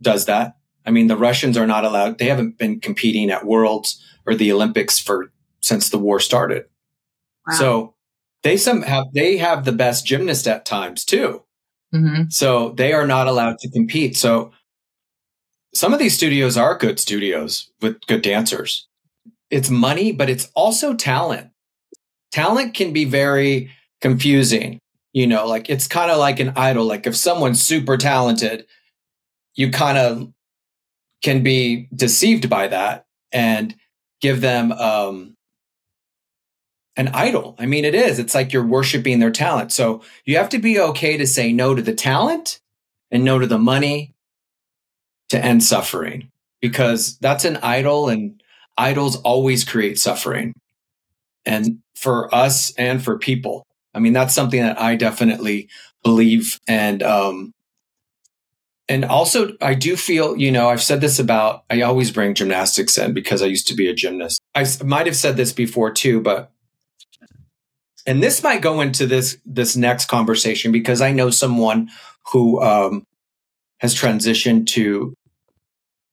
does 0.00 0.26
that. 0.26 0.56
I 0.86 0.90
mean, 0.90 1.06
the 1.06 1.16
Russians 1.16 1.56
are 1.56 1.66
not 1.66 1.84
allowed. 1.84 2.18
They 2.18 2.26
haven't 2.26 2.56
been 2.56 2.80
competing 2.80 3.30
at 3.30 3.44
Worlds 3.44 4.02
or 4.26 4.34
the 4.34 4.50
Olympics 4.50 4.98
for 4.98 5.30
since 5.60 5.90
the 5.90 5.98
war 5.98 6.18
started. 6.18 6.64
Wow. 7.46 7.54
So 7.54 7.94
they 8.42 8.56
some 8.56 8.82
have 8.82 9.04
they 9.14 9.36
have 9.38 9.64
the 9.64 9.72
best 9.72 10.06
gymnast 10.06 10.46
at 10.46 10.64
times 10.64 11.04
too. 11.04 11.44
Mm-hmm. 11.94 12.24
So 12.30 12.70
they 12.70 12.92
are 12.92 13.06
not 13.06 13.26
allowed 13.26 13.58
to 13.58 13.70
compete. 13.70 14.16
So 14.16 14.52
some 15.74 15.92
of 15.92 15.98
these 15.98 16.14
studios 16.14 16.56
are 16.56 16.76
good 16.76 16.98
studios 16.98 17.70
with 17.80 18.00
good 18.06 18.22
dancers. 18.22 18.86
It's 19.50 19.70
money, 19.70 20.12
but 20.12 20.28
it's 20.28 20.50
also 20.54 20.94
talent. 20.94 21.50
Talent 22.32 22.74
can 22.74 22.92
be 22.92 23.04
very 23.04 23.70
confusing. 24.00 24.78
You 25.12 25.26
know, 25.26 25.46
like 25.46 25.70
it's 25.70 25.86
kind 25.86 26.10
of 26.10 26.18
like 26.18 26.38
an 26.40 26.52
idol. 26.56 26.84
Like 26.84 27.06
if 27.06 27.16
someone's 27.16 27.62
super 27.62 27.96
talented, 27.96 28.66
you 29.54 29.70
kind 29.70 29.98
of 29.98 30.32
can 31.22 31.42
be 31.42 31.88
deceived 31.94 32.48
by 32.48 32.68
that 32.68 33.06
and 33.32 33.74
give 34.20 34.40
them 34.40 34.72
um, 34.72 35.36
an 36.98 37.08
idol. 37.14 37.54
I 37.58 37.66
mean, 37.66 37.84
it 37.84 37.94
is. 37.94 38.18
It's 38.18 38.34
like 38.34 38.52
you're 38.52 38.66
worshiping 38.66 39.20
their 39.20 39.30
talent. 39.30 39.72
So 39.72 40.02
you 40.24 40.36
have 40.36 40.48
to 40.50 40.58
be 40.58 40.80
okay 40.80 41.16
to 41.16 41.26
say 41.26 41.52
no 41.52 41.74
to 41.74 41.80
the 41.80 41.94
talent 41.94 42.58
and 43.10 43.24
no 43.24 43.38
to 43.38 43.46
the 43.46 43.58
money 43.58 44.14
to 45.28 45.42
end 45.42 45.62
suffering 45.62 46.30
because 46.60 47.16
that's 47.18 47.44
an 47.44 47.58
idol 47.58 48.08
and 48.08 48.42
idols 48.76 49.14
always 49.22 49.64
create 49.64 49.98
suffering. 49.98 50.52
And 51.46 51.78
for 51.94 52.34
us 52.34 52.72
and 52.72 53.02
for 53.02 53.16
people, 53.16 53.64
I 53.94 54.00
mean, 54.00 54.12
that's 54.12 54.34
something 54.34 54.60
that 54.60 54.80
I 54.80 54.96
definitely 54.96 55.68
believe. 56.02 56.58
And, 56.66 57.00
um, 57.04 57.52
and 58.88 59.04
also 59.04 59.52
I 59.60 59.74
do 59.74 59.96
feel, 59.96 60.36
you 60.36 60.50
know, 60.50 60.68
I've 60.68 60.82
said 60.82 61.00
this 61.00 61.20
about, 61.20 61.62
I 61.70 61.82
always 61.82 62.10
bring 62.10 62.34
gymnastics 62.34 62.98
in 62.98 63.14
because 63.14 63.40
I 63.40 63.46
used 63.46 63.68
to 63.68 63.74
be 63.74 63.88
a 63.88 63.94
gymnast. 63.94 64.40
I 64.56 64.66
might 64.84 65.06
have 65.06 65.16
said 65.16 65.36
this 65.36 65.52
before 65.52 65.92
too, 65.92 66.20
but 66.20 66.50
and 68.08 68.22
this 68.22 68.42
might 68.42 68.62
go 68.62 68.80
into 68.80 69.06
this 69.06 69.36
this 69.44 69.76
next 69.76 70.06
conversation 70.06 70.72
because 70.72 71.02
I 71.02 71.12
know 71.12 71.28
someone 71.28 71.90
who 72.32 72.60
um, 72.62 73.06
has 73.80 73.94
transitioned 73.94 74.66
to 74.68 75.12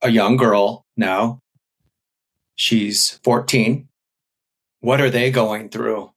a 0.01 0.09
young 0.09 0.35
girl 0.35 0.85
now. 0.97 1.39
She's 2.55 3.19
14. 3.23 3.87
What 4.81 4.99
are 4.99 5.09
they 5.09 5.31
going 5.31 5.69
through 5.69 6.11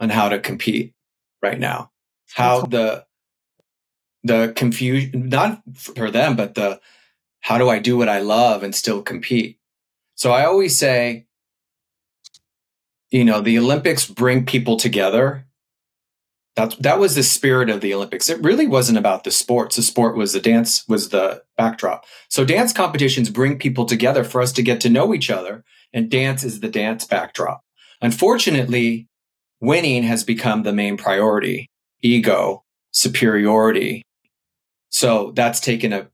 on 0.00 0.10
how 0.10 0.28
to 0.28 0.38
compete 0.38 0.92
right 1.42 1.58
now? 1.58 1.90
How 2.34 2.60
the 2.60 3.06
the 4.22 4.52
confusion 4.54 5.30
not 5.30 5.62
for 5.72 6.10
them 6.10 6.36
but 6.36 6.56
the 6.56 6.78
how 7.40 7.56
do 7.56 7.70
I 7.70 7.78
do 7.78 7.96
what 7.96 8.10
I 8.10 8.18
love 8.18 8.62
and 8.62 8.74
still 8.74 9.00
compete? 9.00 9.58
So 10.14 10.30
I 10.30 10.44
always 10.44 10.76
say 10.76 11.24
you 13.14 13.24
know, 13.24 13.40
the 13.40 13.56
Olympics 13.60 14.06
bring 14.06 14.44
people 14.44 14.76
together. 14.76 15.46
That 16.56 16.74
that 16.80 16.98
was 16.98 17.14
the 17.14 17.22
spirit 17.22 17.70
of 17.70 17.80
the 17.80 17.94
Olympics. 17.94 18.28
It 18.28 18.42
really 18.42 18.66
wasn't 18.66 18.98
about 18.98 19.22
the 19.22 19.30
sports. 19.30 19.76
The 19.76 19.82
sport 19.82 20.16
was 20.16 20.32
the 20.32 20.40
dance 20.40 20.84
was 20.88 21.10
the 21.10 21.44
backdrop. 21.56 22.06
So 22.28 22.44
dance 22.44 22.72
competitions 22.72 23.30
bring 23.30 23.56
people 23.56 23.86
together 23.86 24.24
for 24.24 24.40
us 24.40 24.50
to 24.54 24.64
get 24.64 24.80
to 24.80 24.90
know 24.90 25.14
each 25.14 25.30
other, 25.30 25.62
and 25.92 26.10
dance 26.10 26.42
is 26.42 26.58
the 26.58 26.68
dance 26.68 27.04
backdrop. 27.04 27.62
Unfortunately, 28.02 29.06
winning 29.60 30.02
has 30.02 30.24
become 30.24 30.64
the 30.64 30.72
main 30.72 30.96
priority. 30.96 31.68
Ego, 32.02 32.64
superiority. 32.90 34.02
So 34.90 35.30
that's 35.36 35.60
taken 35.60 35.92
a, 35.92 36.08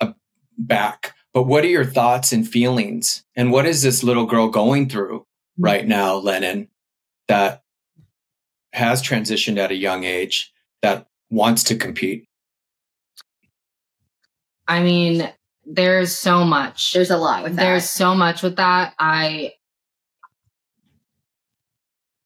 a 0.00 0.14
back. 0.58 1.14
But 1.32 1.44
what 1.44 1.64
are 1.64 1.68
your 1.68 1.86
thoughts 1.86 2.32
and 2.32 2.46
feelings? 2.46 3.24
And 3.34 3.50
what 3.50 3.64
is 3.64 3.80
this 3.80 4.02
little 4.02 4.26
girl 4.26 4.48
going 4.48 4.90
through? 4.90 5.24
Mm-hmm. 5.52 5.64
right 5.64 5.86
now, 5.86 6.14
Lennon, 6.14 6.68
that 7.28 7.62
has 8.72 9.02
transitioned 9.02 9.58
at 9.58 9.70
a 9.70 9.76
young 9.76 10.04
age 10.04 10.52
that 10.80 11.08
wants 11.30 11.62
to 11.64 11.76
compete? 11.76 12.26
I 14.66 14.82
mean, 14.82 15.30
there's 15.66 16.16
so 16.16 16.44
much. 16.44 16.92
There's 16.92 17.10
a 17.10 17.18
lot 17.18 17.42
with 17.42 17.56
that. 17.56 17.62
There's 17.62 17.88
so 17.88 18.14
much 18.14 18.42
with 18.42 18.56
that. 18.56 18.94
I 18.98 19.52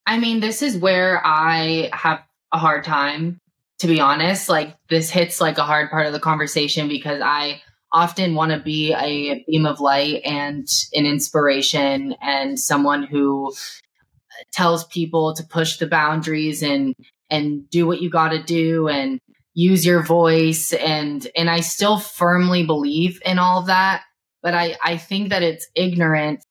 I 0.07 0.19
mean, 0.19 0.39
this 0.39 0.63
is 0.63 0.77
where 0.77 1.21
I 1.27 1.91
have 1.93 2.23
a 2.53 2.59
hard 2.59 2.85
time 2.85 3.41
to 3.81 3.87
be 3.87 4.01
honest. 4.01 4.49
Like 4.49 4.77
this 4.89 5.11
hits 5.11 5.41
like 5.41 5.59
a 5.59 5.65
hard 5.65 5.91
part 5.91 6.07
of 6.07 6.13
the 6.13 6.21
conversation 6.21 6.89
because 6.89 7.21
I 7.21 7.61
often 7.97 8.35
want 8.35 8.53
to 8.53 8.59
be 8.59 8.93
a 8.93 9.43
beam 9.47 9.65
of 9.65 9.81
light 9.81 10.21
and 10.23 10.69
an 10.93 11.07
inspiration 11.07 12.15
and 12.21 12.61
someone 12.61 13.03
who 13.03 13.55
tells 14.53 14.85
people 14.85 15.35
to 15.35 15.43
push 15.43 15.79
the 15.79 15.87
boundaries 15.87 16.63
and 16.63 16.95
and 17.31 17.69
do 17.71 17.87
what 17.87 18.03
you 18.03 18.11
got 18.11 18.29
to 18.29 18.43
do 18.43 18.87
and 18.87 19.19
use 19.55 19.87
your 19.87 20.03
voice 20.03 20.75
and 20.75 21.27
and 21.35 21.49
I 21.49 21.61
still 21.61 21.99
firmly 21.99 22.67
believe 22.67 23.19
in 23.25 23.39
all 23.39 23.61
of 23.61 23.67
that 23.69 24.03
but 24.43 24.53
I 24.53 24.77
I 24.85 24.99
think 24.99 25.31
that 25.31 25.43
it's 25.43 25.67
ignorant 25.75 26.45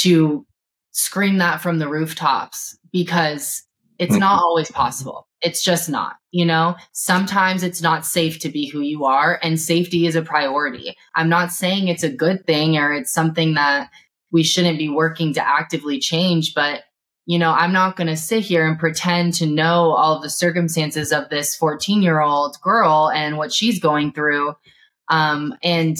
to 0.00 0.44
scream 0.90 1.38
that 1.38 1.60
from 1.60 1.78
the 1.78 1.88
rooftops 1.88 2.76
because 2.92 3.62
it's 4.00 4.10
mm-hmm. 4.10 4.18
not 4.18 4.42
always 4.42 4.68
possible 4.72 5.27
it's 5.42 5.62
just 5.64 5.88
not, 5.88 6.16
you 6.30 6.44
know? 6.44 6.76
Sometimes 6.92 7.62
it's 7.62 7.82
not 7.82 8.06
safe 8.06 8.38
to 8.40 8.48
be 8.48 8.66
who 8.66 8.80
you 8.80 9.04
are, 9.04 9.38
and 9.42 9.60
safety 9.60 10.06
is 10.06 10.16
a 10.16 10.22
priority. 10.22 10.96
I'm 11.14 11.28
not 11.28 11.52
saying 11.52 11.88
it's 11.88 12.02
a 12.02 12.10
good 12.10 12.46
thing 12.46 12.76
or 12.76 12.92
it's 12.92 13.12
something 13.12 13.54
that 13.54 13.90
we 14.30 14.42
shouldn't 14.42 14.78
be 14.78 14.88
working 14.88 15.34
to 15.34 15.46
actively 15.46 15.98
change, 15.98 16.54
but 16.54 16.82
you 17.28 17.38
know, 17.38 17.50
I'm 17.50 17.74
not 17.74 17.96
going 17.96 18.06
to 18.06 18.16
sit 18.16 18.42
here 18.42 18.66
and 18.66 18.78
pretend 18.78 19.34
to 19.34 19.46
know 19.46 19.90
all 19.90 20.18
the 20.18 20.30
circumstances 20.30 21.12
of 21.12 21.28
this 21.28 21.54
14 21.56 22.00
year 22.00 22.20
old 22.20 22.56
girl 22.62 23.10
and 23.14 23.36
what 23.36 23.52
she's 23.52 23.80
going 23.80 24.12
through. 24.12 24.54
Um, 25.10 25.54
and 25.62 25.98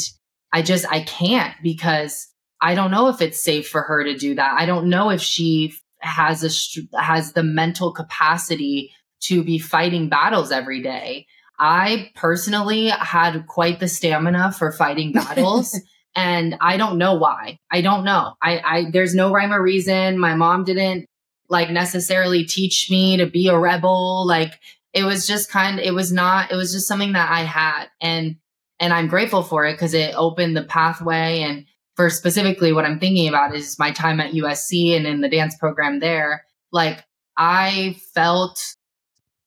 I 0.55 0.63
just, 0.63 0.91
I 0.91 1.03
can't 1.03 1.55
because 1.63 2.29
I 2.63 2.75
don't 2.75 2.91
know 2.91 3.09
if 3.09 3.21
it's 3.21 3.43
safe 3.43 3.69
for 3.69 3.83
her 3.83 4.05
to 4.05 4.17
do 4.17 4.37
that. 4.37 4.55
I 4.59 4.65
don't 4.65 4.89
know 4.89 5.11
if 5.11 5.21
she 5.21 5.75
has 6.01 6.43
a, 6.43 6.99
has 6.99 7.35
the 7.35 7.43
mental 7.43 7.93
capacity 7.93 8.91
to 9.21 9.43
be 9.43 9.59
fighting 9.59 10.09
battles 10.09 10.53
every 10.53 10.83
day. 10.83 11.27
I 11.59 12.11
personally 12.15 12.89
had 12.89 13.47
quite 13.47 13.81
the 13.81 13.89
stamina 13.89 14.53
for 14.53 14.73
fighting 14.73 15.13
battles. 15.13 15.79
and 16.15 16.57
I 16.61 16.77
don't 16.77 16.99
know 16.99 17.15
why. 17.15 17.59
I 17.71 17.81
don't 17.81 18.05
know. 18.05 18.35
I, 18.43 18.59
I, 18.59 18.91
there's 18.91 19.15
no 19.15 19.33
rhyme 19.33 19.53
or 19.53 19.63
reason. 19.63 20.19
My 20.19 20.35
mom 20.35 20.65
didn't 20.65 21.07
like 21.49 21.71
necessarily 21.71 22.45
teach 22.45 22.89
me 22.91 23.17
to 23.17 23.27
be 23.27 23.49
a 23.49 23.59
rebel. 23.59 24.27
Like 24.27 24.59
it 24.93 25.05
was 25.05 25.27
just 25.27 25.51
kind 25.51 25.81
it 25.81 25.95
was 25.95 26.13
not, 26.13 26.53
it 26.53 26.57
was 26.57 26.73
just 26.73 26.87
something 26.87 27.13
that 27.13 27.31
I 27.31 27.41
had. 27.41 27.87
And 28.01 28.37
and 28.81 28.93
I'm 28.93 29.09
grateful 29.09 29.43
for 29.43 29.67
it 29.67 29.75
because 29.75 29.95
it 29.95 30.15
opened 30.17 30.57
the 30.57 30.63
pathway. 30.63 31.41
And 31.41 31.67
for 31.97 32.11
specifically 32.11 32.73
what 32.73 32.85
I'm 32.85 33.01
thinking 33.01 33.29
about 33.29 33.55
is 33.55 33.79
my 33.79 33.91
time 33.91 34.21
at 34.21 34.33
USC 34.33 34.97
and 34.97 35.07
in 35.07 35.21
the 35.21 35.29
dance 35.29 35.57
program 35.57 35.99
there. 35.99 36.45
Like 36.71 37.05
I 37.37 37.97
felt 38.15 38.61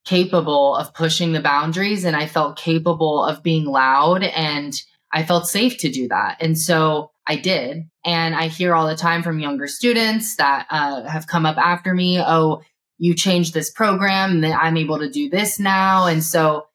capable 0.06 0.76
of 0.76 0.93
pushing 0.93 1.32
the 1.32 1.41
boundaries 1.41 2.06
and 2.06 2.16
I 2.16 2.26
felt 2.26 2.58
capable 2.58 3.24
of 3.24 3.43
being 3.43 3.66
loud 3.66 4.24
and 4.24 4.74
I 5.14 5.24
felt 5.24 5.47
safe 5.47 5.78
to 5.80 5.91
do 5.91 6.08
that. 6.08 6.38
And 6.39 6.58
so 6.58 7.12
I 7.28 7.36
did. 7.36 7.84
And 8.04 8.34
I 8.34 8.47
hear 8.47 8.74
all 8.74 8.88
the 8.88 8.95
time 8.95 9.24
from 9.24 9.39
younger 9.39 9.68
students 9.68 10.38
that 10.38 10.66
uh, 10.70 11.04
have 11.08 11.28
come 11.28 11.45
up 11.45 11.58
after 11.58 11.93
me, 11.93 12.20
oh, 12.20 12.62
you 12.97 13.14
changed 13.14 13.54
this 13.54 13.72
program 13.72 14.43
and 14.43 14.54
I'm 14.54 14.78
able 14.78 14.99
to 14.99 15.10
do 15.10 15.30
this 15.30 15.60
now. 15.60 16.08
And 16.08 16.24
so, 16.24 16.68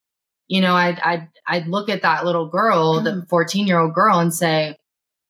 you 0.48 0.60
know, 0.60 0.74
I'd, 0.74 1.00
I'd, 1.00 1.28
I'd 1.46 1.66
look 1.66 1.88
at 1.88 2.02
that 2.02 2.24
little 2.24 2.48
girl, 2.48 3.00
the 3.00 3.10
mm. 3.10 3.28
14 3.28 3.66
year 3.66 3.78
old 3.78 3.94
girl 3.94 4.18
and 4.18 4.34
say, 4.34 4.76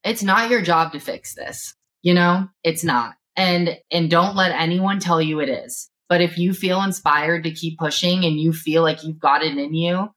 it's 0.05 0.23
not 0.23 0.51
your 0.51 0.63
job 0.63 0.93
to 0.93 1.01
fix 1.01 1.35
this. 1.35 1.75
You 2.03 2.15
know, 2.15 2.49
it's 2.63 2.85
not. 2.85 3.15
And, 3.37 3.79
and 3.91 4.11
don't 4.11 4.37
let 4.37 4.53
anyone 4.53 5.01
tell 5.01 5.21
you 5.21 5.41
it 5.41 5.49
is. 5.49 5.91
But 6.09 6.21
if 6.21 6.39
you 6.39 6.53
feel 6.55 6.83
inspired 6.83 7.45
to 7.45 7.51
keep 7.51 7.79
pushing 7.79 8.25
and 8.25 8.39
you 8.39 8.53
feel 8.53 8.83
like 8.83 9.03
you've 9.03 9.19
got 9.19 9.43
it 9.43 9.57
in 9.57 9.75
you, 9.75 10.11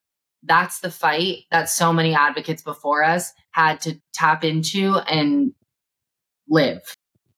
that's 0.44 0.80
the 0.80 0.92
fight 0.92 1.44
that 1.52 1.70
so 1.70 1.92
many 1.92 2.14
advocates 2.14 2.62
before 2.62 3.04
us 3.04 3.34
had 3.52 3.82
to 3.82 4.00
tap 4.14 4.44
into 4.44 4.96
and 4.96 5.54
live. 6.48 6.82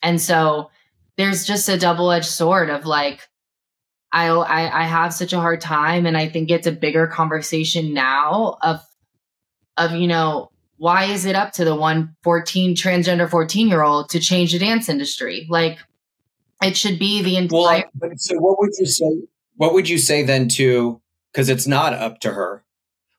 And 0.02 0.20
so 0.20 0.70
there's 1.18 1.46
just 1.46 1.70
a 1.70 1.78
double 1.78 2.12
edged 2.12 2.26
sword 2.26 2.70
of 2.70 2.86
like, 2.86 3.22
I, 4.12 4.28
I, 4.28 4.82
I 4.82 4.84
have 4.84 5.14
such 5.14 5.34
a 5.34 5.40
hard 5.40 5.62
time. 5.62 6.06
And 6.06 6.18
I 6.18 6.28
think 6.28 6.52
it's 6.52 6.68
a 6.68 6.72
bigger 6.72 7.08
conversation 7.08 7.94
now 7.94 8.58
of, 8.62 8.82
of, 9.78 9.94
you 9.94 10.08
know, 10.08 10.50
why 10.78 11.06
is 11.06 11.26
it 11.26 11.36
up 11.36 11.54
to 11.54 11.64
the 11.64 11.76
one 11.76 12.16
14 12.24 12.76
transgender 12.76 13.30
14 13.30 13.68
year 13.68 13.84
old 13.84 14.10
to 14.10 14.20
change 14.20 14.52
the 14.52 14.60
dance 14.60 14.90
industry? 14.90 15.46
Like 15.50 15.78
it 16.62 16.78
should 16.78 17.00
be 17.00 17.22
the 17.22 17.38
entire. 17.38 17.86
Well, 17.96 18.12
so 18.18 18.38
what 18.38 18.60
would 18.60 18.72
you 18.78 18.86
say? 18.86 19.22
What 19.56 19.74
would 19.74 19.90
you 19.90 19.98
say 19.98 20.24
then 20.24 20.48
to, 20.50 21.02
cause 21.34 21.50
it's 21.50 21.68
not 21.68 21.94
up 21.94 22.20
to 22.22 22.34
her. 22.34 22.64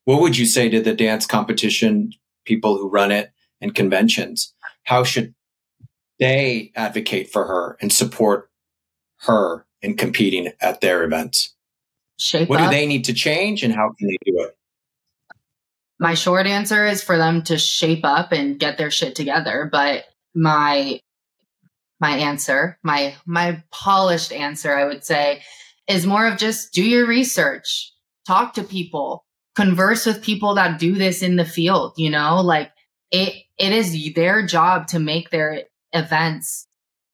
What 0.05 0.20
would 0.20 0.36
you 0.36 0.47
say 0.47 0.68
to 0.68 0.80
the 0.80 0.95
dance 0.95 1.26
competition 1.26 2.12
people 2.45 2.76
who 2.76 2.88
run 2.88 3.12
it 3.12 3.32
and 3.61 3.74
conventions? 3.74 4.53
How 4.84 5.05
should 5.05 5.34
they 6.18 6.72
advocate 6.74 7.30
for 7.30 7.47
her 7.47 7.76
and 7.80 7.93
support 7.93 8.51
her 9.20 9.66
in 9.80 9.97
competing 9.97 10.53
at 10.61 10.80
their 10.80 11.05
events? 11.05 11.55
Shape 12.18 12.49
what 12.49 12.61
up. 12.61 12.70
do 12.70 12.76
they 12.76 12.86
need 12.86 13.05
to 13.05 13.12
change 13.12 13.62
and 13.62 13.74
how 13.74 13.93
can 13.99 14.09
they 14.09 14.18
do 14.24 14.40
it? 14.40 14.57
My 15.99 16.14
short 16.14 16.47
answer 16.47 16.84
is 16.84 17.03
for 17.03 17.16
them 17.16 17.43
to 17.43 17.59
shape 17.59 18.05
up 18.05 18.32
and 18.32 18.59
get 18.59 18.76
their 18.76 18.90
shit 18.90 19.14
together. 19.14 19.68
But 19.70 20.05
my 20.34 21.01
my 22.03 22.16
answer, 22.16 22.78
my 22.82 23.14
my 23.24 23.62
polished 23.70 24.32
answer, 24.32 24.76
I 24.76 24.84
would 24.84 25.05
say, 25.05 25.40
is 25.88 26.05
more 26.05 26.26
of 26.26 26.36
just 26.36 26.72
do 26.72 26.84
your 26.84 27.07
research, 27.07 27.92
talk 28.26 28.55
to 28.55 28.64
people, 28.64 29.24
converse 29.55 30.05
with 30.05 30.22
people 30.22 30.57
that 30.57 30.80
do 30.80 30.94
this 30.94 31.22
in 31.22 31.36
the 31.36 31.44
field, 31.44 31.94
you 31.96 32.11
know, 32.11 32.40
like 32.40 32.72
it, 33.12 33.44
it 33.57 33.72
is 33.72 34.14
their 34.14 34.44
job 34.44 34.88
to 34.88 34.98
make 34.98 35.30
their 35.30 35.62
events. 35.92 36.66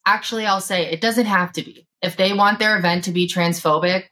Actually, 0.06 0.46
I'll 0.46 0.62
say 0.62 0.86
it 0.86 1.02
doesn't 1.02 1.26
have 1.26 1.52
to 1.52 1.62
be. 1.62 1.86
If 2.00 2.16
they 2.16 2.32
want 2.32 2.58
their 2.58 2.78
event 2.78 3.04
to 3.04 3.10
be 3.10 3.28
transphobic, 3.28 4.04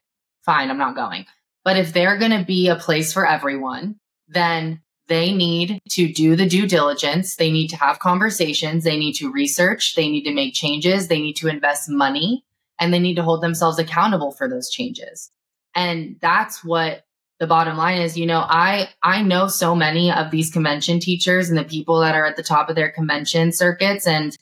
fine, 0.45 0.71
I'm 0.71 0.79
not 0.79 0.95
going. 0.95 1.25
But 1.65 1.79
if 1.79 1.95
they're 1.95 2.19
going 2.19 2.39
to 2.39 2.45
be 2.45 2.69
a 2.69 2.77
place 2.77 3.15
for 3.15 3.27
everyone, 3.27 3.97
then 4.29 4.83
they 5.09 5.33
need 5.33 5.81
to 5.91 6.13
do 6.13 6.37
the 6.37 6.49
due 6.49 6.67
diligence. 6.67 7.37
They 7.37 7.53
need 7.53 7.69
to 7.69 7.77
have 7.77 7.99
conversations. 7.99 8.85
They 8.85 8.99
need 8.99 9.15
to 9.15 9.31
research. 9.31 9.95
They 9.95 10.09
need 10.09 10.25
to 10.25 10.35
make 10.35 10.55
changes. 10.55 11.09
They 11.09 11.21
need 11.21 11.37
to 11.37 11.49
invest 11.49 11.89
money 11.89 12.45
and 12.79 12.93
they 12.93 12.99
need 12.99 13.17
to 13.17 13.23
hold 13.23 13.43
themselves 13.43 13.79
accountable 13.79 14.33
for 14.33 14.49
those 14.49 14.71
changes. 14.71 15.31
And 15.75 16.17
that's 16.21 16.65
what 16.65 17.05
the 17.39 17.47
bottom 17.47 17.77
line 17.77 18.01
is, 18.01 18.17
you 18.17 18.27
know, 18.27 18.41
I 18.41 18.89
I 19.03 19.23
know 19.23 19.47
so 19.47 19.75
many 19.75 20.11
of 20.11 20.31
these 20.31 20.51
convention 20.51 21.01
teachers 21.01 21.51
and 21.51 21.59
the 21.59 21.65
people 21.65 22.01
that 22.01 22.15
are 22.15 22.25
at 22.25 22.37
the 22.37 22.43
top 22.43 22.71
of 22.71 22.77
their 22.77 22.91
convention 22.91 23.53
circuits 23.53 24.07
and 24.07 24.35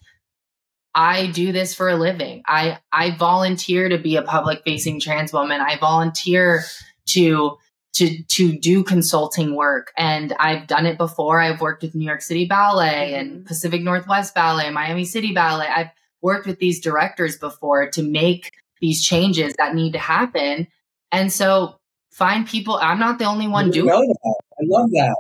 I 0.95 1.27
do 1.27 1.51
this 1.51 1.75
for 1.75 1.89
a 1.89 1.97
living. 1.97 2.43
I 2.47 2.79
I 2.93 3.17
volunteer 3.17 3.89
to 3.89 3.99
be 3.99 4.15
a 4.15 4.23
public 4.23 4.63
facing 4.65 5.01
trans 5.01 5.33
woman. 5.33 5.61
I 5.61 5.77
volunteer 5.77 6.63
to 7.09 7.59
to 7.95 8.23
to 8.25 8.59
do 8.59 8.83
consulting 8.85 9.55
work 9.55 9.93
and 9.97 10.35
I've 10.39 10.67
done 10.67 10.87
it 10.87 10.99
before. 10.99 11.41
I've 11.41 11.61
worked 11.61 11.83
with 11.83 11.95
New 11.95 12.07
York 12.07 12.23
City 12.23 12.47
Ballet 12.47 13.13
mm-hmm. 13.13 13.21
and 13.21 13.47
Pacific 13.47 13.83
Northwest 13.83 14.35
Ballet, 14.35 14.71
Miami 14.71 15.05
City 15.05 15.33
Ballet. 15.33 15.67
I've 15.67 15.91
worked 16.21 16.47
with 16.47 16.59
these 16.59 16.81
directors 16.81 17.39
before 17.39 17.91
to 17.91 18.03
make 18.03 18.51
these 18.81 19.05
changes 19.05 19.55
that 19.59 19.75
need 19.75 19.93
to 19.93 19.99
happen. 19.99 20.67
And 21.13 21.33
so 21.33 21.79
find 22.11 22.47
people. 22.47 22.79
I'm 22.83 22.99
not 22.99 23.19
the 23.19 23.27
only 23.27 23.47
one 23.47 23.71
doing. 23.71 23.89
it. 23.89 24.35
I 24.35 24.63
love 24.65 24.91
that. 24.91 25.17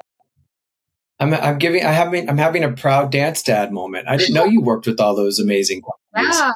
I'm, 1.20 1.33
I'm 1.33 1.59
giving. 1.59 1.85
I 1.85 1.93
having. 1.93 2.29
I'm 2.29 2.39
having 2.39 2.64
a 2.64 2.72
proud 2.72 3.12
dance 3.12 3.43
dad 3.43 3.72
moment. 3.72 4.09
I 4.09 4.16
didn't 4.16 4.35
know 4.35 4.45
you 4.45 4.61
worked 4.61 4.87
with 4.87 4.99
all 4.99 5.14
those 5.14 5.39
amazing. 5.39 5.83
Yeah, 6.16 6.51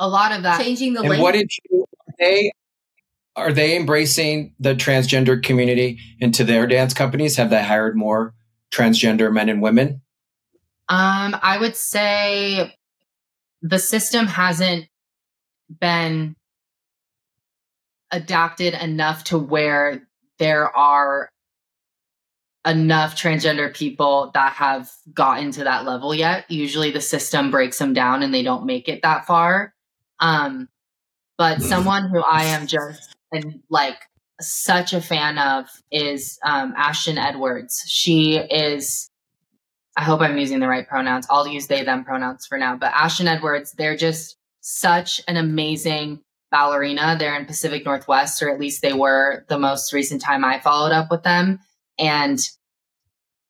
a 0.00 0.08
lot 0.08 0.32
of 0.32 0.42
that. 0.42 0.60
Changing 0.60 0.94
the. 0.94 1.02
And 1.02 1.22
what 1.22 1.32
did 1.32 1.48
you? 1.70 1.86
Are 2.08 2.14
they 2.18 2.50
are 3.36 3.52
they 3.52 3.76
embracing 3.76 4.54
the 4.58 4.74
transgender 4.74 5.42
community 5.42 5.98
into 6.18 6.42
their 6.42 6.66
dance 6.66 6.94
companies? 6.94 7.36
Have 7.36 7.50
they 7.50 7.62
hired 7.62 7.96
more 7.96 8.34
transgender 8.72 9.32
men 9.32 9.48
and 9.48 9.60
women? 9.60 10.00
Um, 10.88 11.36
I 11.42 11.58
would 11.60 11.76
say 11.76 12.74
the 13.60 13.78
system 13.78 14.26
hasn't 14.26 14.86
been 15.80 16.34
adapted 18.10 18.74
enough 18.74 19.24
to 19.24 19.38
where 19.38 20.06
there 20.38 20.74
are 20.74 21.28
enough 22.66 23.16
transgender 23.16 23.74
people 23.74 24.30
that 24.34 24.52
have 24.54 24.90
gotten 25.12 25.50
to 25.52 25.64
that 25.64 25.84
level 25.84 26.14
yet. 26.14 26.50
Usually 26.50 26.90
the 26.90 27.00
system 27.00 27.50
breaks 27.50 27.78
them 27.78 27.92
down 27.92 28.22
and 28.22 28.32
they 28.32 28.42
don't 28.42 28.66
make 28.66 28.88
it 28.88 29.02
that 29.02 29.26
far. 29.26 29.74
Um, 30.20 30.68
but 31.36 31.58
mm-hmm. 31.58 31.68
someone 31.68 32.08
who 32.08 32.22
I 32.22 32.44
am 32.44 32.66
just 32.66 33.15
and 33.32 33.60
like 33.70 33.98
such 34.40 34.92
a 34.92 35.00
fan 35.00 35.38
of 35.38 35.66
is 35.90 36.38
um, 36.44 36.74
Ashton 36.76 37.18
Edwards. 37.18 37.84
She 37.86 38.36
is, 38.36 39.10
I 39.96 40.02
hope 40.04 40.20
I'm 40.20 40.38
using 40.38 40.60
the 40.60 40.68
right 40.68 40.86
pronouns. 40.86 41.26
I'll 41.30 41.48
use 41.48 41.66
they, 41.66 41.82
them 41.82 42.04
pronouns 42.04 42.46
for 42.46 42.58
now. 42.58 42.76
But 42.76 42.92
Ashton 42.94 43.28
Edwards, 43.28 43.72
they're 43.72 43.96
just 43.96 44.36
such 44.60 45.20
an 45.26 45.36
amazing 45.36 46.20
ballerina. 46.50 47.16
They're 47.18 47.38
in 47.38 47.46
Pacific 47.46 47.84
Northwest, 47.84 48.42
or 48.42 48.50
at 48.50 48.60
least 48.60 48.82
they 48.82 48.92
were 48.92 49.44
the 49.48 49.58
most 49.58 49.92
recent 49.92 50.20
time 50.20 50.44
I 50.44 50.60
followed 50.60 50.92
up 50.92 51.10
with 51.10 51.22
them. 51.22 51.60
And 51.98 52.38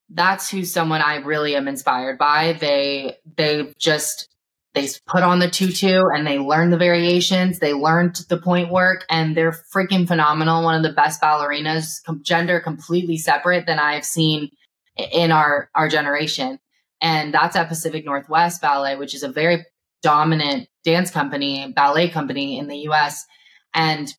that's 0.09 0.51
who 0.51 0.65
someone 0.65 1.03
I 1.03 1.17
really 1.17 1.57
am 1.57 1.69
inspired 1.69 2.19
by. 2.19 2.53
They 2.53 3.17
they 3.37 3.73
just 3.79 4.29
they 4.77 4.89
put 5.07 5.23
on 5.23 5.39
the 5.39 5.49
tutu 5.49 6.05
and 6.15 6.27
they 6.27 6.39
learn 6.39 6.69
the 6.69 6.77
variations. 6.77 7.61
They 7.61 7.73
learned 7.73 8.17
the 8.29 8.37
pointe 8.37 8.71
work 8.71 9.07
and 9.09 9.35
they're 9.35 9.59
freaking 9.75 10.07
phenomenal. 10.07 10.63
One 10.63 10.75
of 10.75 10.83
the 10.83 10.93
best 10.93 11.21
ballerinas, 11.23 12.03
gender 12.23 12.61
completely 12.61 13.17
separate 13.17 13.65
than 13.65 13.79
I've 13.79 14.05
seen 14.05 14.51
in 14.97 15.33
our 15.33 15.71
our 15.75 15.89
generation. 15.89 16.61
And 17.01 17.33
that's 17.33 17.57
at 17.57 17.69
Pacific 17.69 18.05
Northwest 18.05 18.61
Ballet, 18.61 18.97
which 18.97 19.15
is 19.15 19.23
a 19.23 19.31
very 19.31 19.65
dominant 20.03 20.69
dance 20.85 21.11
company, 21.11 21.73
ballet 21.75 22.11
company 22.11 22.59
in 22.59 22.69
the 22.69 22.77
US. 22.91 23.25
And 23.73 24.13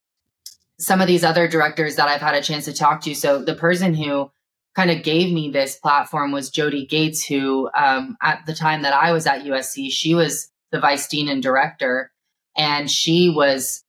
some 0.79 1.01
of 1.01 1.07
these 1.07 1.23
other 1.23 1.47
directors 1.47 1.97
that 1.97 2.07
I've 2.07 2.21
had 2.21 2.33
a 2.33 2.41
chance 2.41 2.65
to 2.65 2.73
talk 2.73 3.01
to. 3.01 3.13
So 3.13 3.43
the 3.43 3.55
person 3.55 3.93
who 3.93 4.31
kind 4.77 4.91
of 4.91 5.01
gave 5.01 5.33
me 5.33 5.49
this 5.49 5.75
platform 5.75 6.31
was 6.31 6.51
Jodie 6.51 6.87
Gates, 6.87 7.25
who 7.25 7.67
um, 7.75 8.15
at 8.21 8.45
the 8.45 8.53
time 8.53 8.83
that 8.83 8.93
I 8.93 9.11
was 9.11 9.25
at 9.25 9.43
USC, 9.43 9.89
she 9.89 10.13
was 10.13 10.49
the 10.71 10.79
vice 10.79 11.07
dean 11.07 11.27
and 11.27 11.41
director. 11.41 12.11
And 12.55 12.89
she 12.89 13.33
was 13.35 13.83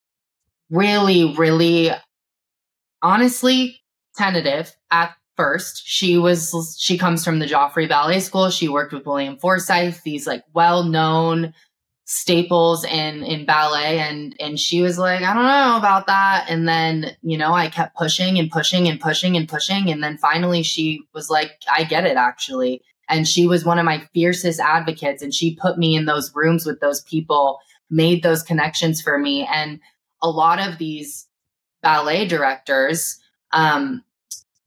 really, 0.71 1.35
really 1.37 1.91
honestly 3.03 3.79
tentative 4.17 4.75
at 4.91 5.15
first. 5.37 5.83
She 5.85 6.17
was, 6.17 6.75
she 6.81 6.97
comes 6.97 7.23
from 7.23 7.39
the 7.39 7.47
Joffrey 7.47 7.87
Ballet 7.87 8.21
School. 8.21 8.49
She 8.49 8.69
worked 8.71 8.95
with 8.95 9.05
William 9.05 9.37
Forsythe, 9.37 9.99
these 10.05 10.27
like 10.27 10.43
well 10.55 10.85
known 10.85 11.53
staples 12.11 12.85
in 12.85 13.23
in 13.23 13.45
ballet. 13.45 13.99
And 13.99 14.35
and 14.41 14.59
she 14.59 14.81
was 14.81 14.99
like 14.99 15.23
i 15.23 15.35
don't 15.35 15.45
know 15.45 15.77
about 15.77 16.07
that. 16.07 16.47
And 16.49 16.67
then 16.67 17.15
you 17.21 17.37
know 17.37 17.53
i 17.53 17.69
kept 17.69 17.97
pushing 17.97 18.39
and 18.39 18.51
pushing 18.51 18.89
and 18.89 18.99
pushing 18.99 19.37
and 19.37 19.47
pushing. 19.47 19.91
And 19.91 20.03
then 20.03 20.17
finally 20.17 20.63
she 20.63 21.03
was 21.13 21.29
like 21.29 21.53
i 21.71 21.85
get 21.85 22.07
it 22.07 22.17
actually. 22.17 22.83
And 23.11 23.29
she 23.29 23.47
was 23.47 23.65
one 23.65 23.79
of 23.79 23.85
my 23.85 24.09
fiercest 24.15 24.59
advocates. 24.59 25.23
And 25.23 25.35
she 25.35 25.55
put 25.55 25.77
me 25.77 25.97
in 25.97 26.07
those 26.07 26.35
rooms 26.35 26.65
with 26.65 26.81
those 26.81 27.03
people 27.03 27.59
made 27.91 28.23
those 28.23 28.43
connections 28.43 29.03
for 29.03 29.19
me. 29.19 29.47
And 29.47 29.79
a 30.23 30.31
lot 30.31 30.67
of 30.67 30.79
these 30.79 31.27
ballet 31.83 32.27
directors 32.27 33.19
um 33.53 34.03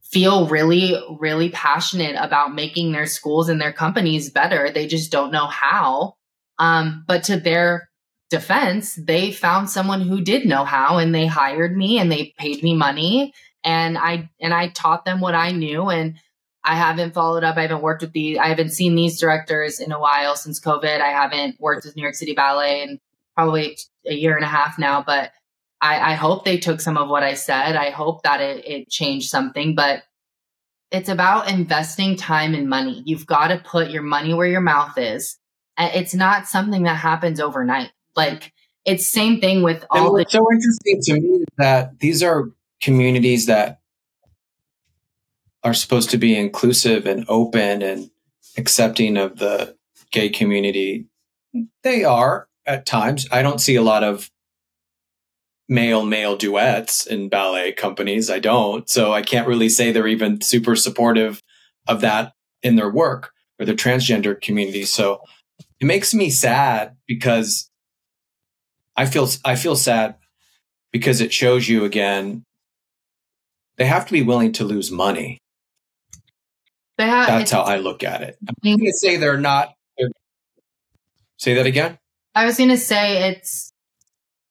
feel 0.03 0.47
really, 0.47 0.95
really 1.19 1.49
passionate 1.49 2.17
about 2.19 2.53
making 2.53 2.91
their 2.91 3.07
schools 3.07 3.49
and 3.49 3.59
their 3.59 3.73
companies 3.73 4.29
better. 4.29 4.69
They 4.69 4.85
just 4.85 5.11
don't 5.11 5.31
know 5.31 5.47
how. 5.47 6.17
Um, 6.61 7.03
but 7.07 7.23
to 7.23 7.37
their 7.37 7.89
defense, 8.29 8.93
they 8.93 9.31
found 9.31 9.69
someone 9.69 10.01
who 10.01 10.21
did 10.21 10.45
know 10.45 10.63
how 10.63 10.99
and 10.99 11.13
they 11.13 11.25
hired 11.25 11.75
me 11.75 11.97
and 11.97 12.11
they 12.11 12.35
paid 12.37 12.61
me 12.61 12.75
money 12.75 13.33
and 13.63 13.97
I 13.97 14.29
and 14.39 14.53
I 14.53 14.69
taught 14.69 15.03
them 15.03 15.21
what 15.21 15.33
I 15.33 15.51
knew 15.51 15.89
and 15.89 16.15
I 16.63 16.75
haven't 16.75 17.15
followed 17.15 17.43
up. 17.43 17.57
I 17.57 17.63
haven't 17.63 17.81
worked 17.81 18.03
with 18.03 18.13
the 18.13 18.37
I 18.37 18.47
haven't 18.47 18.73
seen 18.73 18.93
these 18.93 19.19
directors 19.19 19.79
in 19.79 19.91
a 19.91 19.99
while 19.99 20.35
since 20.35 20.59
COVID. 20.59 21.01
I 21.01 21.09
haven't 21.09 21.59
worked 21.59 21.83
with 21.83 21.95
New 21.95 22.03
York 22.03 22.13
City 22.13 22.33
Ballet 22.33 22.83
in 22.83 22.99
probably 23.35 23.75
a 24.05 24.13
year 24.13 24.35
and 24.35 24.45
a 24.45 24.47
half 24.47 24.77
now, 24.77 25.03
but 25.05 25.31
I, 25.81 26.11
I 26.11 26.13
hope 26.13 26.45
they 26.45 26.57
took 26.57 26.79
some 26.79 26.97
of 26.97 27.09
what 27.09 27.23
I 27.23 27.33
said. 27.33 27.75
I 27.75 27.89
hope 27.89 28.21
that 28.21 28.39
it, 28.39 28.67
it 28.67 28.89
changed 28.89 29.31
something, 29.31 29.73
but 29.73 30.03
it's 30.91 31.09
about 31.09 31.49
investing 31.49 32.17
time 32.17 32.53
and 32.53 32.69
money. 32.69 33.01
You've 33.03 33.25
got 33.25 33.47
to 33.47 33.57
put 33.57 33.89
your 33.89 34.03
money 34.03 34.35
where 34.35 34.47
your 34.47 34.61
mouth 34.61 34.95
is. 34.99 35.39
Uh, 35.77 35.89
it's 35.93 36.13
not 36.13 36.47
something 36.47 36.83
that 36.83 36.95
happens 36.97 37.39
overnight. 37.39 37.91
Like 38.15 38.53
it's 38.85 39.07
same 39.11 39.39
thing 39.39 39.63
with 39.63 39.85
all. 39.89 39.97
And 40.05 40.11
what's 40.13 40.31
the- 40.31 40.37
so 40.37 40.47
interesting 40.51 41.01
to 41.03 41.21
me 41.21 41.45
that 41.57 41.99
these 41.99 42.21
are 42.23 42.51
communities 42.81 43.45
that 43.45 43.79
are 45.63 45.73
supposed 45.73 46.09
to 46.09 46.17
be 46.17 46.35
inclusive 46.37 47.05
and 47.05 47.25
open 47.27 47.81
and 47.81 48.09
accepting 48.57 49.17
of 49.17 49.37
the 49.37 49.75
gay 50.11 50.29
community. 50.29 51.05
They 51.83 52.03
are 52.03 52.47
at 52.65 52.85
times. 52.85 53.27
I 53.31 53.41
don't 53.41 53.61
see 53.61 53.75
a 53.75 53.81
lot 53.83 54.03
of 54.03 54.31
male 55.69 56.03
male 56.03 56.35
duets 56.35 57.05
in 57.05 57.29
ballet 57.29 57.71
companies. 57.71 58.29
I 58.29 58.39
don't. 58.39 58.89
So 58.89 59.13
I 59.13 59.21
can't 59.21 59.47
really 59.47 59.69
say 59.69 59.91
they're 59.91 60.07
even 60.07 60.41
super 60.41 60.75
supportive 60.75 61.41
of 61.87 62.01
that 62.01 62.33
in 62.61 62.75
their 62.75 62.89
work 62.89 63.31
or 63.59 63.65
the 63.65 63.73
transgender 63.73 64.39
community. 64.39 64.83
So 64.83 65.21
it 65.81 65.85
makes 65.85 66.13
me 66.13 66.29
sad 66.29 66.95
because 67.07 67.69
I 68.95 69.07
feel 69.07 69.27
I 69.43 69.55
feel 69.55 69.75
sad 69.75 70.15
because 70.91 71.21
it 71.21 71.33
shows 71.33 71.67
you 71.67 71.83
again 71.85 72.43
they 73.77 73.85
have 73.85 74.05
to 74.05 74.13
be 74.13 74.21
willing 74.21 74.51
to 74.53 74.63
lose 74.63 74.91
money. 74.91 75.39
Have, 76.99 77.27
That's 77.27 77.49
how 77.49 77.61
I 77.61 77.77
look 77.77 78.03
at 78.03 78.21
it. 78.21 78.37
I'm 78.47 78.77
going 78.77 78.85
to 78.85 78.93
say 78.93 79.17
they're 79.17 79.39
not. 79.39 79.73
They're, 79.97 80.11
say 81.37 81.55
that 81.55 81.65
again. 81.65 81.97
I 82.35 82.45
was 82.45 82.57
going 82.57 82.69
to 82.69 82.77
say 82.77 83.31
it's. 83.31 83.73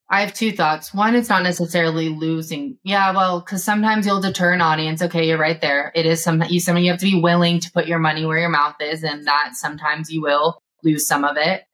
I 0.08 0.22
have 0.22 0.34
two 0.34 0.50
thoughts. 0.50 0.92
One, 0.92 1.14
it's 1.14 1.28
not 1.28 1.44
necessarily 1.44 2.08
losing. 2.08 2.76
Yeah, 2.82 3.12
well, 3.14 3.38
because 3.38 3.62
sometimes 3.62 4.04
you'll 4.04 4.20
deter 4.20 4.52
an 4.52 4.60
audience. 4.60 5.00
Okay, 5.00 5.28
you're 5.28 5.38
right 5.38 5.60
there. 5.60 5.92
It 5.94 6.06
is 6.06 6.24
some 6.24 6.42
you. 6.48 6.58
Some 6.58 6.76
you 6.78 6.90
have 6.90 6.98
to 6.98 7.06
be 7.06 7.20
willing 7.20 7.60
to 7.60 7.70
put 7.70 7.86
your 7.86 8.00
money 8.00 8.26
where 8.26 8.38
your 8.38 8.48
mouth 8.48 8.74
is, 8.80 9.04
and 9.04 9.28
that 9.28 9.50
sometimes 9.54 10.10
you 10.10 10.22
will 10.22 10.60
lose 10.84 11.06
some 11.06 11.24
of 11.24 11.36
it. 11.36 11.64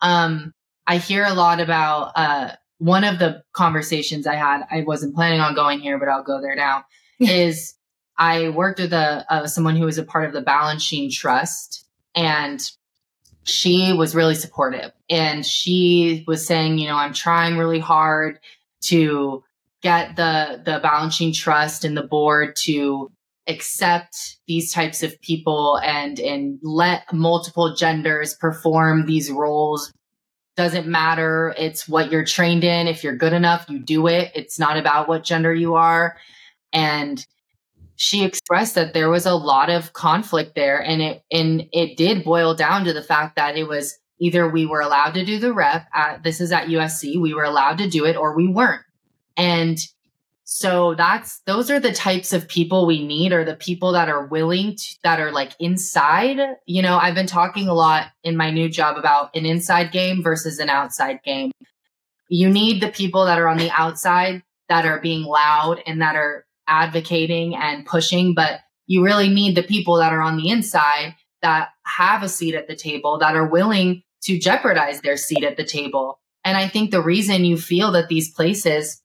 Um, 0.00 0.54
I 0.86 0.98
hear 0.98 1.24
a 1.24 1.34
lot 1.34 1.60
about 1.60 2.12
uh, 2.16 2.52
one 2.78 3.04
of 3.04 3.18
the 3.18 3.42
conversations 3.52 4.26
I 4.26 4.34
had. 4.34 4.62
I 4.70 4.82
wasn't 4.82 5.14
planning 5.14 5.40
on 5.40 5.54
going 5.54 5.80
here, 5.80 5.98
but 5.98 6.08
I'll 6.08 6.22
go 6.22 6.40
there 6.40 6.56
now. 6.56 6.84
is 7.20 7.74
I 8.16 8.48
worked 8.50 8.80
with 8.80 8.92
a, 8.92 9.24
uh, 9.30 9.46
someone 9.46 9.76
who 9.76 9.84
was 9.84 9.98
a 9.98 10.02
part 10.02 10.24
of 10.24 10.32
the 10.32 10.42
Balanchine 10.42 11.12
Trust, 11.12 11.86
and 12.14 12.60
she 13.44 13.92
was 13.92 14.14
really 14.14 14.34
supportive. 14.34 14.92
And 15.08 15.44
she 15.44 16.24
was 16.26 16.46
saying, 16.46 16.78
you 16.78 16.88
know, 16.88 16.96
I'm 16.96 17.14
trying 17.14 17.56
really 17.56 17.78
hard 17.78 18.40
to 18.82 19.44
get 19.82 20.16
the 20.16 20.60
the 20.64 20.80
Balanchine 20.80 21.34
Trust 21.34 21.84
and 21.84 21.96
the 21.96 22.02
board 22.02 22.56
to 22.64 23.10
accept 23.50 24.38
these 24.46 24.72
types 24.72 25.02
of 25.02 25.20
people 25.20 25.78
and 25.84 26.18
and 26.20 26.58
let 26.62 27.12
multiple 27.12 27.74
genders 27.74 28.34
perform 28.34 29.06
these 29.06 29.30
roles. 29.30 29.92
Doesn't 30.56 30.86
matter. 30.86 31.54
It's 31.58 31.88
what 31.88 32.10
you're 32.10 32.24
trained 32.24 32.64
in. 32.64 32.86
If 32.86 33.02
you're 33.04 33.16
good 33.16 33.32
enough 33.32 33.66
you 33.68 33.78
do 33.78 34.06
it. 34.06 34.30
It's 34.34 34.58
not 34.58 34.76
about 34.76 35.08
what 35.08 35.24
gender 35.24 35.52
you 35.54 35.74
are. 35.74 36.16
And 36.72 37.24
she 37.96 38.24
expressed 38.24 38.76
that 38.76 38.94
there 38.94 39.10
was 39.10 39.26
a 39.26 39.34
lot 39.34 39.68
of 39.68 39.92
conflict 39.92 40.54
there 40.54 40.82
and 40.82 41.02
it 41.02 41.22
and 41.30 41.68
it 41.72 41.98
did 41.98 42.24
boil 42.24 42.54
down 42.54 42.84
to 42.84 42.92
the 42.92 43.02
fact 43.02 43.36
that 43.36 43.58
it 43.58 43.64
was 43.64 43.98
either 44.18 44.48
we 44.48 44.64
were 44.64 44.80
allowed 44.80 45.12
to 45.12 45.24
do 45.24 45.38
the 45.38 45.52
rep 45.52 45.86
at 45.94 46.22
this 46.22 46.40
is 46.40 46.52
at 46.52 46.68
USC 46.68 47.20
we 47.20 47.34
were 47.34 47.44
allowed 47.44 47.78
to 47.78 47.90
do 47.90 48.06
it 48.06 48.16
or 48.16 48.34
we 48.34 48.48
weren't. 48.48 48.82
And 49.36 49.78
so 50.52 50.94
that's 50.96 51.40
those 51.46 51.70
are 51.70 51.78
the 51.78 51.92
types 51.92 52.32
of 52.32 52.48
people 52.48 52.86
we 52.86 53.06
need 53.06 53.32
or 53.32 53.44
the 53.44 53.54
people 53.54 53.92
that 53.92 54.08
are 54.08 54.26
willing 54.26 54.74
to 54.74 54.96
that 55.04 55.20
are 55.20 55.30
like 55.30 55.52
inside 55.60 56.38
you 56.66 56.82
know 56.82 56.98
I've 56.98 57.14
been 57.14 57.26
talking 57.26 57.68
a 57.68 57.74
lot 57.74 58.08
in 58.24 58.36
my 58.36 58.50
new 58.50 58.68
job 58.68 58.96
about 58.96 59.34
an 59.36 59.46
inside 59.46 59.92
game 59.92 60.22
versus 60.22 60.58
an 60.58 60.68
outside 60.68 61.20
game 61.22 61.52
you 62.28 62.48
need 62.48 62.80
the 62.80 62.90
people 62.90 63.24
that 63.26 63.38
are 63.38 63.48
on 63.48 63.58
the 63.58 63.70
outside 63.70 64.42
that 64.68 64.86
are 64.86 65.00
being 65.00 65.24
loud 65.24 65.82
and 65.84 66.00
that 66.00 66.14
are 66.14 66.46
advocating 66.68 67.56
and 67.56 67.84
pushing, 67.84 68.34
but 68.34 68.60
you 68.86 69.04
really 69.04 69.28
need 69.28 69.56
the 69.56 69.62
people 69.64 69.96
that 69.96 70.12
are 70.12 70.22
on 70.22 70.36
the 70.36 70.48
inside 70.48 71.16
that 71.42 71.70
have 71.84 72.22
a 72.22 72.28
seat 72.28 72.54
at 72.54 72.68
the 72.68 72.76
table, 72.76 73.18
that 73.18 73.34
are 73.34 73.46
willing 73.46 74.02
to 74.22 74.38
jeopardize 74.38 75.00
their 75.00 75.16
seat 75.16 75.42
at 75.42 75.56
the 75.56 75.64
table. 75.64 76.20
And 76.44 76.56
I 76.56 76.68
think 76.68 76.90
the 76.90 77.02
reason 77.02 77.44
you 77.44 77.58
feel 77.58 77.90
that 77.92 78.08
these 78.08 78.32
places 78.32 79.02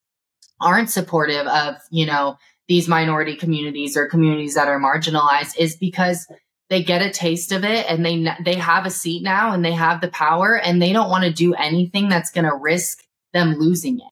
aren't 0.62 0.90
supportive 0.90 1.48
of, 1.48 1.76
you 1.92 2.06
know, 2.06 2.38
these 2.68 2.88
minority 2.88 3.36
communities 3.36 3.96
or 3.96 4.08
communities 4.08 4.56
that 4.56 4.68
are 4.68 4.80
marginalized 4.80 5.58
is 5.58 5.76
because 5.76 6.28
they 6.70 6.82
get 6.82 7.02
a 7.02 7.12
taste 7.12 7.52
of 7.52 7.64
it 7.64 7.86
and 7.88 8.04
they 8.04 8.26
they 8.44 8.56
have 8.56 8.86
a 8.86 8.90
seat 8.90 9.22
now 9.22 9.54
and 9.54 9.64
they 9.64 9.74
have 9.74 10.02
the 10.02 10.08
power 10.08 10.60
and 10.60 10.82
they 10.82 10.92
don't 10.92 11.12
want 11.12 11.24
to 11.24 11.32
do 11.32 11.54
anything 11.54 12.10
that's 12.10 12.32
going 12.32 12.46
to 12.46 12.56
risk 12.56 13.04
them 13.34 13.54
losing 13.54 14.00
it. 14.00 14.12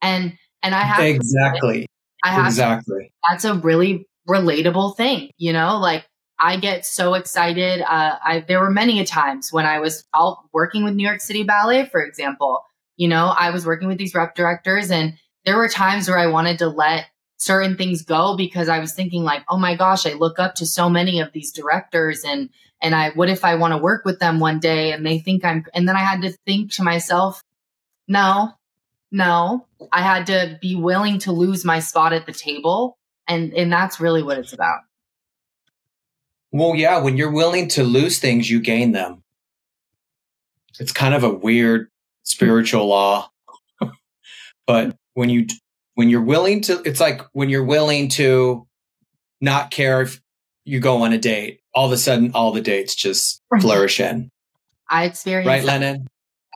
And 0.00 0.32
and 0.62 0.74
I 0.74 0.80
have 0.80 1.04
exactly 1.04 1.86
I 2.24 2.30
have 2.30 2.46
exactly. 2.46 3.12
That's 3.28 3.44
a 3.44 3.54
really 3.54 4.06
relatable 4.28 4.96
thing, 4.96 5.30
you 5.36 5.52
know, 5.52 5.78
like 5.78 6.06
I 6.38 6.56
get 6.56 6.86
so 6.86 7.14
excited. 7.14 7.82
Uh, 7.82 8.16
I, 8.24 8.44
there 8.46 8.60
were 8.60 8.70
many 8.70 9.00
a 9.00 9.06
times 9.06 9.52
when 9.52 9.66
I 9.66 9.78
was 9.78 10.04
out 10.14 10.38
working 10.52 10.84
with 10.84 10.94
New 10.94 11.06
York 11.06 11.20
City 11.20 11.42
Ballet, 11.42 11.86
for 11.86 12.02
example, 12.02 12.62
you 12.96 13.08
know, 13.08 13.26
I 13.26 13.50
was 13.50 13.66
working 13.66 13.88
with 13.88 13.98
these 13.98 14.14
rep 14.14 14.34
directors 14.34 14.90
and 14.90 15.14
there 15.44 15.56
were 15.56 15.68
times 15.68 16.08
where 16.08 16.18
I 16.18 16.26
wanted 16.26 16.58
to 16.58 16.68
let 16.68 17.06
certain 17.36 17.76
things 17.76 18.02
go 18.02 18.36
because 18.36 18.68
I 18.68 18.80
was 18.80 18.92
thinking 18.92 19.24
like, 19.24 19.44
oh 19.48 19.56
my 19.56 19.74
gosh, 19.74 20.06
I 20.06 20.12
look 20.12 20.38
up 20.38 20.54
to 20.56 20.66
so 20.66 20.90
many 20.90 21.20
of 21.20 21.32
these 21.32 21.52
directors 21.52 22.22
and, 22.24 22.50
and 22.82 22.94
I, 22.94 23.10
what 23.10 23.30
if 23.30 23.44
I 23.44 23.54
want 23.54 23.72
to 23.72 23.78
work 23.78 24.04
with 24.04 24.18
them 24.18 24.40
one 24.40 24.60
day 24.60 24.92
and 24.92 25.06
they 25.06 25.18
think 25.18 25.44
I'm, 25.44 25.64
and 25.72 25.88
then 25.88 25.96
I 25.96 26.00
had 26.00 26.22
to 26.22 26.32
think 26.46 26.72
to 26.72 26.82
myself, 26.82 27.42
no, 28.06 28.50
no, 29.10 29.66
I 29.90 30.02
had 30.02 30.26
to 30.26 30.58
be 30.60 30.76
willing 30.76 31.18
to 31.20 31.32
lose 31.32 31.64
my 31.64 31.80
spot 31.80 32.12
at 32.12 32.26
the 32.26 32.32
table. 32.32 32.98
And, 33.26 33.54
and 33.54 33.72
that's 33.72 34.00
really 34.00 34.22
what 34.22 34.38
it's 34.38 34.52
about. 34.52 34.80
Well, 36.52 36.74
yeah, 36.74 36.98
when 36.98 37.16
you're 37.16 37.30
willing 37.30 37.68
to 37.68 37.84
lose 37.84 38.18
things, 38.18 38.50
you 38.50 38.60
gain 38.60 38.92
them. 38.92 39.22
It's 40.78 40.92
kind 40.92 41.14
of 41.14 41.24
a 41.24 41.30
weird 41.30 41.88
spiritual 42.24 42.86
law. 42.86 43.30
but 44.66 44.96
when 45.14 45.30
you, 45.30 45.46
when 45.94 46.08
you're 46.08 46.22
willing 46.22 46.60
to, 46.62 46.80
it's 46.82 47.00
like 47.00 47.22
when 47.32 47.48
you're 47.48 47.64
willing 47.64 48.08
to 48.10 48.66
not 49.40 49.70
care 49.70 50.02
if 50.02 50.20
you 50.64 50.80
go 50.80 51.02
on 51.02 51.12
a 51.12 51.18
date, 51.18 51.60
all 51.74 51.86
of 51.86 51.92
a 51.92 51.96
sudden 51.96 52.32
all 52.34 52.52
the 52.52 52.60
dates 52.60 52.94
just 52.94 53.42
flourish 53.60 54.00
in. 54.00 54.30
I 54.88 55.04
experienced 55.04 55.48
right, 55.48 55.60
that. 55.62 55.80
Lennon. 55.80 56.06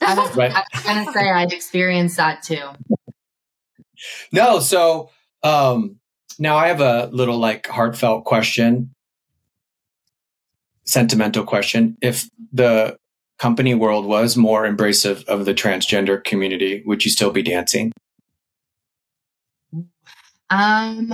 I 0.03 0.15
was, 0.15 0.37
right. 0.37 0.53
I 0.53 0.65
was 0.75 0.83
gonna 0.83 1.13
say 1.13 1.31
I 1.31 1.45
experienced 1.45 2.17
that 2.17 2.43
too. 2.43 2.69
No, 4.33 4.59
so 4.59 5.11
um, 5.43 5.97
now 6.39 6.57
I 6.57 6.69
have 6.69 6.81
a 6.81 7.09
little 7.13 7.39
like 7.39 7.67
heartfelt 7.67 8.25
question, 8.25 8.93
sentimental 10.85 11.45
question. 11.45 11.97
If 12.03 12.29
the 12.53 12.97
company 13.39 13.75
world 13.75 14.05
was 14.05 14.37
more 14.37 14.65
embracive 14.65 15.25
of 15.27 15.45
the 15.45 15.55
transgender 15.55 16.23
community, 16.23 16.83
would 16.87 17.05
you 17.05 17.11
still 17.11 17.31
be 17.31 17.43
dancing? 17.43 17.93
Um, 20.51 21.13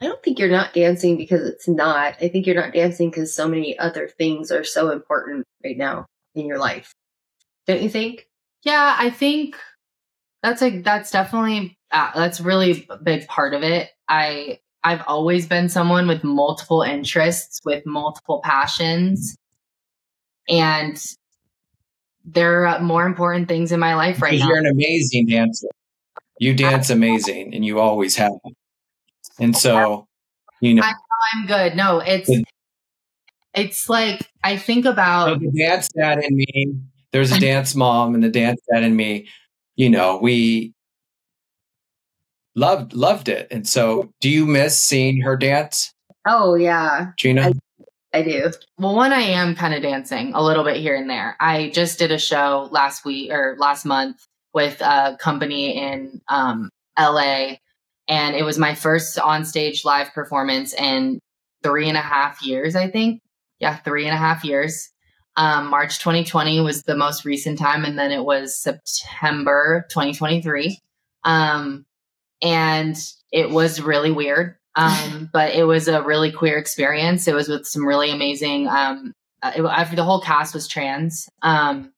I 0.00 0.06
don't 0.06 0.22
think 0.22 0.38
you're 0.38 0.48
not 0.48 0.74
dancing 0.74 1.16
because 1.16 1.48
it's 1.48 1.68
not. 1.68 2.16
I 2.20 2.28
think 2.28 2.46
you're 2.46 2.54
not 2.54 2.74
dancing 2.74 3.10
because 3.10 3.34
so 3.34 3.48
many 3.48 3.78
other 3.78 4.08
things 4.08 4.50
are 4.52 4.64
so 4.64 4.90
important 4.90 5.44
right 5.64 5.76
now 5.76 6.06
in 6.34 6.46
your 6.46 6.58
life. 6.58 6.92
Don't 7.66 7.82
you 7.82 7.88
think? 7.88 8.28
Yeah, 8.62 8.94
I 8.98 9.10
think 9.10 9.56
that's 10.42 10.62
a 10.62 10.80
that's 10.80 11.10
definitely 11.10 11.76
uh, 11.90 12.10
that's 12.14 12.40
really 12.40 12.86
a 12.90 12.98
big 12.98 13.26
part 13.26 13.54
of 13.54 13.62
it. 13.62 13.90
I 14.08 14.60
I've 14.84 15.02
always 15.06 15.46
been 15.46 15.68
someone 15.68 16.06
with 16.06 16.22
multiple 16.22 16.82
interests, 16.82 17.60
with 17.64 17.84
multiple 17.86 18.40
passions, 18.44 19.36
and 20.48 21.02
there 22.24 22.66
are 22.66 22.80
more 22.80 23.06
important 23.06 23.48
things 23.48 23.72
in 23.72 23.80
my 23.80 23.94
life 23.94 24.20
right 24.20 24.38
now. 24.38 24.48
You're 24.48 24.58
an 24.58 24.66
amazing 24.66 25.26
dancer. 25.26 25.68
You 26.38 26.54
dance 26.54 26.90
amazing, 26.90 27.54
and 27.54 27.64
you 27.64 27.80
always 27.80 28.16
have. 28.16 28.32
And 29.38 29.56
so, 29.56 30.06
you 30.60 30.74
know, 30.74 30.82
I, 30.82 30.92
I'm 31.34 31.46
good. 31.46 31.76
No, 31.76 32.00
it's 32.00 32.30
it's 33.54 33.88
like 33.88 34.28
I 34.44 34.56
think 34.56 34.84
about 34.84 35.28
so 35.28 35.34
the 35.36 35.50
dance 35.50 35.88
dad 35.88 36.22
in 36.22 36.36
me. 36.36 36.74
There's 37.12 37.32
a 37.32 37.40
dance 37.40 37.74
mom 37.74 38.14
and 38.14 38.22
the 38.22 38.28
dance 38.28 38.60
dad 38.72 38.82
in 38.82 38.94
me. 38.94 39.28
You 39.76 39.88
know, 39.90 40.18
we 40.20 40.74
loved 42.54 42.92
loved 42.92 43.28
it. 43.28 43.48
And 43.50 43.66
so, 43.66 44.10
do 44.20 44.28
you 44.28 44.46
miss 44.46 44.78
seeing 44.78 45.22
her 45.22 45.36
dance, 45.36 45.94
Oh 46.26 46.54
yeah, 46.54 47.12
Gina? 47.16 47.52
I 48.12 48.22
do. 48.22 48.50
Well, 48.78 48.94
one, 48.94 49.12
I 49.12 49.20
am 49.20 49.54
kind 49.54 49.74
of 49.74 49.82
dancing 49.82 50.32
a 50.34 50.42
little 50.42 50.64
bit 50.64 50.76
here 50.76 50.96
and 50.96 51.08
there. 51.08 51.36
I 51.38 51.70
just 51.70 51.98
did 51.98 52.10
a 52.10 52.18
show 52.18 52.68
last 52.70 53.04
week 53.04 53.30
or 53.30 53.56
last 53.58 53.84
month 53.84 54.26
with 54.56 54.80
a 54.80 55.18
company 55.20 55.76
in 55.76 56.18
um, 56.28 56.70
LA, 56.98 57.56
and 58.08 58.34
it 58.34 58.42
was 58.42 58.58
my 58.58 58.74
first 58.74 59.18
onstage 59.18 59.84
live 59.84 60.14
performance 60.14 60.72
in 60.72 61.20
three 61.62 61.90
and 61.90 61.98
a 61.98 62.00
half 62.00 62.42
years, 62.42 62.74
I 62.74 62.88
think. 62.88 63.20
Yeah, 63.60 63.76
three 63.76 64.06
and 64.06 64.14
a 64.14 64.18
half 64.18 64.44
years. 64.44 64.88
Um, 65.36 65.66
March 65.66 65.98
2020 65.98 66.60
was 66.60 66.84
the 66.84 66.96
most 66.96 67.26
recent 67.26 67.58
time, 67.58 67.84
and 67.84 67.98
then 67.98 68.10
it 68.10 68.24
was 68.24 68.58
September 68.58 69.84
2023. 69.90 70.80
Um, 71.24 71.84
and 72.40 72.96
it 73.30 73.50
was 73.50 73.80
really 73.80 74.10
weird. 74.10 74.56
Um, 74.78 75.30
but 75.32 75.54
it 75.54 75.64
was 75.64 75.88
a 75.88 76.02
really 76.02 76.30
queer 76.30 76.58
experience. 76.58 77.26
It 77.26 77.34
was 77.34 77.48
with 77.48 77.66
some 77.66 77.86
really 77.86 78.10
amazing. 78.10 78.68
Um, 78.68 79.14
uh, 79.42 79.52
it, 79.56 79.62
I, 79.62 79.84
the 79.84 80.04
whole 80.04 80.20
cast 80.20 80.52
was 80.52 80.68
trans, 80.68 81.30
um, 81.40 81.94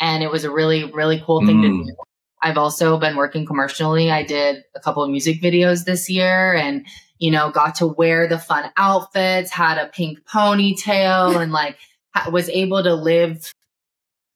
and 0.00 0.22
it 0.22 0.30
was 0.30 0.44
a 0.44 0.50
really 0.50 0.84
really 0.84 1.22
cool 1.24 1.44
thing 1.46 1.58
Mm. 1.58 1.62
to 1.62 1.84
do. 1.90 1.96
I've 2.42 2.56
also 2.58 2.98
been 2.98 3.16
working 3.16 3.44
commercially. 3.44 4.10
I 4.10 4.22
did 4.22 4.64
a 4.74 4.80
couple 4.80 5.02
of 5.04 5.10
music 5.10 5.42
videos 5.42 5.84
this 5.84 6.08
year, 6.08 6.54
and 6.54 6.86
you 7.18 7.30
know, 7.30 7.50
got 7.50 7.74
to 7.76 7.86
wear 7.86 8.26
the 8.26 8.38
fun 8.38 8.70
outfits, 8.78 9.50
had 9.50 9.76
a 9.76 9.88
pink 9.88 10.20
ponytail, 10.24 11.40
and 11.40 11.52
like 11.52 11.76
was 12.32 12.48
able 12.48 12.82
to 12.82 12.94
live 12.94 13.52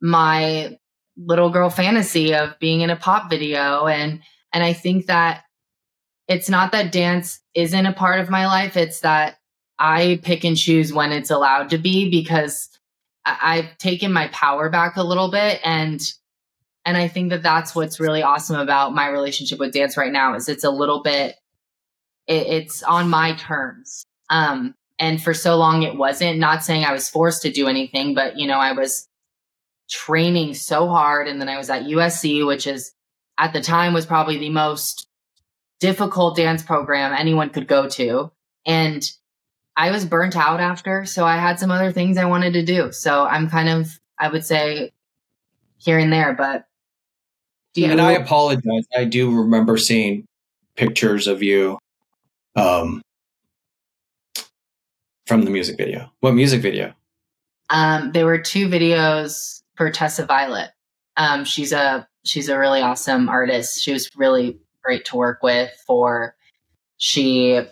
my 0.00 0.78
little 1.16 1.50
girl 1.50 1.70
fantasy 1.70 2.34
of 2.34 2.58
being 2.58 2.80
in 2.82 2.90
a 2.90 2.96
pop 2.96 3.30
video 3.30 3.86
and 3.86 4.20
and 4.52 4.62
I 4.62 4.72
think 4.72 5.06
that 5.06 5.44
it's 6.28 6.48
not 6.48 6.72
that 6.72 6.92
dance 6.92 7.40
isn't 7.54 7.86
a 7.86 7.92
part 7.92 8.20
of 8.20 8.30
my 8.30 8.46
life. 8.46 8.76
It's 8.76 9.00
that 9.00 9.38
I 9.78 10.20
pick 10.22 10.44
and 10.44 10.56
choose 10.56 10.92
when 10.92 11.10
it's 11.12 11.30
allowed 11.30 11.70
to 11.70 11.78
be 11.78 12.10
because 12.10 12.68
I've 13.26 13.76
taken 13.78 14.12
my 14.12 14.28
power 14.28 14.68
back 14.68 14.96
a 14.96 15.02
little 15.02 15.30
bit 15.30 15.60
and 15.64 16.00
and 16.86 16.98
I 16.98 17.08
think 17.08 17.30
that 17.30 17.42
that's 17.42 17.74
what's 17.74 17.98
really 17.98 18.22
awesome 18.22 18.60
about 18.60 18.94
my 18.94 19.08
relationship 19.08 19.58
with 19.58 19.72
dance 19.72 19.96
right 19.96 20.12
now 20.12 20.34
is 20.34 20.48
it's 20.48 20.64
a 20.64 20.70
little 20.70 21.02
bit 21.02 21.36
it, 22.26 22.46
it's 22.46 22.82
on 22.82 23.08
my 23.08 23.34
terms. 23.34 24.04
Um 24.30 24.74
and 24.98 25.22
for 25.22 25.34
so 25.34 25.56
long 25.56 25.82
it 25.82 25.96
wasn't 25.96 26.38
not 26.38 26.62
saying 26.62 26.84
I 26.84 26.92
was 26.92 27.08
forced 27.08 27.42
to 27.42 27.52
do 27.52 27.68
anything 27.68 28.14
but 28.14 28.38
you 28.38 28.46
know 28.46 28.58
I 28.58 28.72
was 28.72 29.08
training 29.88 30.54
so 30.54 30.88
hard 30.88 31.28
and 31.28 31.40
then 31.40 31.48
I 31.48 31.58
was 31.58 31.70
at 31.70 31.84
USC 31.84 32.46
which 32.46 32.66
is 32.66 32.92
at 33.38 33.52
the 33.52 33.60
time 33.60 33.92
was 33.92 34.06
probably 34.06 34.38
the 34.38 34.50
most 34.50 35.08
difficult 35.80 36.36
dance 36.36 36.62
program 36.62 37.12
anyone 37.12 37.50
could 37.50 37.68
go 37.68 37.88
to. 37.88 38.30
And 38.66 39.06
I 39.76 39.90
was 39.90 40.04
burnt 40.04 40.36
out 40.36 40.60
after, 40.60 41.04
so 41.04 41.24
I 41.24 41.36
had 41.36 41.58
some 41.58 41.70
other 41.70 41.90
things 41.90 42.16
I 42.16 42.26
wanted 42.26 42.52
to 42.52 42.64
do. 42.64 42.92
So 42.92 43.24
I'm 43.24 43.50
kind 43.50 43.68
of, 43.68 43.98
I 44.18 44.28
would 44.28 44.44
say, 44.44 44.92
here 45.78 45.98
and 45.98 46.12
there, 46.12 46.34
but 46.34 46.66
do 47.74 47.82
you 47.82 47.90
and 47.90 48.00
I 48.00 48.12
apologize. 48.12 48.86
I 48.96 49.04
do 49.04 49.36
remember 49.36 49.76
seeing 49.76 50.26
pictures 50.76 51.26
of 51.26 51.42
you 51.42 51.78
um, 52.56 53.02
from 55.26 55.42
the 55.42 55.50
music 55.50 55.76
video. 55.76 56.10
What 56.20 56.34
music 56.34 56.62
video? 56.62 56.94
Um, 57.70 58.12
there 58.12 58.26
were 58.26 58.38
two 58.38 58.68
videos 58.68 59.62
for 59.74 59.90
Tessa 59.90 60.24
Violet. 60.24 60.70
Um, 61.16 61.44
she's 61.44 61.72
a 61.72 62.06
she's 62.24 62.48
a 62.48 62.58
really 62.58 62.80
awesome 62.80 63.28
artist. 63.28 63.82
She 63.82 63.92
was 63.92 64.10
really 64.16 64.58
great 64.82 65.04
to 65.06 65.16
work 65.16 65.42
with. 65.42 65.72
For 65.86 66.36
she, 66.96 67.60
she 67.60 67.66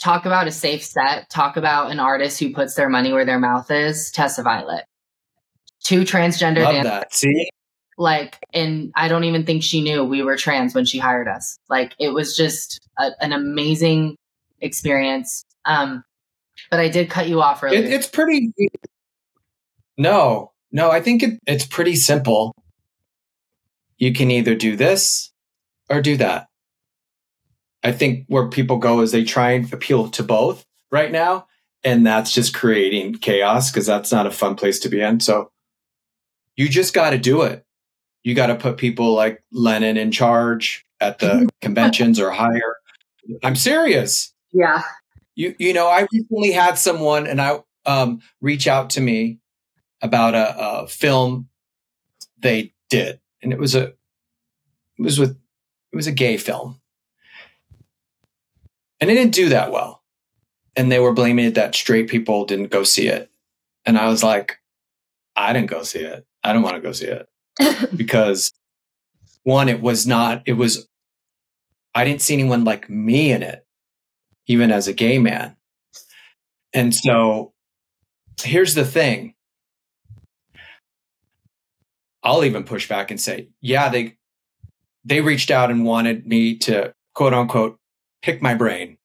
talk 0.00 0.26
about 0.26 0.46
a 0.46 0.52
safe 0.52 0.84
set. 0.84 1.30
Talk 1.30 1.56
about 1.56 1.90
an 1.90 2.00
artist 2.00 2.40
who 2.40 2.52
puts 2.52 2.74
their 2.74 2.88
money 2.88 3.12
where 3.12 3.24
their 3.24 3.38
mouth 3.38 3.70
is. 3.70 4.10
Tessa 4.10 4.42
Violet. 4.42 4.84
Two 5.82 6.02
transgender 6.02 6.64
Love 6.64 6.74
dancers. 6.74 6.90
that. 6.90 7.14
See, 7.14 7.50
like 7.96 8.40
and 8.52 8.90
i 8.96 9.06
don't 9.06 9.22
even 9.22 9.46
think 9.46 9.62
she 9.62 9.80
knew 9.80 10.02
we 10.02 10.20
were 10.20 10.34
trans 10.34 10.74
when 10.74 10.84
she 10.84 10.98
hired 10.98 11.28
us 11.28 11.60
like 11.68 11.94
it 12.00 12.08
was 12.08 12.36
just 12.36 12.80
a, 12.98 13.12
an 13.20 13.32
amazing 13.32 14.16
experience 14.60 15.44
um 15.64 16.02
but 16.72 16.80
i 16.80 16.88
did 16.88 17.08
cut 17.08 17.28
you 17.28 17.40
off 17.40 17.62
earlier 17.62 17.78
it, 17.78 17.92
it's 17.92 18.08
pretty. 18.08 18.52
No, 19.96 20.52
no, 20.72 20.90
I 20.90 21.00
think 21.00 21.22
it, 21.22 21.40
it's 21.46 21.66
pretty 21.66 21.96
simple. 21.96 22.54
You 23.96 24.12
can 24.12 24.30
either 24.30 24.54
do 24.54 24.76
this 24.76 25.32
or 25.88 26.02
do 26.02 26.16
that. 26.16 26.46
I 27.84 27.92
think 27.92 28.24
where 28.28 28.48
people 28.48 28.78
go 28.78 29.00
is 29.00 29.12
they 29.12 29.24
try 29.24 29.52
and 29.52 29.70
appeal 29.72 30.08
to 30.08 30.22
both 30.22 30.64
right 30.90 31.12
now. 31.12 31.46
And 31.84 32.06
that's 32.06 32.32
just 32.32 32.54
creating 32.54 33.16
chaos 33.16 33.70
because 33.70 33.86
that's 33.86 34.10
not 34.10 34.26
a 34.26 34.30
fun 34.30 34.54
place 34.56 34.78
to 34.80 34.88
be 34.88 35.00
in. 35.02 35.20
So 35.20 35.52
you 36.56 36.68
just 36.68 36.94
got 36.94 37.10
to 37.10 37.18
do 37.18 37.42
it. 37.42 37.64
You 38.22 38.34
got 38.34 38.46
to 38.46 38.54
put 38.54 38.78
people 38.78 39.12
like 39.12 39.44
Lennon 39.52 39.98
in 39.98 40.10
charge 40.10 40.86
at 41.00 41.18
the 41.18 41.48
conventions 41.60 42.18
or 42.18 42.30
hire. 42.30 42.76
I'm 43.42 43.56
serious 43.56 44.32
Yeah. 44.52 44.82
you 45.34 45.54
you 45.58 45.72
know 45.72 45.88
i 45.88 46.06
recently 46.12 46.52
had 46.52 46.76
someone 46.78 47.26
and 47.26 47.40
i 47.40 47.58
um 47.86 48.20
reach 48.42 48.66
out 48.68 48.90
to 48.90 49.00
me 49.00 49.38
about 50.02 50.34
a, 50.34 50.54
a 50.82 50.86
film 50.86 51.48
they 52.38 52.74
did 52.90 53.18
and 53.42 53.50
it 53.52 53.58
was 53.58 53.74
a 53.74 53.84
it 53.88 53.96
was 54.98 55.18
with 55.18 55.30
it 55.92 55.96
was 55.96 56.06
a 56.06 56.12
gay 56.12 56.36
film 56.36 56.78
and 59.04 59.10
it 59.10 59.16
didn't 59.16 59.34
do 59.34 59.50
that 59.50 59.70
well. 59.70 60.02
And 60.76 60.90
they 60.90 60.98
were 60.98 61.12
blaming 61.12 61.44
it 61.44 61.56
that 61.56 61.74
straight 61.74 62.08
people 62.08 62.46
didn't 62.46 62.70
go 62.70 62.84
see 62.84 63.06
it. 63.06 63.30
And 63.84 63.98
i 63.98 64.08
was 64.08 64.22
like 64.22 64.58
i 65.36 65.52
didn't 65.52 65.68
go 65.68 65.82
see 65.82 65.98
it. 65.98 66.24
I 66.42 66.54
don't 66.54 66.62
want 66.62 66.76
to 66.76 66.80
go 66.80 66.92
see 66.92 67.08
it. 67.08 67.28
Because 67.94 68.50
one 69.42 69.68
it 69.68 69.82
was 69.82 70.06
not 70.06 70.42
it 70.46 70.54
was 70.54 70.88
i 71.94 72.02
didn't 72.02 72.22
see 72.22 72.32
anyone 72.32 72.64
like 72.64 72.88
me 72.88 73.30
in 73.30 73.42
it 73.42 73.66
even 74.46 74.70
as 74.70 74.88
a 74.88 74.94
gay 74.94 75.18
man. 75.18 75.54
And 76.72 76.94
so 76.94 77.52
here's 78.42 78.74
the 78.74 78.86
thing. 78.86 79.34
I'll 82.22 82.42
even 82.42 82.64
push 82.64 82.88
back 82.88 83.10
and 83.10 83.20
say 83.20 83.48
yeah 83.60 83.90
they 83.90 84.16
they 85.04 85.20
reached 85.20 85.50
out 85.50 85.70
and 85.70 85.84
wanted 85.84 86.26
me 86.26 86.56
to 86.60 86.94
quote 87.12 87.34
unquote 87.34 87.78
pick 88.24 88.42
my 88.42 88.54
brain. 88.54 88.96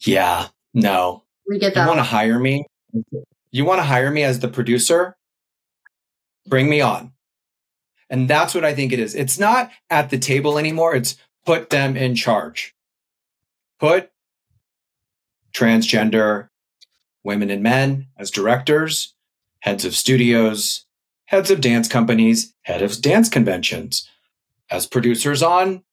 Yeah 0.00 0.48
no. 0.74 1.24
We 1.48 1.58
get 1.58 1.74
that. 1.74 1.82
you 1.82 1.88
want 1.88 1.98
to 1.98 2.04
hire 2.04 2.38
me? 2.38 2.66
You 3.50 3.64
want 3.64 3.78
to 3.78 3.84
hire 3.84 4.10
me 4.10 4.22
as 4.22 4.40
the 4.40 4.48
producer? 4.48 5.16
Bring 6.46 6.68
me 6.68 6.80
on. 6.80 7.12
And 8.08 8.28
that's 8.28 8.54
what 8.54 8.64
i 8.64 8.74
think 8.74 8.92
it 8.92 8.98
is. 8.98 9.14
It's 9.14 9.38
not 9.38 9.70
at 9.90 10.10
the 10.10 10.18
table 10.18 10.58
anymore. 10.58 10.94
It's 10.94 11.16
put 11.44 11.70
them 11.70 11.96
in 11.96 12.14
charge. 12.14 12.74
Put 13.78 14.10
transgender 15.54 16.48
women 17.24 17.50
and 17.50 17.62
men 17.62 18.06
as 18.18 18.30
directors 18.30 19.14
heads 19.60 19.84
of 19.84 19.94
studios 19.94 20.86
heads 21.26 21.50
of 21.50 21.60
dance 21.60 21.86
companies 21.86 22.54
head 22.62 22.80
of 22.80 23.00
dance 23.02 23.28
conventions 23.28 24.08
as 24.70 24.86
producers 24.86 25.42
on 25.42 25.84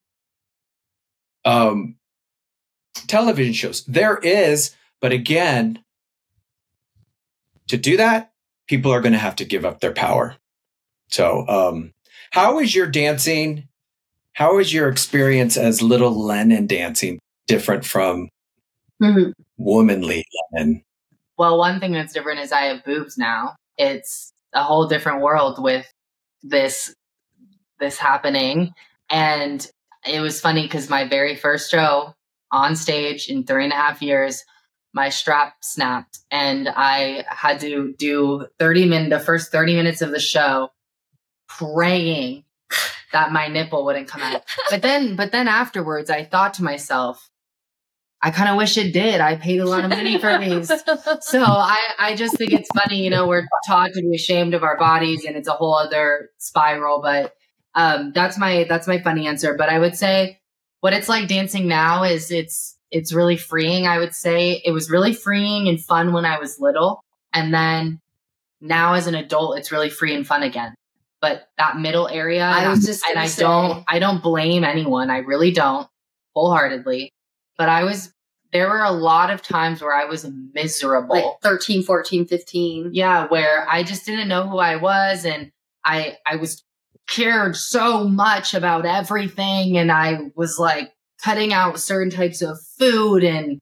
um, 1.45 1.95
television 3.07 3.53
shows 3.53 3.83
there 3.85 4.17
is 4.17 4.75
but 5.01 5.11
again 5.11 5.83
to 7.67 7.77
do 7.77 7.97
that, 7.97 8.31
people 8.67 8.91
are 8.91 8.99
going 8.99 9.13
to 9.13 9.19
have 9.19 9.35
to 9.35 9.45
give 9.45 9.63
up 9.63 9.79
their 9.79 9.91
power. 9.93 10.35
So, 11.09 11.47
um, 11.47 11.93
how 12.31 12.57
is 12.59 12.73
your 12.73 12.87
dancing? 12.87 13.67
How 14.33 14.57
is 14.57 14.73
your 14.73 14.89
experience 14.89 15.55
as 15.55 15.79
little 15.81 16.19
Lennon 16.19 16.65
dancing 16.65 17.19
different 17.47 17.85
from 17.85 18.29
Mhm. 19.01 19.33
womanly 19.57 20.25
Lennon? 20.53 20.83
well 21.37 21.57
one 21.57 21.79
thing 21.79 21.93
that's 21.93 22.11
different 22.11 22.39
is 22.41 22.51
i 22.51 22.63
have 22.63 22.83
boobs 22.83 23.17
now 23.17 23.55
it's 23.77 24.33
a 24.53 24.61
whole 24.61 24.87
different 24.87 25.21
world 25.21 25.61
with 25.63 25.85
this 26.43 26.93
this 27.79 27.97
happening 27.97 28.73
and 29.09 29.71
it 30.05 30.21
was 30.21 30.41
funny 30.41 30.63
because 30.63 30.89
my 30.89 31.07
very 31.07 31.35
first 31.35 31.71
show 31.71 32.15
on 32.51 32.75
stage 32.75 33.27
in 33.27 33.43
three 33.43 33.63
and 33.63 33.73
a 33.73 33.75
half 33.75 34.01
years 34.01 34.43
my 34.93 35.09
strap 35.09 35.55
snapped 35.61 36.19
and 36.31 36.67
i 36.69 37.23
had 37.27 37.59
to 37.59 37.93
do 37.97 38.47
30 38.57 38.85
minutes 38.87 39.09
the 39.09 39.19
first 39.19 39.51
30 39.51 39.75
minutes 39.75 40.01
of 40.01 40.11
the 40.11 40.19
show 40.19 40.69
praying 41.47 42.43
that 43.11 43.31
my 43.31 43.47
nipple 43.47 43.85
wouldn't 43.85 44.07
come 44.07 44.21
out 44.21 44.43
but 44.69 44.81
then 44.81 45.15
but 45.15 45.31
then 45.31 45.47
afterwards 45.47 46.09
i 46.09 46.23
thought 46.23 46.55
to 46.55 46.63
myself 46.63 47.29
I 48.21 48.31
kind 48.31 48.49
of 48.49 48.57
wish 48.57 48.77
it 48.77 48.91
did. 48.91 49.21
I 49.21 49.35
paid 49.35 49.59
a 49.59 49.65
lot 49.65 49.85
of 49.85 49.91
money 49.91 50.17
for 50.17 50.37
these. 50.37 50.69
So 51.21 51.41
I, 51.41 51.79
I 51.97 52.15
just 52.15 52.37
think 52.37 52.51
it's 52.51 52.69
funny, 52.75 53.03
you 53.03 53.09
know, 53.09 53.27
we're 53.27 53.47
taught 53.65 53.93
to 53.93 54.01
be 54.01 54.13
ashamed 54.15 54.53
of 54.53 54.63
our 54.63 54.77
bodies 54.77 55.25
and 55.25 55.37
it's 55.37 55.47
a 55.47 55.53
whole 55.53 55.75
other 55.75 56.29
spiral, 56.37 57.01
but 57.01 57.33
um, 57.79 58.11
that's 58.13 58.37
my, 58.37 58.65
that's 58.67 58.87
my 58.87 58.99
funny 59.01 59.27
answer. 59.27 59.55
But 59.57 59.69
I 59.69 59.79
would 59.79 59.95
say 59.95 60.39
what 60.81 60.93
it's 60.93 61.07
like 61.07 61.27
dancing 61.27 61.67
now 61.67 62.03
is 62.03 62.29
it's, 62.29 62.77
it's 62.91 63.13
really 63.13 63.37
freeing. 63.37 63.87
I 63.87 63.99
would 63.99 64.13
say 64.13 64.61
it 64.65 64.71
was 64.71 64.89
really 64.89 65.13
freeing 65.13 65.67
and 65.69 65.79
fun 65.79 66.11
when 66.11 66.25
I 66.25 66.39
was 66.39 66.59
little. 66.59 67.03
And 67.33 67.53
then 67.53 68.01
now 68.59 68.93
as 68.93 69.07
an 69.07 69.15
adult, 69.15 69.57
it's 69.57 69.71
really 69.71 69.89
free 69.89 70.13
and 70.13 70.27
fun 70.27 70.43
again. 70.43 70.75
But 71.21 71.47
that 71.57 71.77
middle 71.77 72.07
area, 72.07 72.43
I 72.43 72.69
was 72.69 72.85
just 72.85 73.05
and 73.05 73.19
I 73.19 73.27
say. 73.27 73.43
don't, 73.43 73.83
I 73.87 73.99
don't 73.99 74.23
blame 74.23 74.63
anyone. 74.63 75.09
I 75.09 75.17
really 75.19 75.51
don't 75.51 75.87
wholeheartedly. 76.35 77.11
But 77.57 77.69
I 77.69 77.83
was, 77.83 78.13
there 78.51 78.69
were 78.69 78.83
a 78.83 78.91
lot 78.91 79.29
of 79.29 79.41
times 79.41 79.81
where 79.81 79.93
I 79.93 80.05
was 80.05 80.25
miserable. 80.53 81.15
like 81.15 81.41
13, 81.41 81.83
14, 81.83 82.25
15. 82.25 82.91
yeah, 82.93 83.27
where 83.27 83.67
I 83.69 83.83
just 83.83 84.05
didn't 84.05 84.27
know 84.27 84.47
who 84.47 84.57
I 84.57 84.77
was 84.77 85.25
and 85.25 85.51
I, 85.85 86.17
I 86.25 86.37
was 86.37 86.63
cared 87.09 87.55
so 87.55 88.07
much 88.07 88.53
about 88.53 88.85
everything. 88.85 89.77
And 89.77 89.91
I 89.91 90.31
was 90.35 90.59
like 90.59 90.91
cutting 91.23 91.53
out 91.53 91.79
certain 91.79 92.11
types 92.11 92.41
of 92.41 92.57
food 92.77 93.23
and, 93.23 93.59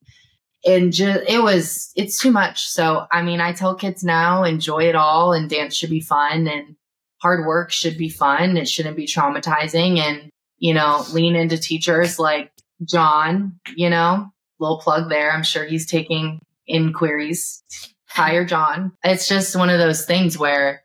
and 0.65 0.91
just, 0.91 1.21
it 1.27 1.41
was, 1.41 1.91
it's 1.95 2.19
too 2.19 2.31
much. 2.31 2.67
So, 2.67 3.05
I 3.11 3.21
mean, 3.21 3.39
I 3.39 3.53
tell 3.53 3.75
kids 3.75 4.03
now, 4.03 4.43
enjoy 4.43 4.89
it 4.89 4.95
all 4.95 5.33
and 5.33 5.49
dance 5.49 5.75
should 5.75 5.89
be 5.89 6.01
fun 6.01 6.47
and 6.47 6.75
hard 7.21 7.45
work 7.45 7.71
should 7.71 7.97
be 7.97 8.09
fun. 8.09 8.57
It 8.57 8.67
shouldn't 8.67 8.97
be 8.97 9.07
traumatizing 9.07 9.97
and, 9.99 10.29
you 10.57 10.73
know, 10.73 11.05
lean 11.13 11.35
into 11.35 11.57
teachers 11.57 12.19
like 12.19 12.51
John, 12.83 13.59
you 13.75 13.89
know, 13.89 14.27
little 14.59 14.79
plug 14.79 15.09
there. 15.09 15.31
I'm 15.31 15.43
sure 15.43 15.65
he's 15.65 15.87
taking 15.87 16.39
inquiries. 16.67 17.63
Hire 18.09 18.45
John. 18.45 18.93
It's 19.03 19.27
just 19.27 19.55
one 19.55 19.69
of 19.69 19.79
those 19.79 20.05
things 20.05 20.37
where, 20.37 20.83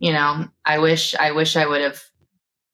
you 0.00 0.12
know, 0.12 0.48
I 0.64 0.78
wish, 0.78 1.14
I 1.14 1.30
wish 1.32 1.54
I 1.54 1.66
would 1.66 1.80
have 1.82 2.00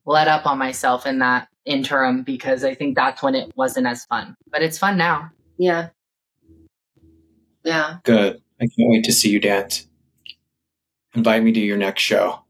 let 0.07 0.29
up 0.29 0.47
on 0.47 0.57
myself 0.59 1.05
in 1.07 1.19
that 1.19 1.49
interim 1.67 2.23
because 2.23 2.65
I 2.65 2.75
think 2.75 2.95
that's 2.97 3.23
when 3.23 3.35
it 3.35 3.53
wasn't 3.57 3.87
as 3.89 4.05
fun, 4.07 4.37
but 4.51 4.63
it's 4.63 4.79
fun 4.79 4.97
now. 4.97 5.31
Yeah. 5.59 5.89
Yeah. 7.65 7.97
Good. 8.05 8.41
I 8.61 8.65
can't 8.65 8.89
wait 8.91 9.05
to 9.05 9.13
see 9.13 9.29
you 9.31 9.41
dance. 9.41 9.87
Invite 11.15 11.43
me 11.43 11.53
to 11.53 11.61
your 11.61 11.77
next 11.77 12.03
show. 12.03 12.41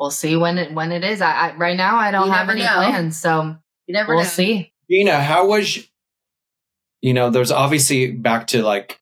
We'll 0.00 0.10
see 0.10 0.36
when 0.36 0.58
it, 0.58 0.72
when 0.72 0.92
it 0.92 1.04
is. 1.04 1.20
I, 1.20 1.32
I 1.50 1.56
right 1.56 1.76
now 1.76 1.96
I 1.96 2.10
don't 2.10 2.26
You 2.26 2.32
have 2.32 2.48
any 2.50 2.62
know. 2.62 2.74
plans, 2.74 3.16
so 3.20 3.56
You 3.86 3.94
never 3.94 4.14
we'll 4.14 4.24
know. 4.24 4.28
see. 4.28 4.72
Gina, 4.90 5.20
how 5.20 5.46
was 5.46 5.86
you 7.00 7.14
know, 7.14 7.30
there's 7.30 7.52
obviously 7.52 8.10
back 8.10 8.48
to 8.48 8.62
like 8.62 9.00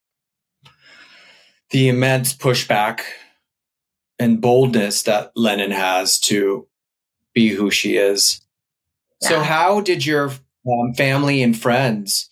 the 1.70 1.88
immense 1.88 2.34
pushback 2.34 3.00
and 4.18 4.40
boldness 4.40 5.02
that 5.02 5.32
Lennon 5.36 5.70
has 5.70 6.18
to 6.20 6.66
be 7.34 7.50
who 7.50 7.70
she 7.70 7.96
is. 7.96 8.40
So 9.20 9.36
Yeah. 9.36 9.44
how 9.44 9.80
did 9.80 10.04
your 10.06 10.30
um, 10.66 10.94
family 10.96 11.42
and 11.42 11.56
friends 11.56 12.30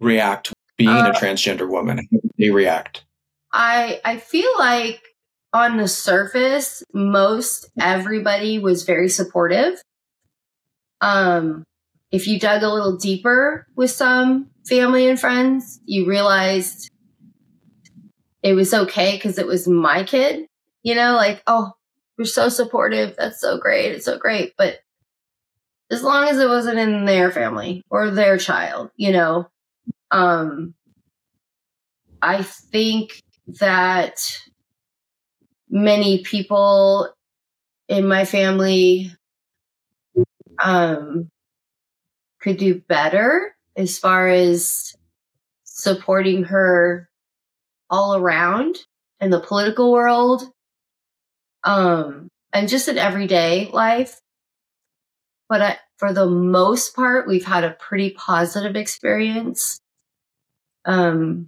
react 0.00 0.52
being 0.76 1.06
Uh, 1.06 1.10
a 1.10 1.12
transgender 1.12 1.68
woman? 1.68 1.98
How 1.98 2.18
did 2.20 2.30
they 2.38 2.50
react? 2.50 3.04
I 3.52 4.00
I 4.04 4.18
feel 4.18 4.50
like 4.58 5.00
on 5.52 5.76
the 5.78 5.88
surface, 5.88 6.82
most 6.92 7.70
everybody 7.80 8.58
was 8.58 8.84
very 8.84 9.08
supportive. 9.08 9.80
Um, 11.00 11.64
if 12.10 12.26
you 12.26 12.38
dug 12.38 12.62
a 12.62 12.68
little 12.72 12.96
deeper 12.96 13.66
with 13.76 13.90
some 13.90 14.50
family 14.66 15.08
and 15.08 15.18
friends, 15.18 15.80
you 15.84 16.06
realized 16.06 16.90
it 18.42 18.54
was 18.54 18.72
okay 18.74 19.16
because 19.16 19.38
it 19.38 19.46
was 19.46 19.66
my 19.68 20.04
kid. 20.04 20.46
You 20.82 20.94
know, 20.94 21.14
like, 21.14 21.42
oh, 21.46 21.72
you're 22.16 22.26
so 22.26 22.48
supportive. 22.48 23.14
That's 23.16 23.40
so 23.40 23.58
great. 23.58 23.92
It's 23.92 24.04
so 24.04 24.18
great. 24.18 24.54
But 24.56 24.80
as 25.90 26.02
long 26.02 26.28
as 26.28 26.38
it 26.38 26.48
wasn't 26.48 26.78
in 26.78 27.04
their 27.04 27.30
family 27.30 27.84
or 27.90 28.10
their 28.10 28.38
child, 28.38 28.90
you 28.96 29.12
know, 29.12 29.48
um, 30.10 30.74
I 32.20 32.42
think 32.42 33.22
that 33.60 34.20
many 35.70 36.22
people 36.22 37.12
in 37.88 38.06
my 38.06 38.24
family 38.24 39.12
um, 40.62 41.30
could 42.40 42.56
do 42.56 42.80
better 42.88 43.54
as 43.76 43.98
far 43.98 44.28
as 44.28 44.94
supporting 45.64 46.44
her 46.44 47.08
all 47.90 48.16
around 48.16 48.76
in 49.20 49.30
the 49.30 49.40
political 49.40 49.92
world 49.92 50.42
um, 51.68 52.30
and 52.52 52.66
just 52.66 52.88
in 52.88 52.96
everyday 52.96 53.68
life. 53.72 54.20
But 55.50 55.62
I, 55.62 55.76
for 55.98 56.12
the 56.12 56.26
most 56.26 56.96
part, 56.96 57.28
we've 57.28 57.44
had 57.44 57.62
a 57.62 57.70
pretty 57.70 58.10
positive 58.10 58.74
experience. 58.74 59.78
Um, 60.86 61.46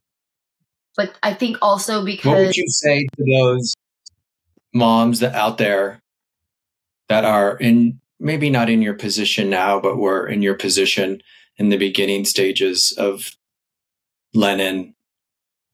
but 0.95 1.15
I 1.23 1.33
think 1.33 1.57
also 1.63 2.05
because. 2.05 2.27
What 2.27 2.39
would 2.39 2.57
you 2.57 2.69
say 2.69 3.07
to 3.17 3.25
those 3.25 3.75
moms 4.75 5.21
that 5.21 5.35
out 5.35 5.57
there 5.57 6.01
that 7.09 7.25
are 7.25 7.57
in 7.57 7.99
maybe 8.19 8.51
not 8.51 8.69
in 8.69 8.83
your 8.83 8.95
position 8.95 9.49
now, 9.49 9.81
but 9.81 9.97
were 9.97 10.27
in 10.29 10.43
your 10.43 10.55
position 10.55 11.23
in 11.57 11.71
the 11.71 11.79
beginning 11.79 12.27
stages 12.27 12.93
of 12.99 13.35
Lennon 14.35 14.95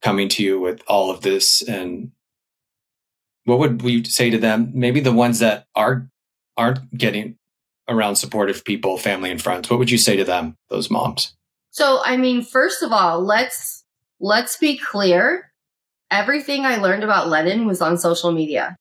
coming 0.03 0.29
to 0.29 0.45
you 0.45 0.61
with 0.61 0.83
all 0.87 1.11
of 1.11 1.23
this 1.23 1.63
and 1.63 2.13
what 3.47 3.59
would 3.61 3.83
we 3.83 4.05
say 4.05 4.29
to 4.29 4.39
them? 4.39 4.71
Maybe 4.75 5.01
the 5.01 5.13
ones 5.13 5.39
that 5.39 5.67
are 5.75 6.09
aren't 6.57 6.97
getting 6.97 7.37
around 7.89 8.17
supportive 8.17 8.65
people, 8.65 8.99
family 8.99 9.31
and 9.31 9.41
friends. 9.41 9.71
What 9.71 9.79
would 9.79 9.91
you 9.91 9.99
say 9.99 10.17
to 10.17 10.25
them, 10.25 10.57
those 10.69 10.91
moms? 10.91 11.35
So, 11.71 12.01
I 12.05 12.17
mean, 12.17 12.43
first 12.43 12.83
of 12.83 12.93
all, 12.93 13.21
let's 13.23 13.85
let's 14.21 14.57
be 14.57 14.77
clear. 14.77 15.53
Everything 16.11 16.65
I 16.65 16.77
learned 16.77 17.05
about 17.05 17.29
Lennon 17.29 17.67
was 17.67 17.81
on 17.81 17.99
social 17.99 18.33
media. 18.33 18.77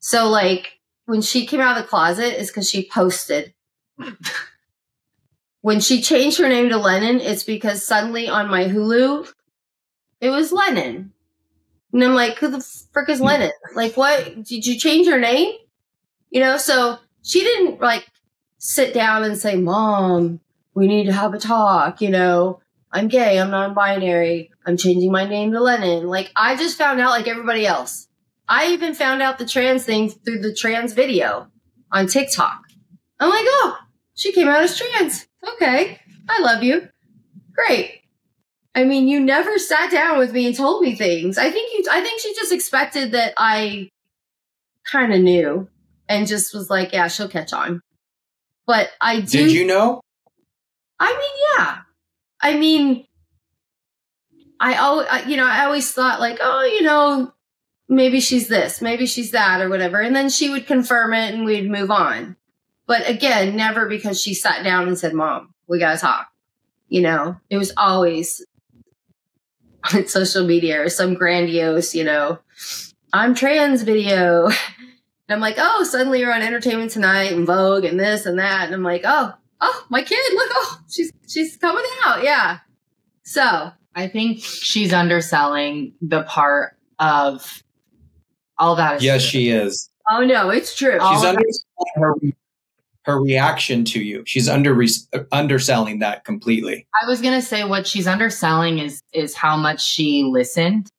So, 0.00 0.28
like 0.28 0.78
when 1.06 1.22
she 1.22 1.46
came 1.46 1.60
out 1.60 1.76
of 1.76 1.82
the 1.82 1.88
closet, 1.88 2.40
is 2.40 2.48
because 2.48 2.68
she 2.68 2.88
posted. 2.88 3.54
when 5.60 5.80
she 5.80 6.02
changed 6.02 6.38
her 6.38 6.48
name 6.48 6.68
to 6.70 6.76
Lennon, 6.76 7.20
it's 7.20 7.44
because 7.44 7.86
suddenly 7.86 8.28
on 8.28 8.50
my 8.50 8.64
Hulu, 8.64 9.32
it 10.20 10.30
was 10.30 10.52
Lennon, 10.52 11.12
and 11.92 12.04
I'm 12.04 12.14
like, 12.14 12.38
who 12.38 12.48
the 12.48 12.60
frick 12.92 13.08
is 13.08 13.20
Lennon? 13.20 13.52
Like, 13.74 13.96
what 13.96 14.44
did 14.44 14.66
you 14.66 14.78
change 14.78 15.06
your 15.06 15.20
name? 15.20 15.54
You 16.30 16.40
know, 16.40 16.56
so 16.58 16.98
she 17.22 17.40
didn't 17.40 17.80
like 17.80 18.06
sit 18.58 18.92
down 18.92 19.24
and 19.24 19.38
say, 19.38 19.56
"Mom, 19.56 20.40
we 20.74 20.86
need 20.86 21.06
to 21.06 21.12
have 21.12 21.34
a 21.34 21.38
talk, 21.38 22.00
you 22.00 22.10
know, 22.10 22.60
I'm 22.92 23.08
gay, 23.08 23.38
I'm 23.38 23.50
non 23.50 23.74
binary, 23.74 24.50
I'm 24.64 24.76
changing 24.76 25.10
my 25.10 25.26
name 25.26 25.52
to 25.52 25.60
Lennon. 25.60 26.06
Like, 26.06 26.30
I 26.36 26.56
just 26.56 26.78
found 26.78 27.00
out 27.00 27.10
like 27.10 27.28
everybody 27.28 27.66
else. 27.66 28.08
I 28.48 28.68
even 28.68 28.94
found 28.94 29.20
out 29.20 29.38
the 29.38 29.46
trans 29.46 29.84
thing 29.84 30.08
through 30.08 30.38
the 30.40 30.54
trans 30.54 30.92
video 30.92 31.48
on 31.90 32.06
TikTok. 32.06 32.62
I'm 33.20 33.28
like, 33.28 33.44
oh, 33.44 33.78
she 34.14 34.32
came 34.32 34.48
out 34.48 34.62
as 34.62 34.78
trans. 34.78 35.26
Okay, 35.54 36.00
I 36.28 36.40
love 36.40 36.62
you. 36.62 36.88
Great. 37.52 37.97
I 38.74 38.84
mean, 38.84 39.08
you 39.08 39.20
never 39.20 39.58
sat 39.58 39.90
down 39.90 40.18
with 40.18 40.32
me 40.32 40.46
and 40.46 40.56
told 40.56 40.82
me 40.82 40.94
things. 40.94 41.38
I 41.38 41.50
think 41.50 41.72
you, 41.72 41.84
I 41.90 42.00
think 42.00 42.20
she 42.20 42.34
just 42.34 42.52
expected 42.52 43.12
that 43.12 43.34
I 43.36 43.90
kind 44.90 45.12
of 45.12 45.20
knew 45.20 45.68
and 46.08 46.26
just 46.26 46.54
was 46.54 46.70
like, 46.70 46.92
yeah, 46.92 47.08
she'll 47.08 47.28
catch 47.28 47.52
on. 47.52 47.80
But 48.66 48.90
I 49.00 49.20
do. 49.20 49.46
Did 49.46 49.52
you 49.52 49.66
know? 49.66 50.00
I 51.00 51.10
mean, 51.10 51.66
yeah. 51.66 51.78
I 52.40 52.56
mean, 52.56 53.06
I 54.60 54.76
always, 54.76 55.08
you 55.26 55.36
know, 55.36 55.46
I 55.46 55.64
always 55.64 55.90
thought 55.92 56.20
like, 56.20 56.38
oh, 56.40 56.64
you 56.64 56.82
know, 56.82 57.32
maybe 57.88 58.20
she's 58.20 58.48
this, 58.48 58.82
maybe 58.82 59.06
she's 59.06 59.30
that, 59.30 59.60
or 59.60 59.68
whatever, 59.68 60.00
and 60.00 60.14
then 60.14 60.28
she 60.28 60.50
would 60.50 60.66
confirm 60.66 61.14
it, 61.14 61.34
and 61.34 61.44
we'd 61.44 61.70
move 61.70 61.90
on. 61.90 62.36
But 62.86 63.08
again, 63.08 63.56
never 63.56 63.88
because 63.88 64.20
she 64.20 64.34
sat 64.34 64.64
down 64.64 64.88
and 64.88 64.98
said, 64.98 65.14
"Mom, 65.14 65.54
we 65.66 65.78
gotta 65.78 65.98
talk." 65.98 66.28
You 66.88 67.02
know, 67.02 67.36
it 67.50 67.58
was 67.58 67.72
always 67.76 68.44
on 69.94 70.06
social 70.06 70.46
media 70.46 70.82
or 70.82 70.88
some 70.88 71.14
grandiose, 71.14 71.94
you 71.94 72.04
know, 72.04 72.38
I'm 73.12 73.34
trans 73.34 73.82
video. 73.82 74.46
And 75.30 75.34
I'm 75.34 75.40
like, 75.40 75.56
oh, 75.58 75.84
suddenly 75.84 76.20
you're 76.20 76.32
on 76.32 76.40
Entertainment 76.40 76.90
Tonight 76.90 77.32
and 77.32 77.46
Vogue 77.46 77.84
and 77.84 78.00
this 78.00 78.24
and 78.24 78.38
that. 78.38 78.64
And 78.64 78.74
I'm 78.74 78.82
like, 78.82 79.02
oh, 79.04 79.34
oh, 79.60 79.86
my 79.90 80.02
kid, 80.02 80.18
look, 80.34 80.50
oh, 80.52 80.80
she's 80.88 81.12
she's 81.28 81.56
coming 81.56 81.84
out, 82.04 82.22
yeah. 82.22 82.58
So 83.24 83.70
I 83.94 84.08
think 84.08 84.40
she's 84.42 84.92
underselling 84.92 85.92
the 86.00 86.22
part 86.22 86.76
of 86.98 87.62
all 88.56 88.76
that. 88.76 89.02
Yes, 89.02 89.22
she 89.22 89.50
is. 89.50 89.90
oh 90.10 90.24
no, 90.24 90.50
it's 90.50 90.74
true. 90.76 90.92
She's 90.94 91.24
underselling 91.24 91.64
her 91.96 92.14
her 93.08 93.18
reaction 93.18 93.86
to 93.86 94.02
you. 94.02 94.22
She's 94.26 94.50
under 94.50 94.78
underselling 95.32 95.98
that 96.00 96.26
completely. 96.26 96.86
I 97.02 97.06
was 97.06 97.22
gonna 97.22 97.40
say 97.40 97.64
what 97.64 97.86
she's 97.86 98.06
underselling 98.06 98.78
is 98.80 99.02
is 99.14 99.34
how 99.34 99.56
much 99.56 99.82
she 99.82 100.24
listened 100.24 100.92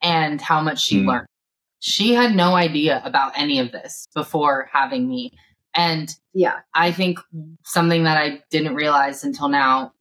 and 0.00 0.40
how 0.40 0.60
much 0.60 0.80
she 0.80 1.02
mm. 1.02 1.08
learned. 1.08 1.26
She 1.80 2.14
had 2.14 2.36
no 2.36 2.54
idea 2.54 3.02
about 3.04 3.32
any 3.34 3.58
of 3.58 3.72
this 3.72 4.06
before 4.14 4.68
having 4.72 5.08
me. 5.08 5.32
And 5.74 6.14
yeah, 6.34 6.60
I 6.74 6.92
think 6.92 7.18
something 7.64 8.04
that 8.04 8.16
I 8.16 8.42
didn't 8.50 8.76
realize 8.76 9.24
until 9.24 9.48
now, 9.48 9.92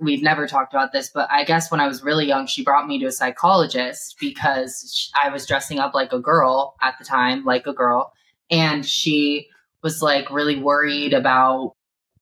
we've 0.00 0.22
never 0.22 0.48
talked 0.48 0.74
about 0.74 0.92
this, 0.92 1.08
but 1.14 1.28
I 1.30 1.44
guess 1.44 1.70
when 1.70 1.80
I 1.80 1.86
was 1.86 2.02
really 2.02 2.26
young, 2.26 2.48
she 2.48 2.64
brought 2.64 2.88
me 2.88 2.98
to 2.98 3.06
a 3.06 3.12
psychologist 3.12 4.16
because 4.18 5.12
I 5.22 5.28
was 5.28 5.46
dressing 5.46 5.78
up 5.78 5.94
like 5.94 6.12
a 6.12 6.18
girl 6.18 6.74
at 6.82 6.96
the 6.98 7.04
time, 7.04 7.44
like 7.44 7.68
a 7.68 7.72
girl. 7.72 8.12
And 8.50 8.84
she 8.84 9.48
was 9.82 10.02
like 10.02 10.30
really 10.30 10.58
worried 10.58 11.12
about 11.12 11.72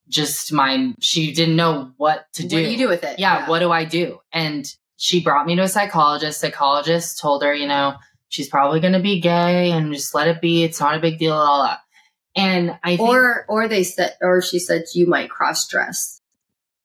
just 0.09 0.53
my 0.53 0.95
she 1.01 1.33
didn't 1.33 1.57
know 1.57 1.93
what 1.97 2.27
to 2.35 2.47
do. 2.47 2.57
What 2.57 2.63
do 2.63 2.71
you 2.71 2.79
do 2.79 2.89
with 2.89 3.05
it? 3.05 3.19
Yeah, 3.19 3.41
yeah, 3.41 3.49
what 3.49 3.61
do 3.61 3.71
I 3.71 3.85
do? 3.85 4.19
And 4.33 4.67
she 4.97 5.23
brought 5.23 5.47
me 5.47 5.57
to 5.57 5.63
a 5.63 5.69
psychologist. 5.69 6.41
Psychologist 6.41 7.19
told 7.21 7.43
her, 7.43 7.55
you 7.55 7.67
know, 7.67 7.95
she's 8.29 8.49
probably 8.49 8.81
going 8.81 8.93
to 8.93 9.01
be 9.01 9.21
gay 9.21 9.71
and 9.71 9.93
just 9.93 10.15
let 10.15 10.29
it 10.29 10.41
be. 10.41 10.65
It's 10.65 10.81
not 10.81 10.97
a 10.97 11.01
big 11.01 11.19
deal 11.19 11.33
at 11.33 11.39
all. 11.39 11.77
And 12.37 12.79
I 12.83 12.97
think, 12.97 13.09
or 13.09 13.47
or 13.49 13.69
they 13.69 13.85
said 13.85 14.17
or 14.21 14.43
she 14.43 14.59
said 14.59 14.85
you 14.95 15.07
might 15.07 15.31
cross 15.31 15.69
dress. 15.69 16.21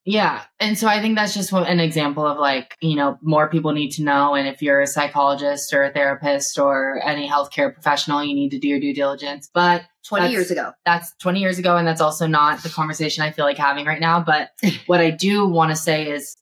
Yeah. 0.05 0.41
And 0.59 0.77
so 0.77 0.87
I 0.87 1.01
think 1.01 1.17
that's 1.17 1.33
just 1.35 1.51
an 1.51 1.79
example 1.79 2.25
of 2.25 2.39
like, 2.39 2.75
you 2.81 2.95
know, 2.95 3.19
more 3.21 3.49
people 3.49 3.73
need 3.73 3.91
to 3.91 4.03
know. 4.03 4.33
And 4.33 4.47
if 4.47 4.61
you're 4.61 4.81
a 4.81 4.87
psychologist 4.87 5.71
or 5.71 5.83
a 5.83 5.91
therapist 5.91 6.57
or 6.57 6.99
any 7.05 7.29
healthcare 7.29 7.71
professional, 7.71 8.23
you 8.23 8.33
need 8.33 8.49
to 8.49 8.59
do 8.59 8.69
your 8.69 8.79
due 8.79 8.93
diligence. 8.93 9.51
But 9.53 9.83
20 10.09 10.31
years 10.31 10.51
ago. 10.51 10.71
That's 10.85 11.13
20 11.17 11.39
years 11.39 11.59
ago. 11.59 11.77
And 11.77 11.87
that's 11.87 12.01
also 12.01 12.27
not 12.27 12.63
the 12.63 12.69
conversation 12.69 13.23
I 13.23 13.31
feel 13.31 13.45
like 13.45 13.57
having 13.57 13.85
right 13.85 13.99
now. 13.99 14.21
But 14.21 14.49
what 14.87 14.99
I 14.99 15.11
do 15.11 15.47
want 15.47 15.69
to 15.69 15.75
say 15.75 16.09
is 16.09 16.35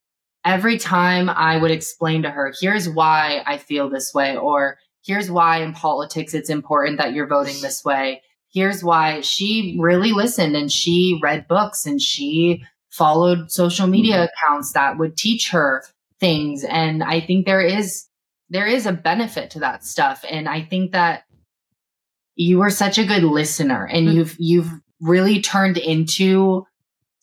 every 0.45 0.77
time 0.77 1.29
I 1.29 1.57
would 1.57 1.71
explain 1.71 2.23
to 2.23 2.29
her, 2.29 2.53
here's 2.59 2.87
why 2.89 3.43
I 3.45 3.57
feel 3.57 3.89
this 3.89 4.13
way, 4.13 4.37
or 4.37 4.77
here's 5.05 5.29
why 5.29 5.61
in 5.61 5.73
politics 5.73 6.33
it's 6.33 6.49
important 6.49 6.97
that 6.97 7.13
you're 7.13 7.27
voting 7.27 7.61
this 7.61 7.83
way. 7.83 8.21
Here's 8.53 8.83
why 8.83 9.21
she 9.21 9.77
really 9.79 10.13
listened 10.13 10.55
and 10.55 10.71
she 10.71 11.19
read 11.21 11.47
books 11.47 11.85
and 11.85 12.01
she 12.01 12.63
followed 12.89 13.51
social 13.51 13.87
media 13.87 14.15
mm-hmm. 14.15 14.47
accounts 14.47 14.71
that 14.71 14.97
would 14.97 15.17
teach 15.17 15.51
her 15.51 15.83
things. 16.19 16.63
And 16.63 17.03
I 17.03 17.19
think 17.19 17.45
there 17.45 17.61
is, 17.61 18.05
there 18.49 18.65
is 18.65 18.85
a 18.85 18.93
benefit 18.93 19.51
to 19.51 19.59
that 19.59 19.83
stuff. 19.83 20.23
And 20.29 20.47
I 20.47 20.61
think 20.61 20.93
that 20.93 21.23
you 22.37 22.59
were 22.59 22.69
such 22.69 22.97
a 22.97 23.05
good 23.05 23.23
listener 23.23 23.85
and 23.85 24.07
mm-hmm. 24.07 24.17
you've, 24.17 24.35
you've 24.39 24.71
really 25.01 25.41
turned 25.41 25.77
into 25.77 26.65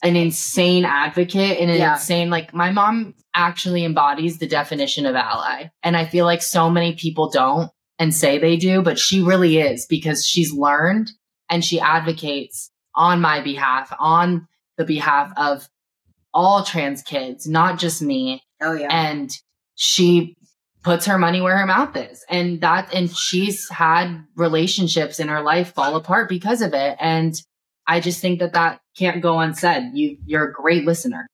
an 0.03 0.17
insane 0.17 0.85
advocate 0.85 1.59
and 1.59 1.71
an 1.71 1.79
yeah. 1.79 1.95
insane, 1.95 2.29
like 2.29 2.53
my 2.53 2.71
mom 2.71 3.15
actually 3.35 3.85
embodies 3.85 4.39
the 4.39 4.47
definition 4.47 5.07
of 5.07 5.15
ally. 5.15 5.69
And 5.83 5.97
I 5.97 6.05
feel 6.05 6.27
like 6.27 6.43
so 6.43 6.69
many 6.69 6.95
people 6.95 7.31
don't 7.31 7.71
and 7.99 8.15
say 8.15 8.39
they 8.39 8.57
do, 8.57 8.83
but 8.83 8.99
she 8.99 9.23
really 9.23 9.59
is 9.59 9.87
because 9.87 10.27
she's 10.27 10.53
learned 10.53 11.11
and 11.49 11.65
she 11.65 11.81
advocates 11.81 12.71
on 12.95 13.21
my 13.21 13.41
behalf, 13.41 13.95
on 13.99 14.47
the 14.77 14.85
behalf 14.85 15.33
of 15.37 15.69
all 16.35 16.65
trans 16.65 17.03
kids, 17.03 17.47
not 17.47 17.79
just 17.79 18.03
me. 18.03 18.43
Oh 18.61 18.75
yeah. 18.75 18.89
And 18.91 19.31
she 19.77 20.37
puts 20.85 21.07
her 21.07 21.19
money 21.19 21.41
where 21.41 21.57
her 21.57 21.67
mouth 21.67 21.97
is. 21.97 22.25
And 22.29 22.61
that 22.61 22.95
and 22.95 23.11
she's 23.11 23.69
had 23.71 24.25
relationships 24.37 25.19
in 25.19 25.29
her 25.29 25.43
life 25.43 25.75
fall 25.75 25.97
apart 25.97 26.29
because 26.29 26.63
of 26.63 26.75
it. 26.75 26.97
And 27.01 27.35
I 27.87 28.01
just 28.01 28.21
think 28.21 28.39
that 28.39 28.53
that 28.53 28.81
can't 28.97 29.23
go 29.23 29.41
unsaid. 29.41 29.91
You 29.95 30.19
you're 30.25 30.45
a 30.45 30.53
great 30.53 30.85
listener. 30.85 31.27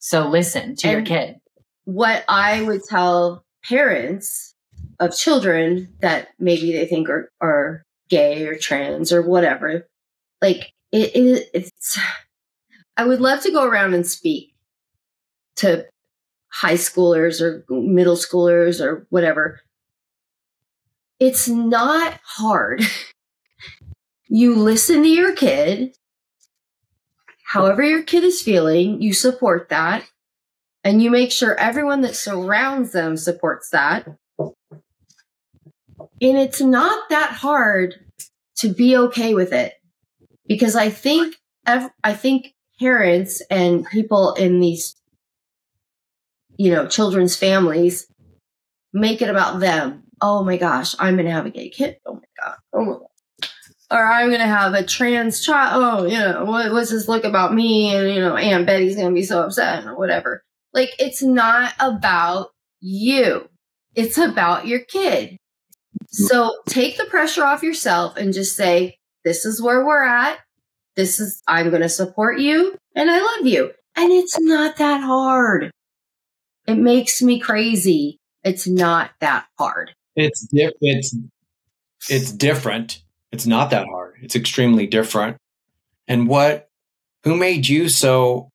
So 0.00 0.28
listen 0.28 0.74
to 0.76 0.88
and 0.88 1.08
your 1.08 1.18
kid. 1.18 1.36
What 1.84 2.24
I 2.28 2.62
would 2.62 2.82
tell 2.88 3.44
parents 3.64 4.54
of 5.00 5.16
children 5.16 5.94
that 6.00 6.28
maybe 6.38 6.72
they 6.72 6.86
think 6.86 7.08
are, 7.08 7.30
are 7.40 7.82
gay 8.08 8.46
or 8.46 8.56
trans 8.56 9.12
or 9.12 9.22
whatever, 9.22 9.86
like 10.40 10.72
it, 10.92 11.14
it 11.14 11.50
it's 11.52 11.98
I 12.96 13.04
would 13.04 13.20
love 13.20 13.42
to 13.42 13.52
go 13.52 13.64
around 13.64 13.94
and 13.94 14.06
speak 14.06 14.54
to 15.56 15.86
high 16.50 16.74
schoolers 16.74 17.40
or 17.40 17.64
middle 17.68 18.16
schoolers 18.16 18.80
or 18.80 19.06
whatever. 19.10 19.60
It's 21.18 21.48
not 21.48 22.18
hard. 22.22 22.82
you 24.28 24.54
listen 24.54 25.02
to 25.02 25.08
your 25.08 25.34
kid, 25.34 25.96
however 27.44 27.82
your 27.82 28.02
kid 28.02 28.24
is 28.24 28.42
feeling, 28.42 29.02
you 29.02 29.12
support 29.12 29.68
that, 29.68 30.04
and 30.84 31.02
you 31.02 31.10
make 31.10 31.32
sure 31.32 31.58
everyone 31.58 32.02
that 32.02 32.14
surrounds 32.14 32.92
them 32.92 33.16
supports 33.16 33.70
that. 33.70 34.06
And 34.38 36.36
it's 36.36 36.60
not 36.60 37.08
that 37.10 37.32
hard 37.32 37.94
to 38.58 38.68
be 38.68 38.96
okay 38.96 39.34
with 39.34 39.52
it 39.52 39.74
because 40.46 40.74
I 40.74 40.90
think 40.90 41.36
I 41.66 42.14
think 42.14 42.54
parents 42.80 43.42
and 43.50 43.86
people 43.86 44.32
in 44.34 44.60
these, 44.60 44.96
you 46.58 46.70
know, 46.70 46.86
children's 46.86 47.36
families 47.36 48.06
make 48.92 49.22
it 49.22 49.30
about 49.30 49.60
them. 49.60 50.02
Oh 50.20 50.44
my 50.44 50.58
gosh, 50.58 50.94
I'm 50.98 51.14
going 51.14 51.26
to 51.26 51.32
have 51.32 51.46
a 51.46 51.50
gay 51.50 51.70
kid. 51.70 51.96
Oh 52.04 52.14
my 52.14 52.20
God. 52.42 52.56
Oh 52.74 52.84
my 52.84 52.92
God. 52.92 53.02
Or 53.90 54.04
I'm 54.04 54.28
going 54.28 54.40
to 54.40 54.46
have 54.46 54.74
a 54.74 54.84
trans 54.84 55.42
child. 55.42 55.82
Oh, 55.82 56.04
you 56.06 56.18
know, 56.18 56.44
what, 56.44 56.72
what's 56.72 56.90
this 56.90 57.08
look 57.08 57.24
about 57.24 57.54
me? 57.54 57.94
And, 57.94 58.14
you 58.14 58.20
know, 58.20 58.36
Aunt 58.36 58.66
Betty's 58.66 58.96
going 58.96 59.08
to 59.08 59.14
be 59.14 59.24
so 59.24 59.42
upset 59.42 59.86
or 59.86 59.96
whatever. 59.96 60.42
Like, 60.74 60.90
it's 60.98 61.22
not 61.22 61.72
about 61.80 62.50
you. 62.80 63.48
It's 63.94 64.18
about 64.18 64.66
your 64.66 64.80
kid. 64.80 65.38
So 66.08 66.52
take 66.68 66.98
the 66.98 67.06
pressure 67.06 67.44
off 67.44 67.62
yourself 67.62 68.18
and 68.18 68.34
just 68.34 68.56
say, 68.56 68.98
this 69.24 69.46
is 69.46 69.62
where 69.62 69.86
we're 69.86 70.04
at 70.04 70.38
this 70.98 71.20
is, 71.20 71.40
I'm 71.46 71.70
going 71.70 71.82
to 71.82 71.88
support 71.88 72.40
you 72.40 72.76
and 72.96 73.08
I 73.08 73.20
love 73.20 73.46
you. 73.46 73.70
And 73.96 74.10
it's 74.10 74.38
not 74.40 74.78
that 74.78 75.00
hard. 75.00 75.70
It 76.68 76.76
makes 76.76 77.22
me 77.22 77.40
crazy. 77.40 78.20
It's 78.44 78.68
not 78.68 79.10
that 79.20 79.46
hard. 79.58 79.94
It's, 80.14 80.42
di- 80.42 80.70
it's, 80.80 81.16
it's 82.08 82.30
different. 82.30 83.02
It's 83.32 83.46
not 83.46 83.70
that 83.70 83.86
hard. 83.86 84.16
It's 84.22 84.36
extremely 84.36 84.86
different. 84.86 85.38
And 86.06 86.28
what, 86.28 86.68
who 87.24 87.36
made 87.36 87.66
you 87.66 87.88
so 87.88 88.50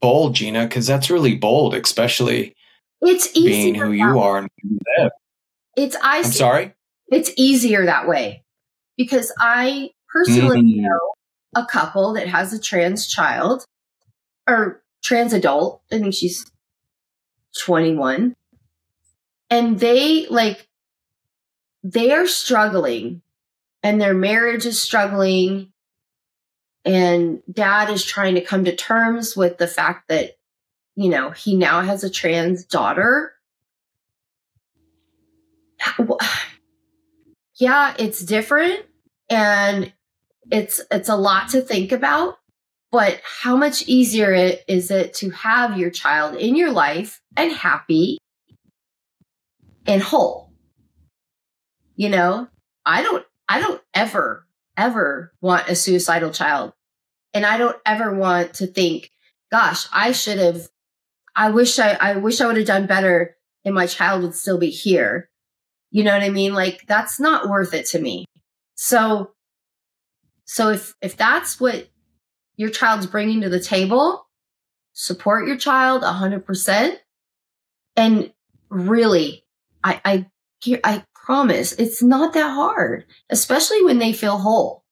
bold, 0.00 0.34
Gina? 0.34 0.64
Because 0.64 0.86
that's 0.86 1.10
really 1.10 1.36
bold, 1.36 1.74
especially 1.74 2.54
it's 3.00 3.28
being 3.28 3.74
who 3.74 3.92
you 3.92 4.18
are 4.18 4.38
and 4.38 4.48
who 4.62 4.68
you 4.68 4.78
live. 4.98 5.12
It's 5.76 5.96
I. 5.96 6.18
I'm 6.18 6.24
sorry. 6.24 6.74
It's 7.10 7.30
easier 7.36 7.86
that 7.86 8.08
way 8.08 8.44
because 8.96 9.32
I 9.38 9.90
personally 10.12 10.60
mm-hmm. 10.60 10.82
know 10.82 11.00
a 11.54 11.64
couple 11.64 12.12
that 12.14 12.28
has 12.28 12.52
a 12.52 12.60
trans 12.60 13.06
child 13.06 13.64
or 14.46 14.82
trans 15.02 15.32
adult. 15.32 15.80
I 15.92 15.98
think 15.98 16.14
she's 16.14 16.44
21. 17.56 18.36
And 19.50 19.80
they 19.80 20.26
like, 20.26 20.68
they 21.82 22.12
are 22.12 22.26
struggling 22.26 23.22
and 23.82 24.00
their 24.00 24.14
marriage 24.14 24.66
is 24.66 24.80
struggling. 24.80 25.72
And 26.84 27.42
dad 27.50 27.90
is 27.90 28.04
trying 28.04 28.34
to 28.34 28.40
come 28.40 28.64
to 28.64 28.74
terms 28.74 29.36
with 29.36 29.58
the 29.58 29.66
fact 29.66 30.08
that, 30.08 30.36
you 30.96 31.08
know, 31.10 31.30
he 31.30 31.56
now 31.56 31.82
has 31.82 32.04
a 32.04 32.10
trans 32.10 32.64
daughter. 32.64 33.32
Yeah, 37.60 37.92
it's 37.98 38.24
different. 38.24 38.86
And 39.28 39.92
it's 40.48 40.80
it's 40.90 41.08
a 41.08 41.16
lot 41.16 41.48
to 41.50 41.60
think 41.60 41.92
about 41.92 42.37
but 42.90 43.20
how 43.22 43.56
much 43.56 43.82
easier 43.86 44.32
it 44.32 44.64
is 44.68 44.90
it 44.90 45.14
to 45.14 45.30
have 45.30 45.78
your 45.78 45.90
child 45.90 46.34
in 46.36 46.56
your 46.56 46.72
life 46.72 47.20
and 47.36 47.52
happy 47.52 48.18
and 49.86 50.02
whole? 50.02 50.52
You 51.96 52.08
know 52.08 52.48
i 52.88 53.02
don't 53.02 53.24
i 53.48 53.60
don't 53.60 53.82
ever 53.94 54.46
ever 54.76 55.32
want 55.40 55.68
a 55.68 55.76
suicidal 55.76 56.30
child. 56.30 56.72
And 57.34 57.44
i 57.44 57.58
don't 57.58 57.76
ever 57.84 58.14
want 58.14 58.54
to 58.54 58.66
think 58.66 59.10
gosh 59.52 59.86
i 59.92 60.12
should 60.12 60.38
have 60.38 60.68
i 61.36 61.50
wish 61.50 61.78
i 61.78 61.92
i 61.92 62.16
wish 62.16 62.40
i 62.40 62.46
would 62.46 62.56
have 62.56 62.66
done 62.66 62.86
better 62.86 63.36
and 63.64 63.74
my 63.74 63.86
child 63.86 64.22
would 64.22 64.34
still 64.34 64.58
be 64.58 64.70
here. 64.70 65.28
You 65.90 66.04
know 66.04 66.12
what 66.12 66.22
i 66.22 66.30
mean? 66.30 66.54
Like 66.54 66.86
that's 66.86 67.20
not 67.20 67.48
worth 67.48 67.74
it 67.74 67.86
to 67.86 68.00
me. 68.00 68.24
So 68.74 69.32
so 70.46 70.70
if 70.70 70.94
if 71.02 71.16
that's 71.16 71.60
what 71.60 71.88
your 72.58 72.68
child's 72.68 73.06
bringing 73.06 73.40
to 73.40 73.48
the 73.48 73.60
table, 73.60 74.26
support 74.92 75.46
your 75.46 75.56
child 75.56 76.02
100%. 76.02 76.96
And 77.96 78.32
really, 78.68 79.44
I 79.82 80.00
I 80.04 80.26
I 80.84 81.04
promise 81.14 81.72
it's 81.72 82.02
not 82.02 82.34
that 82.34 82.50
hard, 82.50 83.06
especially 83.30 83.82
when 83.82 83.98
they 83.98 84.12
feel 84.12 84.36
whole. 84.36 84.84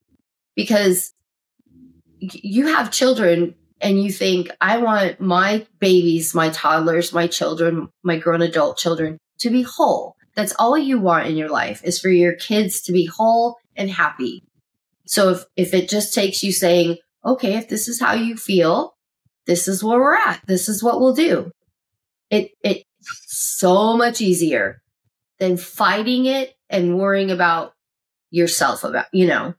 Because 0.54 1.12
you 2.18 2.68
have 2.68 2.90
children 2.90 3.54
and 3.80 4.02
you 4.02 4.10
think, 4.10 4.48
I 4.60 4.78
want 4.78 5.20
my 5.20 5.66
babies, 5.80 6.34
my 6.34 6.48
toddlers, 6.48 7.12
my 7.12 7.26
children, 7.26 7.88
my 8.02 8.16
grown 8.16 8.42
adult 8.42 8.78
children 8.78 9.18
to 9.40 9.50
be 9.50 9.62
whole. 9.62 10.16
That's 10.34 10.54
all 10.58 10.78
you 10.78 10.98
want 10.98 11.26
in 11.26 11.36
your 11.36 11.50
life 11.50 11.82
is 11.84 12.00
for 12.00 12.08
your 12.08 12.34
kids 12.34 12.80
to 12.82 12.92
be 12.92 13.06
whole 13.06 13.56
and 13.74 13.90
happy. 13.90 14.44
So 15.06 15.30
if, 15.30 15.44
if 15.56 15.74
it 15.74 15.88
just 15.88 16.14
takes 16.14 16.42
you 16.42 16.52
saying, 16.52 16.98
okay, 17.26 17.56
if 17.56 17.68
this 17.68 17.88
is 17.88 18.00
how 18.00 18.14
you 18.14 18.36
feel, 18.36 18.94
this 19.46 19.68
is 19.68 19.82
where 19.82 19.98
we're 19.98 20.14
at. 20.14 20.40
This 20.46 20.68
is 20.68 20.82
what 20.82 21.00
we'll 21.00 21.14
do. 21.14 21.50
It, 22.30 22.52
it's 22.62 22.84
so 23.26 23.96
much 23.96 24.20
easier 24.20 24.82
than 25.38 25.56
fighting 25.56 26.26
it 26.26 26.54
and 26.70 26.98
worrying 26.98 27.30
about 27.30 27.72
yourself 28.30 28.84
about, 28.84 29.06
you 29.12 29.26
know, 29.26 29.54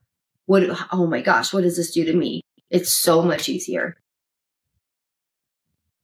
what, 0.46 0.64
oh 0.92 1.06
my 1.06 1.20
gosh, 1.20 1.52
what 1.52 1.62
does 1.62 1.76
this 1.76 1.92
do 1.92 2.04
to 2.04 2.12
me? 2.12 2.42
It's 2.70 2.92
so 2.92 3.22
much 3.22 3.48
easier. 3.48 3.96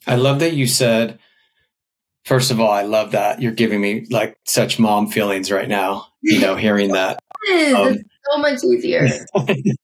I 0.07 0.17
love 0.17 0.41
that 0.41 0.55
you 0.55 0.67
said, 0.67 1.19
first 2.25 2.51
of 2.51 2.61
all, 2.61 2.71
I 2.71 2.83
love 2.83 3.13
that 3.13 3.41
you're 3.41 3.53
giving 3.53 3.81
me 3.81 4.07
like 4.11 4.37
such 4.45 4.79
mom 4.79 5.09
feelings 5.09 5.51
right 5.51 5.69
now, 5.69 6.09
you 6.23 6.41
know, 6.41 6.57
hearing 6.57 6.93
that. 6.93 7.21
Um, 7.51 7.95
it's 7.95 8.09
so 8.33 8.39
much 8.39 8.65
easier. 8.65 9.09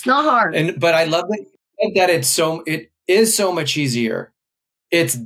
it's 0.00 0.06
not 0.06 0.24
hard. 0.24 0.54
And, 0.54 0.80
but 0.80 0.94
I 0.94 1.04
love 1.04 1.28
that, 1.28 1.92
that 1.94 2.08
it's 2.08 2.26
so, 2.26 2.62
it 2.66 2.90
is 3.06 3.36
so 3.36 3.52
much 3.52 3.76
easier. 3.76 4.32
It's 4.90 5.18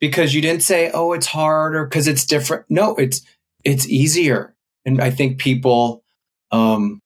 because 0.00 0.34
you 0.34 0.40
didn't 0.40 0.62
say, 0.62 0.90
oh, 0.94 1.12
it's 1.12 1.26
hard 1.26 1.76
or 1.76 1.84
because 1.84 2.08
it's 2.08 2.24
different. 2.24 2.64
No, 2.70 2.94
it's, 2.94 3.20
it's 3.64 3.86
easier. 3.86 4.54
And 4.86 4.98
I 4.98 5.10
think 5.10 5.36
people, 5.38 6.02
um, 6.50 7.02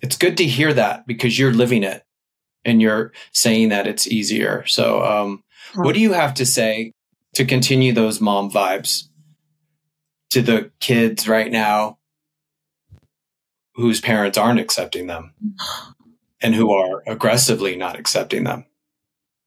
it's 0.00 0.16
good 0.16 0.38
to 0.38 0.46
hear 0.46 0.72
that 0.72 1.06
because 1.06 1.38
you're 1.38 1.52
living 1.52 1.82
it 1.82 2.04
and 2.64 2.80
you're 2.80 3.12
saying 3.32 3.68
that 3.68 3.86
it's 3.86 4.06
easier. 4.06 4.64
So, 4.66 5.04
um, 5.04 5.44
what 5.74 5.92
do 5.92 6.00
you 6.00 6.14
have 6.14 6.32
to 6.34 6.46
say 6.46 6.94
to 7.34 7.44
continue 7.44 7.92
those 7.92 8.18
mom 8.18 8.50
vibes 8.50 9.08
to 10.30 10.40
the 10.40 10.70
kids 10.80 11.28
right 11.28 11.52
now 11.52 11.98
whose 13.74 14.00
parents 14.00 14.38
aren't 14.38 14.60
accepting 14.60 15.06
them 15.06 15.34
and 16.42 16.54
who 16.54 16.72
are 16.72 17.02
aggressively 17.06 17.76
not 17.76 17.98
accepting 17.98 18.44
them 18.44 18.66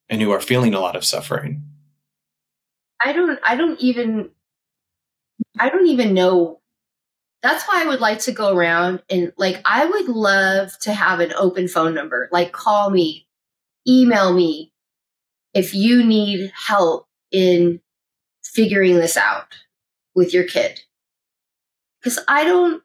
and 0.09 0.21
who 0.21 0.31
are 0.31 0.41
feeling 0.41 0.73
a 0.73 0.79
lot 0.79 0.95
of 0.95 1.05
suffering? 1.05 1.63
I 3.03 3.13
don't, 3.13 3.39
I 3.43 3.55
don't 3.55 3.79
even, 3.79 4.29
I 5.59 5.69
don't 5.69 5.87
even 5.87 6.13
know 6.13 6.61
that's 7.43 7.67
why 7.67 7.83
I 7.83 7.87
would 7.87 7.99
like 7.99 8.19
to 8.19 8.31
go 8.31 8.55
around 8.55 9.03
and 9.09 9.33
like 9.37 9.61
I 9.65 9.85
would 9.85 10.07
love 10.07 10.71
to 10.79 10.93
have 10.93 11.19
an 11.19 11.33
open 11.33 11.67
phone 11.67 11.93
number. 11.93 12.29
Like 12.31 12.53
call 12.53 12.89
me, 12.89 13.27
email 13.87 14.33
me 14.33 14.71
if 15.53 15.75
you 15.75 16.03
need 16.03 16.51
help 16.55 17.05
in 17.31 17.81
figuring 18.43 18.95
this 18.95 19.17
out 19.17 19.55
with 20.15 20.33
your 20.33 20.45
kid. 20.45 20.79
Cuz 22.01 22.17
I 22.29 22.45
don't 22.45 22.81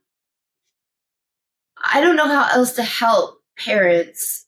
I 1.85 2.01
don't 2.01 2.17
know 2.17 2.29
how 2.29 2.49
else 2.53 2.73
to 2.73 2.83
help 2.83 3.43
parents 3.59 4.47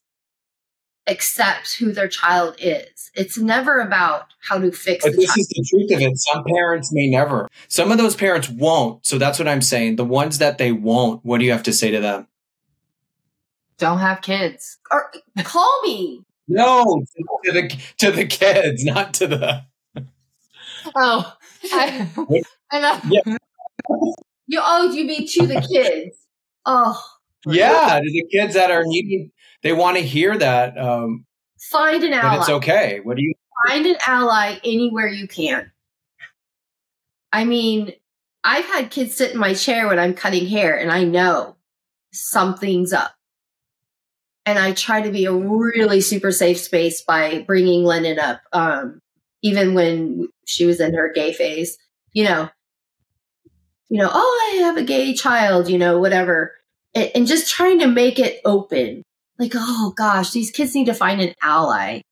accept 1.06 1.76
who 1.78 1.92
their 1.92 2.08
child 2.08 2.56
is. 2.58 3.10
It's 3.14 3.36
never 3.36 3.80
about 3.80 4.26
how 4.40 4.58
to 4.58 4.70
fix 4.70 5.04
but 5.04 5.16
this 5.16 5.26
child. 5.26 5.38
is 5.38 5.48
the 5.48 5.66
truth 5.68 5.90
of 5.92 6.00
it. 6.00 6.18
Some 6.18 6.44
parents 6.44 6.92
may 6.92 7.08
never. 7.08 7.48
Some 7.68 7.90
of 7.90 7.98
those 7.98 8.14
parents 8.14 8.48
won't. 8.48 9.04
So 9.04 9.18
that's 9.18 9.38
what 9.38 9.48
I'm 9.48 9.62
saying. 9.62 9.96
The 9.96 10.04
ones 10.04 10.38
that 10.38 10.58
they 10.58 10.72
won't, 10.72 11.24
what 11.24 11.38
do 11.38 11.44
you 11.44 11.52
have 11.52 11.64
to 11.64 11.72
say 11.72 11.90
to 11.90 12.00
them? 12.00 12.28
Don't 13.78 13.98
have 13.98 14.20
kids. 14.20 14.78
Or 14.90 15.10
call 15.42 15.80
me. 15.82 16.24
No, 16.46 17.02
to 17.44 17.52
the 17.52 17.80
to 17.98 18.10
the 18.10 18.26
kids, 18.26 18.84
not 18.84 19.14
to 19.14 19.26
the. 19.26 19.64
Oh, 20.94 21.34
I, 21.72 22.08
I 22.70 22.80
know. 22.80 23.00
Yeah. 23.08 23.36
You 24.52 24.58
oh, 24.60 24.90
you 24.90 25.04
mean 25.04 25.28
to 25.28 25.46
the 25.46 25.60
kids? 25.60 26.16
Oh. 26.66 27.00
Yeah, 27.46 28.00
to 28.02 28.10
the 28.12 28.26
kids 28.30 28.54
that 28.54 28.70
are 28.70 28.84
needing 28.84 29.30
they 29.62 29.72
want 29.72 29.96
to 29.96 30.02
hear 30.02 30.36
that. 30.36 30.78
Um, 30.78 31.26
find 31.70 32.02
an 32.02 32.12
ally. 32.12 32.38
it's 32.38 32.48
okay. 32.48 33.00
What 33.02 33.16
do 33.16 33.22
you 33.22 33.34
find 33.66 33.86
an 33.86 33.96
ally 34.06 34.58
anywhere 34.64 35.08
you 35.08 35.28
can? 35.28 35.70
I 37.32 37.44
mean, 37.44 37.92
I've 38.42 38.64
had 38.64 38.90
kids 38.90 39.14
sit 39.14 39.32
in 39.32 39.38
my 39.38 39.54
chair 39.54 39.86
when 39.86 39.98
I'm 39.98 40.14
cutting 40.14 40.46
hair, 40.46 40.78
and 40.78 40.90
I 40.90 41.04
know 41.04 41.56
something's 42.12 42.92
up. 42.92 43.14
And 44.46 44.58
I 44.58 44.72
try 44.72 45.02
to 45.02 45.10
be 45.10 45.26
a 45.26 45.32
really 45.32 46.00
super 46.00 46.32
safe 46.32 46.58
space 46.58 47.02
by 47.02 47.44
bringing 47.46 47.84
Lennon 47.84 48.18
up, 48.18 48.40
um, 48.52 49.00
even 49.42 49.74
when 49.74 50.28
she 50.46 50.64
was 50.64 50.80
in 50.80 50.94
her 50.94 51.12
gay 51.12 51.32
phase. 51.32 51.76
You 52.12 52.24
know, 52.24 52.48
you 53.90 53.98
know, 53.98 54.10
oh, 54.10 54.52
I 54.52 54.62
have 54.62 54.76
a 54.78 54.82
gay 54.82 55.14
child, 55.14 55.68
you 55.68 55.78
know, 55.78 55.98
whatever, 56.00 56.54
and, 56.94 57.10
and 57.14 57.26
just 57.26 57.50
trying 57.50 57.78
to 57.80 57.86
make 57.86 58.18
it 58.18 58.40
open 58.44 59.02
like, 59.40 59.52
oh 59.54 59.92
gosh, 59.96 60.32
these 60.32 60.50
kids 60.50 60.74
need 60.74 60.86
to 60.86 60.94
find 60.94 61.20
an 61.20 61.34
ally. 61.42 62.02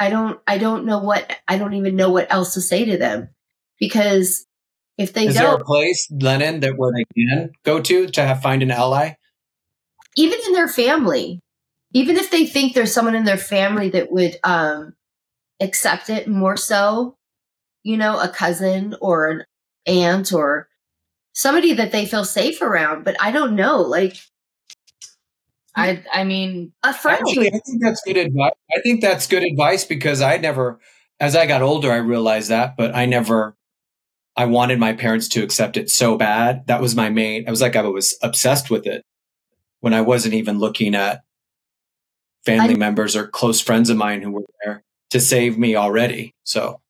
I 0.00 0.08
don't, 0.08 0.40
I 0.46 0.58
don't 0.58 0.86
know 0.86 0.98
what, 0.98 1.30
I 1.46 1.58
don't 1.58 1.74
even 1.74 1.94
know 1.94 2.10
what 2.10 2.32
else 2.32 2.54
to 2.54 2.60
say 2.60 2.86
to 2.86 2.96
them 2.96 3.28
because 3.78 4.46
if 4.96 5.12
they 5.12 5.26
Is 5.26 5.34
don't, 5.34 5.44
there 5.44 5.54
a 5.54 5.64
place, 5.64 6.10
Lennon, 6.10 6.60
that 6.60 6.76
where 6.78 6.92
they 6.92 7.04
can 7.14 7.50
go 7.64 7.80
to 7.80 8.06
to 8.06 8.22
have 8.22 8.40
find 8.40 8.62
an 8.62 8.70
ally? 8.70 9.12
Even 10.16 10.38
in 10.46 10.52
their 10.54 10.68
family, 10.68 11.40
even 11.92 12.16
if 12.16 12.30
they 12.30 12.46
think 12.46 12.72
there's 12.72 12.92
someone 12.92 13.14
in 13.14 13.24
their 13.24 13.36
family 13.36 13.90
that 13.90 14.10
would 14.10 14.36
um, 14.42 14.94
accept 15.60 16.08
it 16.08 16.26
more 16.28 16.56
so, 16.56 17.16
you 17.82 17.98
know, 17.98 18.18
a 18.18 18.28
cousin 18.28 18.96
or 19.02 19.28
an 19.28 19.44
aunt 19.86 20.32
or 20.32 20.68
somebody 21.36 21.74
that 21.74 21.92
they 21.92 22.06
feel 22.06 22.24
safe 22.24 22.62
around. 22.62 23.04
But 23.04 23.14
I 23.20 23.30
don't 23.30 23.54
know, 23.54 23.82
like 23.82 24.16
I 25.76 26.02
I 26.12 26.24
mean, 26.24 26.72
a 26.82 26.92
friend. 26.92 27.20
Actually, 27.20 27.48
I 27.48 27.58
think 27.58 27.82
that's 27.82 28.02
good 28.04 28.16
advice. 28.16 28.52
I 28.74 28.80
think 28.80 29.02
that's 29.02 29.26
good 29.26 29.44
advice 29.44 29.84
because 29.84 30.22
I 30.22 30.38
never, 30.38 30.80
as 31.20 31.36
I 31.36 31.46
got 31.46 31.62
older, 31.62 31.92
I 31.92 31.96
realized 31.96 32.50
that, 32.50 32.76
but 32.76 32.94
I 32.96 33.06
never. 33.06 33.54
I 34.38 34.44
wanted 34.44 34.78
my 34.78 34.92
parents 34.92 35.28
to 35.28 35.42
accept 35.42 35.78
it 35.78 35.90
so 35.90 36.18
bad. 36.18 36.66
That 36.66 36.82
was 36.82 36.94
my 36.94 37.08
main. 37.08 37.46
I 37.46 37.50
was 37.50 37.62
like 37.62 37.74
I 37.74 37.80
was 37.82 38.18
obsessed 38.22 38.70
with 38.70 38.86
it 38.86 39.02
when 39.80 39.94
I 39.94 40.02
wasn't 40.02 40.34
even 40.34 40.58
looking 40.58 40.94
at 40.94 41.22
family 42.44 42.74
I, 42.74 42.76
members 42.76 43.16
or 43.16 43.28
close 43.28 43.62
friends 43.62 43.88
of 43.88 43.96
mine 43.96 44.20
who 44.20 44.30
were 44.30 44.44
there 44.62 44.84
to 45.10 45.20
save 45.20 45.56
me 45.56 45.74
already. 45.74 46.34
So 46.44 46.82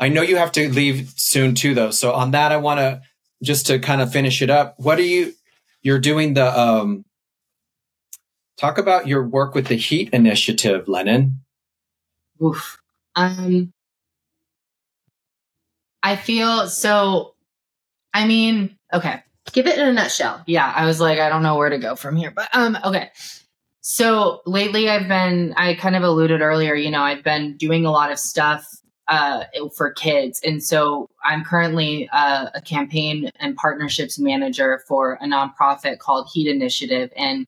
I 0.00 0.08
know 0.08 0.22
you 0.22 0.36
have 0.36 0.52
to 0.52 0.72
leave 0.72 1.12
soon 1.16 1.54
too, 1.54 1.74
though. 1.74 1.90
So 1.90 2.12
on 2.12 2.30
that, 2.30 2.50
I 2.50 2.56
want 2.56 2.80
to 2.80 3.02
just 3.42 3.66
to 3.66 3.78
kind 3.78 4.00
of 4.00 4.12
finish 4.12 4.42
it 4.42 4.50
up. 4.50 4.74
What 4.78 4.98
are 4.98 5.02
you? 5.02 5.32
You're 5.82 5.98
doing 5.98 6.34
the 6.34 6.58
um 6.58 7.04
Talk 8.56 8.78
about 8.78 9.06
your 9.06 9.22
work 9.22 9.54
with 9.54 9.66
the 9.66 9.76
Heat 9.76 10.08
Initiative, 10.14 10.88
Lennon. 10.88 11.40
Oof. 12.42 12.80
Um, 13.14 13.72
I 16.02 16.16
feel 16.16 16.66
so. 16.68 17.34
I 18.14 18.26
mean, 18.26 18.76
okay. 18.94 19.22
Give 19.52 19.66
it 19.66 19.78
in 19.78 19.86
a 19.86 19.92
nutshell. 19.92 20.42
Yeah, 20.46 20.72
I 20.74 20.86
was 20.86 21.00
like, 21.00 21.18
I 21.18 21.28
don't 21.28 21.42
know 21.42 21.56
where 21.56 21.68
to 21.68 21.78
go 21.78 21.96
from 21.96 22.16
here, 22.16 22.30
but 22.30 22.48
um, 22.54 22.78
okay. 22.82 23.10
So 23.82 24.40
lately, 24.46 24.88
I've 24.88 25.06
been. 25.06 25.52
I 25.56 25.74
kind 25.74 25.94
of 25.94 26.02
alluded 26.02 26.40
earlier. 26.40 26.74
You 26.74 26.90
know, 26.90 27.02
I've 27.02 27.22
been 27.22 27.58
doing 27.58 27.84
a 27.84 27.90
lot 27.90 28.10
of 28.10 28.18
stuff 28.18 28.66
uh, 29.08 29.44
for 29.76 29.92
kids. 29.92 30.40
And 30.44 30.62
so 30.62 31.08
I'm 31.24 31.44
currently 31.44 32.08
uh, 32.12 32.50
a 32.54 32.60
campaign 32.60 33.30
and 33.38 33.56
partnerships 33.56 34.18
manager 34.18 34.82
for 34.88 35.14
a 35.20 35.26
nonprofit 35.26 35.98
called 35.98 36.28
Heat 36.32 36.48
Initiative. 36.48 37.10
And 37.16 37.46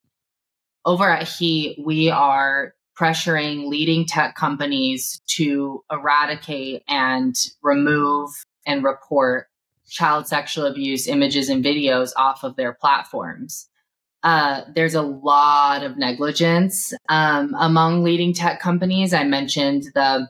over 0.85 1.11
at 1.11 1.29
Heat, 1.29 1.79
we 1.85 2.11
are 2.11 2.75
pressuring 2.99 3.69
leading 3.69 4.07
tech 4.07 4.35
companies 4.35 5.21
to 5.27 5.85
eradicate 5.91 6.83
and 6.89 7.37
remove 7.63 8.31
and 8.67 8.83
report 8.83 9.47
child 9.89 10.27
sexual 10.27 10.67
abuse 10.67 11.07
images 11.07 11.49
and 11.49 11.65
videos 11.65 12.11
off 12.17 12.45
of 12.45 12.57
their 12.57 12.73
platforms. 12.73 13.69
Uh, 14.23 14.63
there's 14.75 14.95
a 14.95 15.03
lot 15.03 15.85
of 15.85 15.97
negligence 15.97 16.93
um, 17.09 17.55
among 17.59 18.03
leading 18.03 18.35
tech 18.35 18.61
companies. 18.61 19.15
I 19.15 19.25
mentioned 19.25 19.85
the 19.95 20.29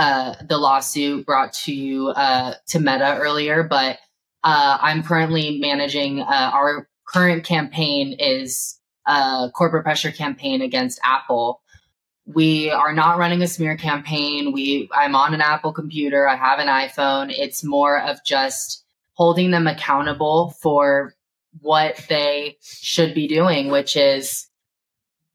uh, 0.00 0.34
the 0.48 0.56
lawsuit 0.56 1.26
brought 1.26 1.52
to 1.52 2.10
uh, 2.16 2.54
to 2.68 2.80
Meta 2.80 3.18
earlier, 3.20 3.62
but 3.62 3.98
uh, 4.42 4.78
I'm 4.80 5.02
currently 5.02 5.58
managing 5.60 6.22
uh, 6.22 6.50
our 6.54 6.88
current 7.06 7.44
campaign 7.44 8.16
is 8.18 8.80
a 9.06 9.50
corporate 9.54 9.84
pressure 9.84 10.10
campaign 10.10 10.62
against 10.62 11.00
Apple. 11.04 11.60
We 12.24 12.70
are 12.70 12.94
not 12.94 13.18
running 13.18 13.42
a 13.42 13.46
smear 13.46 13.76
campaign. 13.76 14.52
We 14.52 14.88
I'm 14.94 15.14
on 15.14 15.34
an 15.34 15.42
Apple 15.42 15.74
computer. 15.74 16.26
I 16.26 16.36
have 16.36 16.60
an 16.60 16.68
iPhone. 16.68 17.30
It's 17.30 17.62
more 17.62 18.00
of 18.00 18.24
just 18.24 18.82
holding 19.12 19.50
them 19.50 19.66
accountable 19.66 20.56
for 20.62 21.14
what 21.60 22.02
they 22.08 22.56
should 22.62 23.12
be 23.12 23.28
doing, 23.28 23.70
which 23.70 23.98
is 23.98 24.46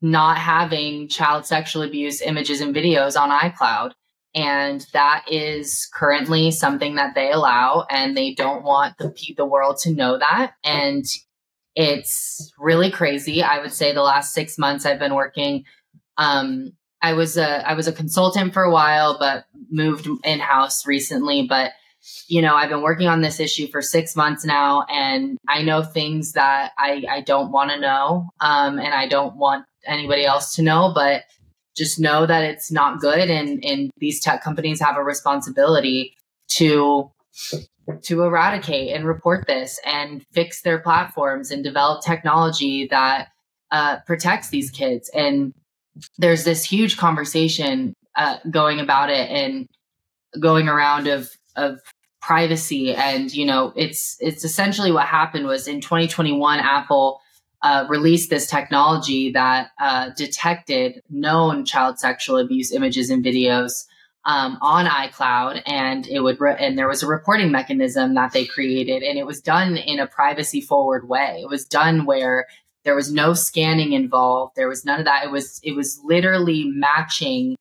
not 0.02 0.40
having 0.40 1.08
child 1.08 1.46
sexual 1.46 1.84
abuse 1.84 2.20
images 2.20 2.62
and 2.62 2.76
videos 2.76 3.16
on 3.16 3.30
iCloud. 3.30 3.92
And 4.36 4.86
that 4.92 5.24
is 5.32 5.90
currently 5.94 6.52
something 6.52 6.96
that 6.96 7.16
they 7.16 7.32
allow, 7.32 7.88
and 7.90 8.16
they 8.18 8.34
don't 8.34 8.64
want 8.64 8.98
the, 8.98 9.14
the 9.38 9.46
world 9.46 9.78
to 9.84 9.94
know 9.94 10.20
that. 10.20 10.52
And 10.64 11.06
it's 11.76 12.52
really 12.60 12.92
crazy. 12.92 13.42
I 13.42 13.60
would 13.60 13.74
say 13.74 13.94
the 13.94 14.02
last 14.02 14.34
six 14.34 14.58
months 14.58 14.86
I've 14.86 15.00
been 15.00 15.16
working. 15.16 15.64
Um, 16.18 16.74
I 17.02 17.14
was 17.14 17.38
a 17.38 17.68
I 17.70 17.74
was 17.74 17.88
a 17.88 17.94
consultant 17.94 18.54
for 18.54 18.64
a 18.64 18.72
while, 18.72 19.18
but 19.20 19.46
moved 19.70 20.08
in 20.24 20.40
house 20.40 20.86
recently. 20.86 21.46
But 21.48 21.72
you 22.28 22.42
know, 22.42 22.56
I've 22.56 22.70
been 22.70 22.82
working 22.82 23.08
on 23.08 23.22
this 23.22 23.40
issue 23.40 23.68
for 23.68 23.82
six 23.82 24.16
months 24.16 24.46
now, 24.46 24.86
and 24.90 25.38
I 25.48 25.64
know 25.64 25.84
things 25.84 26.34
that 26.34 26.72
I, 26.78 27.04
I 27.10 27.22
don't 27.22 27.52
want 27.52 27.72
to 27.72 27.80
know, 27.80 28.30
um, 28.40 28.80
and 28.80 28.94
I 28.94 29.08
don't 29.08 29.36
want 29.36 29.66
anybody 29.86 30.26
else 30.26 30.56
to 30.56 30.62
know, 30.62 30.92
but 30.94 31.24
just 31.76 32.00
know 32.00 32.26
that 32.26 32.44
it's 32.44 32.72
not 32.72 33.00
good, 33.00 33.30
and 33.30 33.64
and 33.64 33.92
these 33.98 34.20
tech 34.20 34.44
companies 34.44 34.80
have 34.82 34.98
a 34.98 35.04
responsibility 35.04 36.16
to 36.50 37.12
to 38.02 38.24
eradicate 38.24 38.96
and 38.96 39.06
report 39.06 39.46
this 39.48 39.80
and 39.86 40.26
fix 40.32 40.62
their 40.62 40.80
platforms 40.80 41.52
and 41.52 41.64
develop 41.64 42.04
technology 42.04 42.88
that 42.88 43.30
uh, 43.72 43.98
protects 44.08 44.50
these 44.50 44.72
kids. 44.72 45.10
And 45.14 45.54
there's 46.18 46.44
this 46.44 46.64
huge 46.64 46.98
conversation 46.98 47.94
uh, 48.16 48.38
going 48.50 48.80
about 48.80 49.10
it 49.10 49.30
and 49.30 49.68
going 50.40 50.68
around 50.68 51.08
of 51.08 51.30
of 51.56 51.80
privacy 52.22 52.94
and 52.94 53.32
you 53.34 53.46
know 53.46 53.72
it's 53.76 54.18
it's 54.20 54.44
essentially 54.44 54.92
what 54.92 55.06
happened 55.06 55.46
was 55.46 55.68
in 55.68 55.80
2021 55.80 56.60
apple 56.60 57.22
uh, 57.66 57.84
released 57.90 58.30
this 58.30 58.46
technology 58.46 59.32
that 59.32 59.72
uh, 59.80 60.12
detected 60.16 61.02
known 61.10 61.66
child 61.66 61.98
sexual 61.98 62.38
abuse 62.38 62.72
images 62.72 63.10
and 63.10 63.26
videos 63.26 63.86
um, 64.24 64.60
on 64.62 64.86
iCloud, 64.86 65.64
and 65.66 66.06
it 66.08 66.20
would 66.20 66.40
re- 66.40 66.56
and 66.60 66.78
there 66.78 66.88
was 66.88 67.02
a 67.02 67.08
reporting 67.08 67.52
mechanism 67.52 68.14
that 68.14 68.34
they 68.34 68.46
created, 68.46 69.02
and 69.02 69.18
it 69.18 69.26
was 69.26 69.42
done 69.42 69.78
in 69.78 70.00
a 70.00 70.06
privacy 70.06 70.62
forward 70.62 71.10
way. 71.10 71.40
It 71.42 71.50
was 71.50 71.66
done 71.66 72.06
where 72.06 72.46
there 72.84 72.96
was 72.96 73.12
no 73.12 73.34
scanning 73.34 73.94
involved. 73.94 74.56
There 74.56 74.70
was 74.70 74.86
none 74.86 75.00
of 75.00 75.06
that. 75.06 75.24
It 75.24 75.32
was 75.32 75.60
it 75.64 75.72
was 75.72 76.00
literally 76.04 76.66
matching 76.66 77.56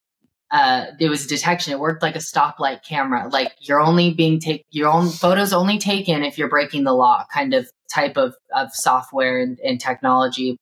uh, 0.51 0.85
there 0.99 1.09
was 1.09 1.27
detection. 1.27 1.73
It 1.73 1.79
worked 1.79 2.03
like 2.03 2.15
a 2.15 2.19
stoplight 2.19 2.83
camera. 2.83 3.27
Like 3.27 3.53
you're 3.59 3.81
only 3.81 4.13
being 4.13 4.39
take 4.39 4.65
your 4.69 4.89
own 4.89 5.09
photos 5.09 5.53
only 5.53 5.77
taken 5.77 6.23
if 6.23 6.37
you're 6.37 6.49
breaking 6.49 6.83
the 6.83 6.93
law, 6.93 7.25
kind 7.33 7.53
of 7.53 7.69
type 7.93 8.17
of 8.17 8.35
of 8.55 8.73
software 8.73 9.39
and, 9.39 9.59
and 9.59 9.79
technology. 9.79 10.57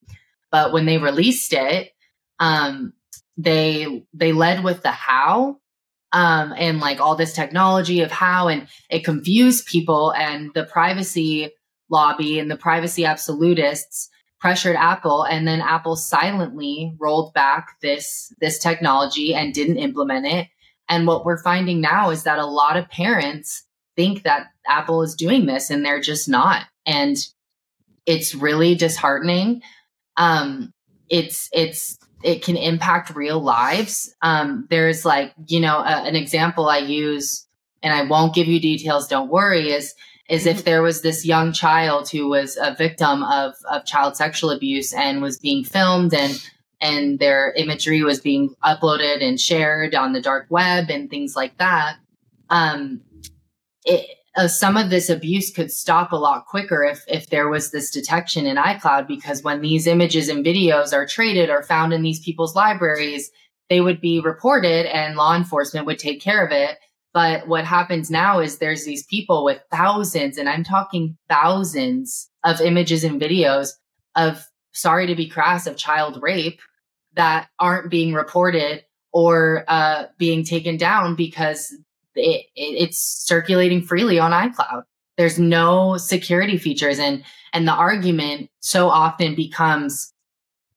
But 0.52 0.72
when 0.72 0.86
they 0.86 0.98
released 0.98 1.54
it, 1.54 1.92
um, 2.40 2.94
they 3.38 4.06
they 4.14 4.32
led 4.32 4.64
with 4.64 4.84
the 4.84 4.92
how 4.92 5.58
um, 6.14 6.54
and 6.56 6.80
like 6.80 7.02
all 7.02 7.16
this 7.16 7.34
technology 7.34 8.02
of 8.02 8.12
how, 8.12 8.48
and 8.48 8.68
it 8.90 9.04
confused 9.04 9.66
people. 9.66 10.14
And 10.14 10.52
the 10.54 10.64
privacy 10.64 11.52
lobby 11.90 12.40
and 12.40 12.50
the 12.50 12.56
privacy 12.58 13.04
absolutists 13.04 14.10
pressured 14.44 14.76
Apple 14.76 15.24
and 15.24 15.48
then 15.48 15.62
Apple 15.62 15.96
silently 15.96 16.94
rolled 17.00 17.34
back 17.34 17.78
this 17.82 18.34
this 18.42 18.60
technology 18.60 19.34
and 19.34 19.54
didn't 19.54 19.78
implement 19.78 20.26
it. 20.26 20.50
And 20.90 21.08
what 21.08 21.24
we're 21.24 21.42
finding 21.42 21.80
now 21.80 22.10
is 22.10 22.24
that 22.24 22.40
a 22.40 22.46
lot 22.46 22.76
of 22.76 22.90
parents 22.90 23.66
think 23.96 24.24
that 24.24 24.48
Apple 24.68 25.02
is 25.02 25.16
doing 25.16 25.46
this 25.46 25.70
and 25.70 25.86
they're 25.86 26.02
just 26.02 26.28
not. 26.28 26.66
And 26.86 27.16
it's 28.06 28.36
really 28.36 28.76
disheartening. 28.76 29.62
Um 30.18 30.74
it's 31.08 31.48
it's 31.54 31.98
it 32.22 32.44
can 32.44 32.58
impact 32.58 33.16
real 33.16 33.40
lives. 33.40 34.14
Um 34.22 34.68
there's 34.70 35.06
like, 35.06 35.32
you 35.48 35.62
know, 35.62 35.78
a, 35.78 36.04
an 36.04 36.18
example 36.18 36.68
I 36.68 36.80
use 36.80 37.48
and 37.82 37.94
I 37.94 38.04
won't 38.04 38.36
give 38.36 38.48
you 38.48 38.60
details, 38.60 39.08
don't 39.08 39.32
worry, 39.32 39.72
is 39.72 39.96
is 40.30 40.46
if 40.46 40.58
mm-hmm. 40.58 40.66
there 40.66 40.82
was 40.82 41.02
this 41.02 41.26
young 41.26 41.52
child 41.52 42.10
who 42.10 42.30
was 42.30 42.58
a 42.62 42.74
victim 42.76 43.24
of, 43.24 43.54
of 43.70 43.86
child 43.86 44.16
sexual 44.16 44.52
abuse 44.52 44.94
and 44.94 45.22
was 45.22 45.38
being 45.40 45.64
filmed 45.64 46.14
and 46.14 46.42
and 46.82 47.20
their 47.20 47.54
imagery 47.54 48.04
was 48.04 48.20
being 48.20 48.54
uploaded 48.64 49.24
and 49.24 49.40
shared 49.40 49.96
on 49.96 50.12
the 50.12 50.22
dark 50.22 50.46
web 50.50 50.90
and 50.90 51.10
things 51.10 51.36
like 51.36 51.58
that 51.58 51.98
um, 52.50 53.02
it, 53.86 54.06
uh, 54.36 54.48
some 54.48 54.78
of 54.78 54.90
this 54.90 55.10
abuse 55.10 55.52
could 55.52 55.72
stop 55.72 56.12
a 56.12 56.18
lot 56.18 56.46
quicker 56.46 56.84
if 56.84 57.04
if 57.08 57.30
there 57.30 57.50
was 57.50 57.72
this 57.72 57.92
detection 57.92 58.46
in 58.46 58.58
iCloud 58.58 59.08
because 59.08 59.44
when 59.44 59.62
these 59.62 59.88
images 59.88 60.30
and 60.30 60.46
videos 60.46 60.94
are 60.94 61.06
traded 61.06 61.50
or 61.50 61.64
found 61.64 61.94
in 61.94 62.02
these 62.02 62.20
people's 62.20 62.56
libraries 62.56 63.30
they 63.70 63.82
would 63.82 64.02
be 64.02 64.20
reported 64.20 64.86
and 64.86 65.16
law 65.16 65.36
enforcement 65.36 65.86
would 65.86 66.00
take 66.00 66.22
care 66.22 66.46
of 66.46 66.52
it 66.52 66.78
but 67.14 67.48
what 67.48 67.66
happens 67.66 68.10
now 68.10 68.40
is 68.40 68.58
there's 68.58 68.86
these 68.86 69.06
people 69.06 69.44
with 69.44 69.62
thousands, 69.72 70.38
and 70.38 70.50
I'm 70.50 70.64
talking 70.64 71.16
thousands 71.30 72.30
of 72.44 72.60
images 72.60 73.04
and 73.04 73.22
videos 73.22 73.70
of, 74.16 74.44
sorry 74.72 75.06
to 75.08 75.16
be 75.16 75.30
crass, 75.30 75.68
of 75.68 75.78
child 75.78 76.20
rape 76.22 76.60
that 77.16 77.48
aren't 77.60 77.92
being 77.92 78.14
reported 78.14 78.84
or 79.12 79.64
uh, 79.68 80.06
being 80.18 80.44
taken 80.44 80.76
down 80.76 81.16
because 81.16 81.72
it, 82.16 82.46
it, 82.56 82.82
it's 82.84 82.98
circulating 82.98 83.84
freely 83.84 84.18
on 84.18 84.32
iCloud. 84.32 84.84
There's 85.16 85.38
no 85.38 85.98
security 85.98 86.58
features, 86.58 86.98
and 86.98 87.24
and 87.54 87.68
the 87.68 87.74
argument 87.74 88.50
so 88.62 88.90
often 88.90 89.36
becomes, 89.36 90.12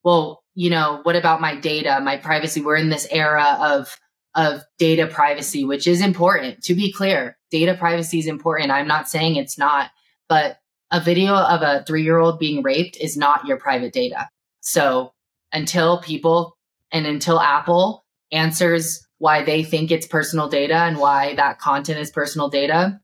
well, 0.03 0.43
you 0.55 0.69
know, 0.69 1.01
what 1.05 1.17
about 1.17 1.41
my 1.41 1.57
data, 1.57 2.01
my 2.03 2.19
privacy? 2.19 2.61
We're 2.61 2.77
in 2.77 2.91
this 2.91 3.09
era 3.11 3.57
of 3.59 3.97
of 4.37 4.63
data 4.79 5.07
privacy, 5.07 5.65
which 5.65 5.87
is 5.87 6.01
important. 6.01 6.63
To 6.65 6.75
be 6.75 6.93
clear, 6.93 7.39
data 7.51 7.75
privacy 7.75 8.19
is 8.19 8.27
important. 8.27 8.71
I'm 8.71 8.87
not 8.87 9.09
saying 9.09 9.37
it's 9.37 9.59
not, 9.59 9.91
but 10.29 10.59
a 10.93 11.01
video 11.01 11.35
of 11.35 11.63
a 11.63 11.83
three 11.85 12.03
year 12.03 12.19
old 12.19 12.39
being 12.39 12.63
raped 12.63 12.97
is 13.01 13.17
not 13.17 13.47
your 13.47 13.57
private 13.57 13.93
data. 13.93 14.29
So 14.61 15.15
until 15.53 16.01
people 16.03 16.57
and 16.93 17.07
until 17.07 17.41
Apple 17.41 18.05
answers 18.31 19.05
why 19.19 19.43
they 19.43 19.65
think 19.65 19.91
it's 19.91 20.07
personal 20.07 20.49
data 20.49 20.77
and 20.77 20.99
why 20.99 21.35
that 21.37 21.59
content 21.59 21.99
is 21.99 22.11
personal 22.11 22.51
data, 22.51 23.01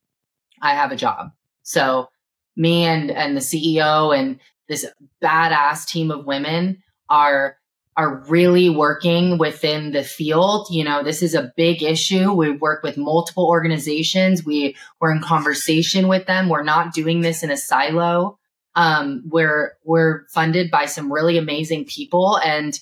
I 0.61 0.75
have 0.75 0.93
a 0.93 0.97
job. 0.97 1.31
So 1.63 2.09
me 2.57 2.85
and 2.85 3.11
and 3.11 3.37
the 3.37 3.41
CEO 3.41 4.17
and 4.17 4.39
this 4.69 4.87
badass 5.23 5.87
team 5.87 6.11
of 6.11 6.27
women 6.27 6.83
are 7.09 7.57
are 7.97 8.25
really 8.29 8.71
working 8.71 9.37
within 9.37 9.93
the 9.93 10.03
field. 10.03 10.67
You 10.71 10.85
know, 10.85 11.03
this 11.03 11.23
is 11.23 11.35
a 11.35 11.53
big 11.57 11.83
issue. 11.83 12.33
We 12.33 12.53
work 12.53 12.83
with 12.83 12.97
multiple 12.97 13.47
organizations. 13.47 14.45
We 14.45 14.77
we're 15.01 15.13
in 15.13 15.21
conversation 15.21 16.09
with 16.09 16.27
them. 16.27 16.49
We're 16.49 16.63
not 16.63 16.95
doing 16.95 17.21
this 17.21 17.43
in 17.43 17.51
a 17.51 17.57
silo. 17.57 18.39
Um, 18.75 19.25
we're 19.27 19.73
we're 19.85 20.27
funded 20.29 20.71
by 20.71 20.87
some 20.87 21.13
really 21.13 21.37
amazing 21.37 21.85
people, 21.85 22.39
and 22.39 22.79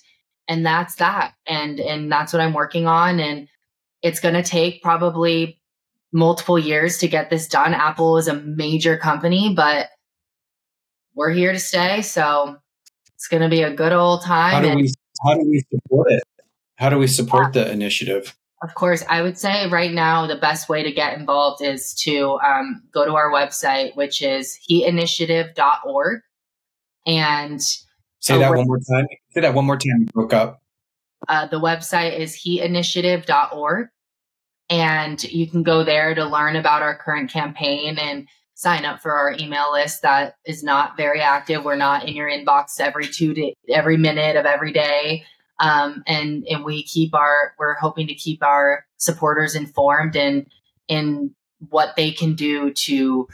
and 0.46 0.64
that's 0.64 0.96
that. 0.96 1.34
And 1.46 1.80
and 1.80 2.10
that's 2.10 2.32
what 2.32 2.40
I'm 2.40 2.54
working 2.54 2.86
on. 2.86 3.18
And 3.18 3.48
it's 4.02 4.20
going 4.20 4.34
to 4.34 4.42
take 4.42 4.82
probably 4.82 5.60
multiple 6.12 6.58
years 6.58 6.98
to 6.98 7.08
get 7.08 7.30
this 7.30 7.48
done. 7.48 7.74
Apple 7.74 8.16
is 8.16 8.28
a 8.28 8.34
major 8.34 8.96
company, 8.96 9.54
but 9.54 9.88
we're 11.14 11.30
here 11.30 11.52
to 11.52 11.58
stay. 11.58 12.02
So 12.02 12.56
it's 13.14 13.28
going 13.28 13.42
to 13.42 13.48
be 13.48 13.62
a 13.62 13.74
good 13.74 13.92
old 13.92 14.22
time. 14.24 14.52
How 14.52 14.60
do 14.60 14.76
we 14.76 14.92
how 15.24 15.34
do 15.34 15.48
we 15.48 15.64
support 15.72 16.10
it? 16.10 16.22
How 16.76 16.88
do 16.88 16.98
we 16.98 17.06
support 17.06 17.52
the 17.52 17.70
initiative? 17.70 18.36
Of 18.62 18.74
course, 18.74 19.04
I 19.08 19.22
would 19.22 19.38
say 19.38 19.68
right 19.68 19.92
now 19.92 20.26
the 20.26 20.36
best 20.36 20.68
way 20.68 20.82
to 20.82 20.92
get 20.92 21.18
involved 21.18 21.62
is 21.62 21.94
to 22.04 22.38
um, 22.44 22.82
go 22.92 23.04
to 23.06 23.12
our 23.12 23.30
website, 23.30 23.96
which 23.96 24.22
is 24.22 24.58
heatinitiative.org. 24.70 26.20
And 27.06 27.62
say 28.20 28.38
that 28.38 28.50
one 28.50 28.66
more 28.66 28.78
time. 28.78 29.06
Say 29.32 29.40
that 29.40 29.54
one 29.54 29.64
more 29.64 29.78
time. 29.78 30.00
You 30.00 30.06
broke 30.12 30.34
up. 30.34 30.60
Uh, 31.26 31.46
the 31.46 31.60
website 31.60 32.18
is 32.18 32.36
heatinitiative.org. 32.36 33.88
And 34.68 35.22
you 35.24 35.50
can 35.50 35.62
go 35.62 35.82
there 35.82 36.14
to 36.14 36.24
learn 36.26 36.56
about 36.56 36.82
our 36.82 36.96
current 36.96 37.30
campaign 37.30 37.98
and 37.98 38.28
sign 38.60 38.84
up 38.84 39.00
for 39.00 39.12
our 39.12 39.34
email 39.40 39.72
list 39.72 40.02
that 40.02 40.36
is 40.44 40.62
not 40.62 40.94
very 40.94 41.22
active. 41.22 41.64
We're 41.64 41.76
not 41.76 42.06
in 42.06 42.14
your 42.14 42.28
inbox 42.28 42.78
every 42.78 43.06
two 43.06 43.32
to 43.32 43.54
every 43.70 43.96
minute 43.96 44.36
of 44.36 44.44
every 44.44 44.70
day. 44.70 45.24
Um, 45.60 46.02
and 46.06 46.46
and 46.46 46.62
we 46.62 46.82
keep 46.82 47.14
our 47.14 47.54
we're 47.58 47.76
hoping 47.76 48.06
to 48.08 48.14
keep 48.14 48.42
our 48.42 48.84
supporters 48.98 49.54
informed 49.54 50.14
and 50.14 50.46
in 50.88 51.34
what 51.70 51.96
they 51.96 52.10
can 52.10 52.34
do 52.34 52.70
to 52.72 53.28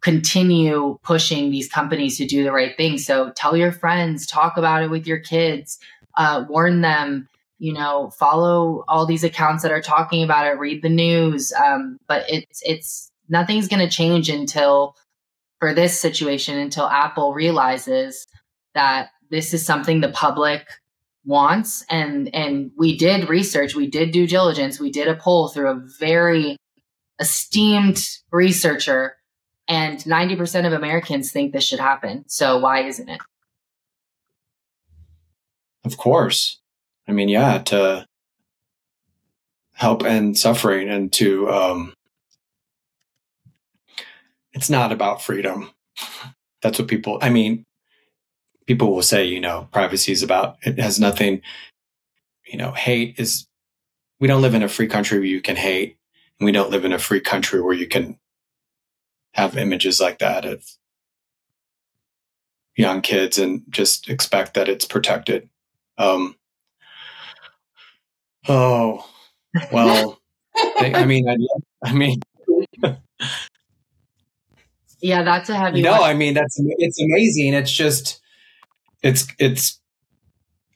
continue 0.00 0.96
pushing 1.02 1.50
these 1.50 1.68
companies 1.68 2.16
to 2.18 2.24
do 2.24 2.44
the 2.44 2.52
right 2.52 2.76
thing. 2.76 2.98
So 2.98 3.32
tell 3.34 3.56
your 3.56 3.72
friends, 3.72 4.28
talk 4.28 4.56
about 4.56 4.84
it 4.84 4.90
with 4.90 5.08
your 5.08 5.18
kids, 5.18 5.80
uh, 6.16 6.44
warn 6.48 6.82
them. 6.82 7.28
You 7.58 7.72
know, 7.72 8.10
follow 8.10 8.84
all 8.86 9.06
these 9.06 9.24
accounts 9.24 9.64
that 9.64 9.72
are 9.72 9.82
talking 9.82 10.22
about 10.22 10.46
it. 10.46 10.60
Read 10.60 10.82
the 10.82 10.88
news. 10.88 11.52
Um, 11.52 11.98
but 12.06 12.24
it's 12.28 12.62
it's 12.64 13.07
nothing's 13.28 13.68
going 13.68 13.86
to 13.86 13.94
change 13.94 14.28
until 14.28 14.94
for 15.58 15.74
this 15.74 15.98
situation 15.98 16.58
until 16.58 16.86
Apple 16.86 17.34
realizes 17.34 18.26
that 18.74 19.10
this 19.30 19.52
is 19.52 19.64
something 19.64 20.00
the 20.00 20.10
public 20.10 20.66
wants. 21.24 21.84
And 21.90 22.34
and 22.34 22.70
we 22.76 22.96
did 22.96 23.28
research 23.28 23.74
we 23.74 23.86
did 23.86 24.12
due 24.12 24.26
diligence 24.26 24.80
we 24.80 24.90
did 24.90 25.08
a 25.08 25.14
poll 25.14 25.48
through 25.48 25.70
a 25.70 25.80
very 25.98 26.56
esteemed 27.20 28.00
researcher 28.30 29.16
and 29.66 29.98
90% 29.98 30.66
of 30.66 30.72
americans 30.72 31.30
think 31.30 31.52
this 31.52 31.64
should 31.64 31.80
happen. 31.80 32.24
So 32.28 32.58
why 32.58 32.84
isn't 32.84 33.08
it? 33.08 33.20
Of 35.84 35.98
course. 35.98 36.60
I 37.06 37.12
mean 37.12 37.28
yeah 37.28 37.58
to 37.58 38.06
help 39.74 40.04
end 40.04 40.38
suffering 40.38 40.88
and 40.88 41.12
to 41.14 41.50
um 41.50 41.92
it's 44.58 44.70
not 44.70 44.92
about 44.92 45.22
freedom 45.22 45.70
that's 46.62 46.78
what 46.78 46.88
people 46.88 47.18
i 47.22 47.30
mean 47.30 47.64
people 48.68 48.94
will 48.94 49.02
say, 49.02 49.24
you 49.24 49.40
know, 49.40 49.66
privacy 49.72 50.12
is 50.12 50.22
about, 50.22 50.58
it 50.62 50.78
has 50.78 51.00
nothing, 51.00 51.40
you 52.46 52.58
know, 52.58 52.70
hate 52.72 53.18
is, 53.18 53.46
we 54.20 54.28
don't 54.28 54.42
live 54.42 54.54
in 54.54 54.62
a 54.62 54.68
free 54.68 54.86
country 54.86 55.18
where 55.18 55.26
you 55.26 55.40
can 55.40 55.56
hate. 55.56 55.96
And 56.38 56.44
we 56.44 56.52
don't 56.52 56.70
live 56.70 56.84
in 56.84 56.92
a 56.92 56.98
free 56.98 57.20
country 57.20 57.62
where 57.62 57.74
you 57.74 57.88
can 57.88 58.18
have 59.32 59.56
images 59.56 60.00
like 60.00 60.18
that 60.18 60.44
of 60.44 60.64
young 62.76 63.00
kids 63.00 63.38
and 63.38 63.62
just 63.70 64.10
expect 64.10 64.52
that 64.54 64.68
it's 64.68 64.84
protected. 64.84 65.48
Um, 65.96 66.36
oh, 68.48 69.08
well, 69.72 70.20
I 70.78 71.06
mean, 71.06 71.26
I, 71.26 71.36
I 71.88 71.92
mean, 71.94 72.20
yeah, 75.00 75.22
that's 75.22 75.48
a 75.48 75.56
heavy. 75.56 75.82
No, 75.82 75.92
I 75.92 76.14
mean 76.14 76.34
that's 76.34 76.56
it's 76.58 77.00
amazing. 77.00 77.54
It's 77.54 77.72
just 77.72 78.20
it's 79.02 79.26
it's 79.38 79.80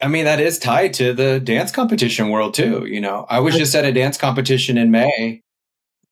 I 0.01 0.09
mean 0.09 0.25
that 0.25 0.41
is 0.41 0.59
tied 0.59 0.95
to 0.95 1.13
the 1.13 1.41
dance 1.41 1.73
competition 1.73 2.31
world 2.31 2.55
too, 2.55 2.87
you 2.87 3.01
know. 3.01 3.27
I 3.29 3.41
was 3.41 3.57
just 3.57 3.75
at 3.75 3.85
a 3.85 3.93
dance 3.93 4.17
competition 4.17 4.79
in 4.79 4.91
May 4.91 5.43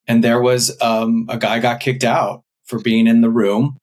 and 0.07 0.25
there 0.25 0.41
was 0.41 0.77
um, 0.83 1.27
a 1.29 1.39
guy 1.39 1.61
got 1.61 1.79
kicked 1.81 2.05
out 2.05 2.43
for 2.65 2.81
being 2.81 3.07
in 3.07 3.21
the 3.21 3.31
room 3.31 3.79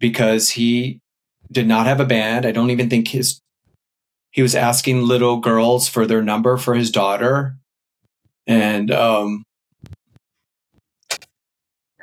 because 0.00 0.50
he 0.50 1.00
did 1.50 1.66
not 1.66 1.86
have 1.86 2.00
a 2.00 2.04
band. 2.04 2.44
I 2.44 2.52
don't 2.52 2.70
even 2.70 2.90
think 2.90 3.08
his 3.08 3.40
he 4.30 4.42
was 4.42 4.54
asking 4.54 5.02
little 5.02 5.38
girls 5.38 5.88
for 5.88 6.06
their 6.06 6.22
number 6.22 6.56
for 6.56 6.74
his 6.74 6.90
daughter 6.90 7.56
and 8.46 8.90
um 8.90 9.44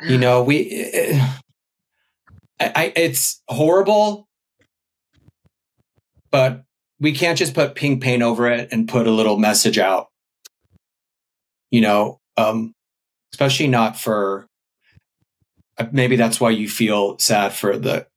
you 0.04 0.18
know 0.18 0.44
we 0.44 1.20
I, 2.60 2.72
I 2.76 2.94
it's 2.96 3.42
horrible 3.48 4.28
but 6.36 6.66
we 7.00 7.14
can't 7.14 7.38
just 7.38 7.54
put 7.54 7.76
pink 7.76 8.04
paint 8.04 8.22
over 8.22 8.50
it 8.50 8.68
and 8.72 8.90
put 8.90 9.08
a 9.08 9.12
little 9.12 9.38
message 9.38 9.78
out. 9.78 10.08
You 11.72 11.80
know, 11.80 12.20
um, 12.36 12.74
especially 13.34 13.68
not 13.68 13.98
for 13.98 14.48
uh, 15.78 15.88
maybe 15.94 16.16
that's 16.16 16.40
why 16.40 16.50
you 16.50 16.70
feel 16.70 17.18
sad 17.20 17.54
for 17.54 17.78
the 17.78 18.08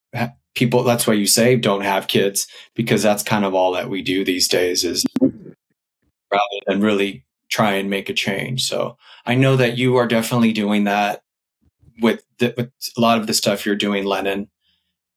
people. 0.55 0.82
That's 0.82 1.06
why 1.06 1.14
you 1.14 1.26
say 1.26 1.56
don't 1.56 1.82
have 1.82 2.09
kids 2.09 2.48
because 2.74 3.02
that's 3.02 3.22
kind 3.22 3.44
of 3.44 3.55
all 3.55 3.72
that 3.72 3.88
we 3.88 4.02
do 4.02 4.24
these 4.24 4.48
days 4.48 4.84
is 4.84 5.05
rather 5.20 6.59
than 6.66 6.80
really 6.80 7.24
try 7.48 7.74
and 7.74 7.88
make 7.88 8.09
a 8.09 8.14
change. 8.14 8.64
So 8.64 8.96
I 9.26 9.34
know 9.34 9.56
that 9.56 9.78
you 9.78 9.96
are 9.96 10.06
definitely 10.06 10.52
doing 10.52 10.84
that 10.84 11.22
with, 12.00 12.22
the, 12.38 12.54
with 12.56 12.70
a 12.96 13.00
lot 13.00 13.18
of 13.18 13.26
the 13.26 13.34
stuff 13.34 13.66
you're 13.66 13.76
doing, 13.76 14.04
Lennon 14.04 14.48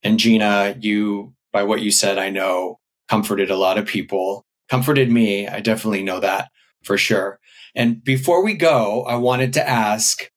and 0.03 0.19
Gina. 0.19 0.75
You, 0.79 1.33
by 1.51 1.63
what 1.63 1.81
you 1.81 1.91
said, 1.91 2.17
I 2.17 2.29
know 2.29 2.79
comforted 3.09 3.51
a 3.51 3.57
lot 3.57 3.77
of 3.77 3.85
people, 3.85 4.45
comforted 4.69 5.11
me. 5.11 5.47
I 5.47 5.59
definitely 5.59 6.03
know 6.03 6.19
that 6.19 6.49
for 6.83 6.97
sure. 6.97 7.39
And 7.75 8.03
before 8.03 8.43
we 8.43 8.53
go, 8.53 9.03
I 9.03 9.15
wanted 9.15 9.53
to 9.53 9.67
ask 9.67 10.31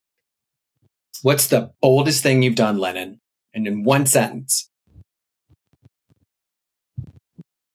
what's 1.23 1.47
the 1.47 1.71
boldest 1.81 2.23
thing 2.23 2.43
you've 2.43 2.55
done, 2.55 2.79
Lennon? 2.79 3.21
And 3.55 3.67
in 3.67 3.85
one 3.85 4.07
sentence. 4.07 4.69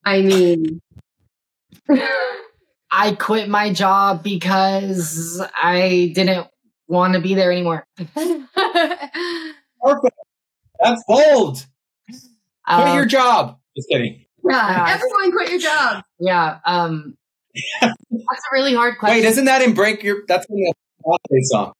I 0.05 0.21
mean, 0.21 0.81
I 2.91 3.13
quit 3.13 3.49
my 3.49 3.71
job 3.71 4.23
because 4.23 5.41
I 5.55 6.11
didn't 6.13 6.47
want 6.89 7.13
to 7.13 7.21
be 7.21 7.35
there 7.35 7.51
anymore. 7.51 7.85
Perfect. 8.15 8.47
That's 10.81 11.03
bold. 11.07 11.65
Quit 12.07 12.21
um, 12.67 12.95
your 12.95 13.05
job. 13.05 13.57
Just 13.75 13.89
kidding. 13.89 14.25
Yeah, 14.47 14.85
everyone 14.89 15.31
quit 15.31 15.49
your 15.49 15.59
job. 15.59 16.03
Yeah, 16.19 16.59
um, 16.65 17.17
that's 17.81 17.91
a 17.91 18.53
really 18.53 18.73
hard 18.73 18.97
question. 18.97 19.17
Wait, 19.17 19.25
isn't 19.25 19.45
that 19.45 19.61
in 19.61 19.73
Break 19.73 20.03
Your? 20.03 20.23
That's 20.27 20.45
in 20.49 20.55
the 20.55 20.73
holiday 21.03 21.43
song. 21.43 21.73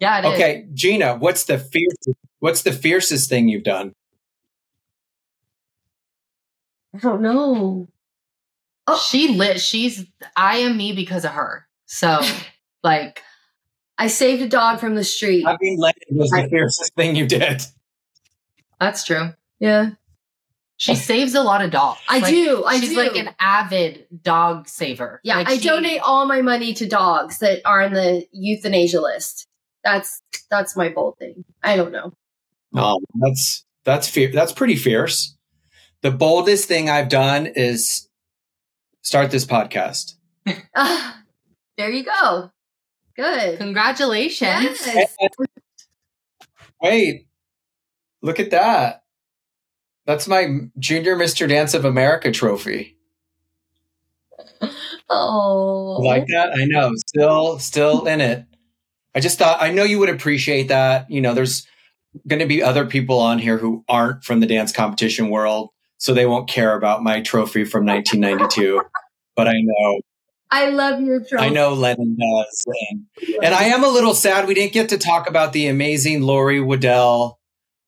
Yeah. 0.00 0.22
okay, 0.26 0.66
is. 0.68 0.74
Gina, 0.74 1.16
what's 1.16 1.44
the 1.44 1.58
fiercest? 1.58 2.18
What's 2.40 2.62
the 2.62 2.72
fiercest 2.72 3.28
thing 3.28 3.48
you've 3.48 3.64
done? 3.64 3.92
I 6.94 6.98
don't 6.98 7.22
know. 7.22 7.88
Oh. 8.86 8.96
She 8.96 9.28
lit. 9.28 9.60
She's. 9.60 10.06
I 10.36 10.58
am 10.58 10.76
me 10.76 10.92
because 10.92 11.24
of 11.24 11.32
her. 11.32 11.66
So, 11.86 12.20
like, 12.82 13.22
I 14.02 14.08
saved 14.08 14.42
a 14.42 14.48
dog 14.48 14.80
from 14.80 14.96
the 14.96 15.04
street. 15.04 15.46
I 15.46 15.56
mean, 15.60 15.78
Lennon 15.78 15.94
was 16.10 16.30
the 16.30 16.48
fiercest 16.50 16.92
thing 16.96 17.14
you 17.14 17.24
did. 17.24 17.62
That's 18.80 19.04
true. 19.04 19.32
Yeah. 19.60 19.90
She 20.76 20.96
saves 20.96 21.36
a 21.36 21.42
lot 21.44 21.64
of 21.64 21.70
dogs. 21.70 22.00
I 22.08 22.18
like, 22.18 22.34
do. 22.34 22.64
I 22.64 22.80
she's 22.80 22.88
do. 22.88 22.96
like 22.96 23.14
an 23.14 23.30
avid 23.38 24.08
dog 24.24 24.66
saver. 24.66 25.20
Yeah, 25.22 25.36
like 25.36 25.48
I 25.48 25.56
she, 25.58 25.68
donate 25.68 26.00
all 26.00 26.26
my 26.26 26.42
money 26.42 26.74
to 26.74 26.88
dogs 26.88 27.38
that 27.38 27.60
are 27.64 27.80
on 27.80 27.92
the 27.92 28.26
euthanasia 28.32 29.00
list. 29.00 29.46
That's 29.84 30.20
that's 30.50 30.76
my 30.76 30.88
bold 30.88 31.18
thing. 31.18 31.44
I 31.62 31.76
don't 31.76 31.92
know. 31.92 32.12
No, 32.72 32.98
that's 33.14 33.64
that's 33.84 34.08
fear. 34.08 34.32
That's 34.32 34.52
pretty 34.52 34.74
fierce. 34.74 35.36
The 36.00 36.10
boldest 36.10 36.66
thing 36.66 36.90
I've 36.90 37.08
done 37.08 37.46
is 37.46 38.08
start 39.02 39.30
this 39.30 39.44
podcast. 39.44 40.14
uh, 40.74 41.12
there 41.78 41.90
you 41.90 42.02
go. 42.02 42.50
Good. 43.22 43.58
Congratulations. 43.58 44.84
Yes. 44.84 45.16
Wait, 46.82 47.28
look 48.20 48.40
at 48.40 48.50
that. 48.50 49.04
That's 50.06 50.26
my 50.26 50.62
Junior 50.76 51.14
Mr. 51.14 51.48
Dance 51.48 51.72
of 51.74 51.84
America 51.84 52.32
trophy. 52.32 52.96
Oh. 55.14 55.98
Like 56.00 56.26
that? 56.28 56.56
I 56.56 56.64
know. 56.64 56.92
Still 57.06 57.58
still 57.58 58.06
in 58.06 58.22
it. 58.22 58.46
I 59.14 59.20
just 59.20 59.38
thought 59.38 59.60
I 59.60 59.70
know 59.70 59.84
you 59.84 59.98
would 59.98 60.08
appreciate 60.08 60.68
that. 60.68 61.10
You 61.10 61.20
know, 61.20 61.34
there's 61.34 61.66
going 62.26 62.40
to 62.40 62.46
be 62.46 62.62
other 62.62 62.86
people 62.86 63.18
on 63.20 63.38
here 63.38 63.58
who 63.58 63.84
aren't 63.90 64.24
from 64.24 64.40
the 64.40 64.46
dance 64.46 64.72
competition 64.72 65.28
world, 65.28 65.68
so 65.98 66.14
they 66.14 66.24
won't 66.24 66.48
care 66.48 66.74
about 66.74 67.02
my 67.02 67.20
trophy 67.20 67.64
from 67.64 67.84
1992. 67.84 68.80
but 69.36 69.48
I 69.48 69.54
know 69.54 70.00
I 70.52 70.68
love 70.68 71.00
your 71.00 71.20
trophy. 71.20 71.46
I 71.46 71.48
know 71.48 71.72
Lennon 71.72 72.16
does. 72.16 72.64
And, 72.90 73.06
and 73.42 73.54
I 73.54 73.64
am 73.64 73.82
a 73.82 73.88
little 73.88 74.14
sad 74.14 74.46
we 74.46 74.54
didn't 74.54 74.74
get 74.74 74.90
to 74.90 74.98
talk 74.98 75.28
about 75.28 75.52
the 75.54 75.66
amazing 75.66 76.22
Lori 76.22 76.60
Waddell, 76.60 77.40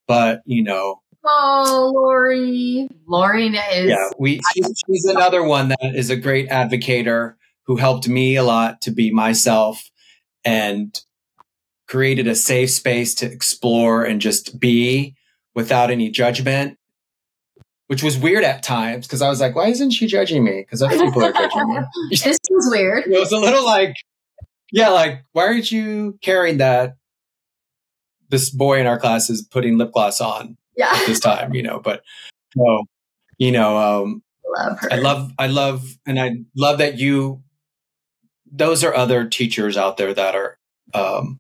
but 0.08 0.40
you 0.46 0.62
know, 0.64 1.02
Oh, 1.26 1.92
Lori. 1.94 2.88
Lori 3.06 3.46
is. 3.46 3.88
Yeah, 3.88 4.10
we. 4.18 4.40
She's, 4.52 4.82
she's 4.86 5.04
another 5.06 5.42
one 5.42 5.68
that 5.68 5.94
is 5.94 6.10
a 6.10 6.16
great 6.16 6.48
advocator 6.50 7.34
who 7.66 7.76
helped 7.76 8.06
me 8.08 8.36
a 8.36 8.42
lot 8.42 8.82
to 8.82 8.90
be 8.90 9.10
myself 9.10 9.90
and 10.44 11.00
created 11.88 12.26
a 12.26 12.34
safe 12.34 12.70
space 12.70 13.14
to 13.14 13.26
explore 13.26 14.04
and 14.04 14.20
just 14.20 14.60
be 14.60 15.16
without 15.54 15.90
any 15.90 16.10
judgment, 16.10 16.76
which 17.86 18.02
was 18.02 18.18
weird 18.18 18.44
at 18.44 18.62
times 18.62 19.06
because 19.06 19.22
I 19.22 19.28
was 19.28 19.40
like, 19.40 19.54
why 19.54 19.68
isn't 19.68 19.90
she 19.90 20.06
judging 20.06 20.44
me? 20.44 20.62
Because 20.62 20.82
other 20.82 20.98
people 20.98 21.24
are 21.24 21.32
judging 21.32 21.68
me. 21.68 21.78
this 22.10 22.38
was 22.50 22.68
weird. 22.70 23.04
It 23.06 23.18
was 23.18 23.32
a 23.32 23.38
little 23.38 23.64
like, 23.64 23.94
yeah, 24.72 24.88
like, 24.88 25.24
why 25.32 25.46
aren't 25.46 25.70
you 25.70 26.18
carrying 26.22 26.58
that? 26.58 26.96
This 28.30 28.50
boy 28.50 28.80
in 28.80 28.86
our 28.86 28.98
class 28.98 29.30
is 29.30 29.42
putting 29.42 29.78
lip 29.78 29.92
gloss 29.92 30.20
on 30.20 30.56
yeah. 30.76 30.90
at 30.92 31.06
this 31.06 31.20
time, 31.20 31.54
you 31.54 31.62
know, 31.62 31.78
but 31.78 32.02
no, 32.56 32.84
you 33.38 33.52
know, 33.52 33.76
um, 33.76 34.22
love 34.56 34.80
her. 34.80 34.92
I 34.92 34.96
love, 34.96 35.32
I 35.38 35.46
love, 35.46 35.84
and 36.06 36.18
I 36.18 36.36
love 36.56 36.78
that 36.78 36.98
you, 36.98 37.42
those 38.50 38.82
are 38.82 38.94
other 38.94 39.28
teachers 39.28 39.76
out 39.76 39.98
there 39.98 40.14
that 40.14 40.34
are, 40.34 40.58
um, 40.94 41.38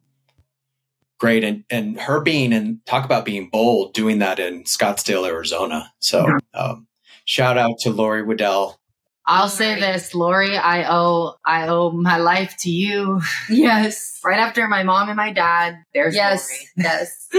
great. 1.24 1.44
And, 1.44 1.64
and 1.70 2.00
her 2.00 2.20
being, 2.20 2.52
and 2.52 2.84
talk 2.86 3.04
about 3.04 3.24
being 3.24 3.50
bold, 3.50 3.94
doing 3.94 4.18
that 4.18 4.38
in 4.38 4.64
Scottsdale, 4.64 5.26
Arizona. 5.26 5.92
So, 5.98 6.26
um, 6.54 6.86
shout 7.24 7.58
out 7.58 7.78
to 7.80 7.90
Lori 7.90 8.22
Waddell. 8.22 8.80
I'll 9.26 9.48
say 9.48 9.80
this, 9.80 10.14
Lori, 10.14 10.54
I 10.54 10.84
owe 10.86 11.36
I 11.46 11.68
owe 11.68 11.90
my 11.92 12.18
life 12.18 12.56
to 12.60 12.70
you. 12.70 13.22
Yes. 13.48 14.20
right 14.24 14.38
after 14.38 14.68
my 14.68 14.82
mom 14.82 15.08
and 15.08 15.16
my 15.16 15.32
dad, 15.32 15.78
there's 15.94 16.14
yes, 16.14 16.50
Lori. 16.50 16.66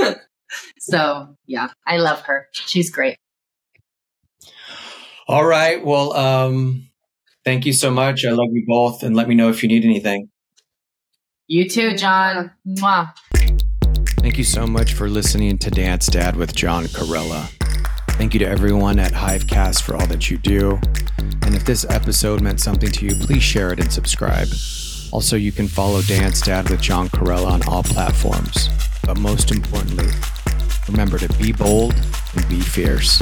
yes. 0.01 0.17
So 0.79 1.35
yeah, 1.45 1.69
I 1.85 1.97
love 1.97 2.21
her. 2.21 2.47
She's 2.53 2.89
great. 2.89 3.17
All 5.27 5.45
right. 5.45 5.85
Well, 5.85 6.13
um, 6.13 6.89
Thank 7.45 7.67
you 7.67 7.73
so 7.73 7.91
much. 7.91 8.25
I 8.25 8.31
love 8.31 8.49
you 8.51 8.65
both, 8.67 9.03
and 9.03 9.15
let 9.15 9.27
me 9.27 9.35
know 9.35 9.49
if 9.49 9.61
you 9.61 9.69
need 9.69 9.85
anything. 9.85 10.29
You 11.47 11.69
too, 11.69 11.95
John. 11.95 12.51
Mwah. 12.67 13.13
Thank 14.25 14.39
you 14.39 14.43
so 14.43 14.65
much 14.65 14.93
for 14.93 15.07
listening 15.07 15.59
to 15.59 15.69
Dance 15.69 16.07
Dad 16.07 16.35
with 16.35 16.55
John 16.55 16.85
Corella. 16.85 17.45
Thank 18.17 18.33
you 18.33 18.39
to 18.39 18.47
everyone 18.47 18.97
at 18.97 19.11
Hivecast 19.11 19.83
for 19.83 19.95
all 19.95 20.07
that 20.07 20.31
you 20.31 20.39
do. 20.39 20.79
And 21.43 21.53
if 21.53 21.63
this 21.63 21.85
episode 21.91 22.41
meant 22.41 22.59
something 22.59 22.89
to 22.89 23.05
you, 23.05 23.13
please 23.23 23.43
share 23.43 23.71
it 23.71 23.79
and 23.79 23.93
subscribe. 23.93 24.47
Also, 25.11 25.35
you 25.35 25.51
can 25.51 25.67
follow 25.67 26.01
Dance 26.01 26.41
Dad 26.41 26.67
with 26.71 26.81
John 26.81 27.07
Corella 27.09 27.51
on 27.51 27.67
all 27.67 27.83
platforms. 27.83 28.67
But 29.03 29.19
most 29.19 29.51
importantly, 29.51 30.09
remember 30.89 31.19
to 31.19 31.31
be 31.37 31.51
bold 31.51 31.93
and 32.35 32.49
be 32.49 32.61
fierce. 32.61 33.21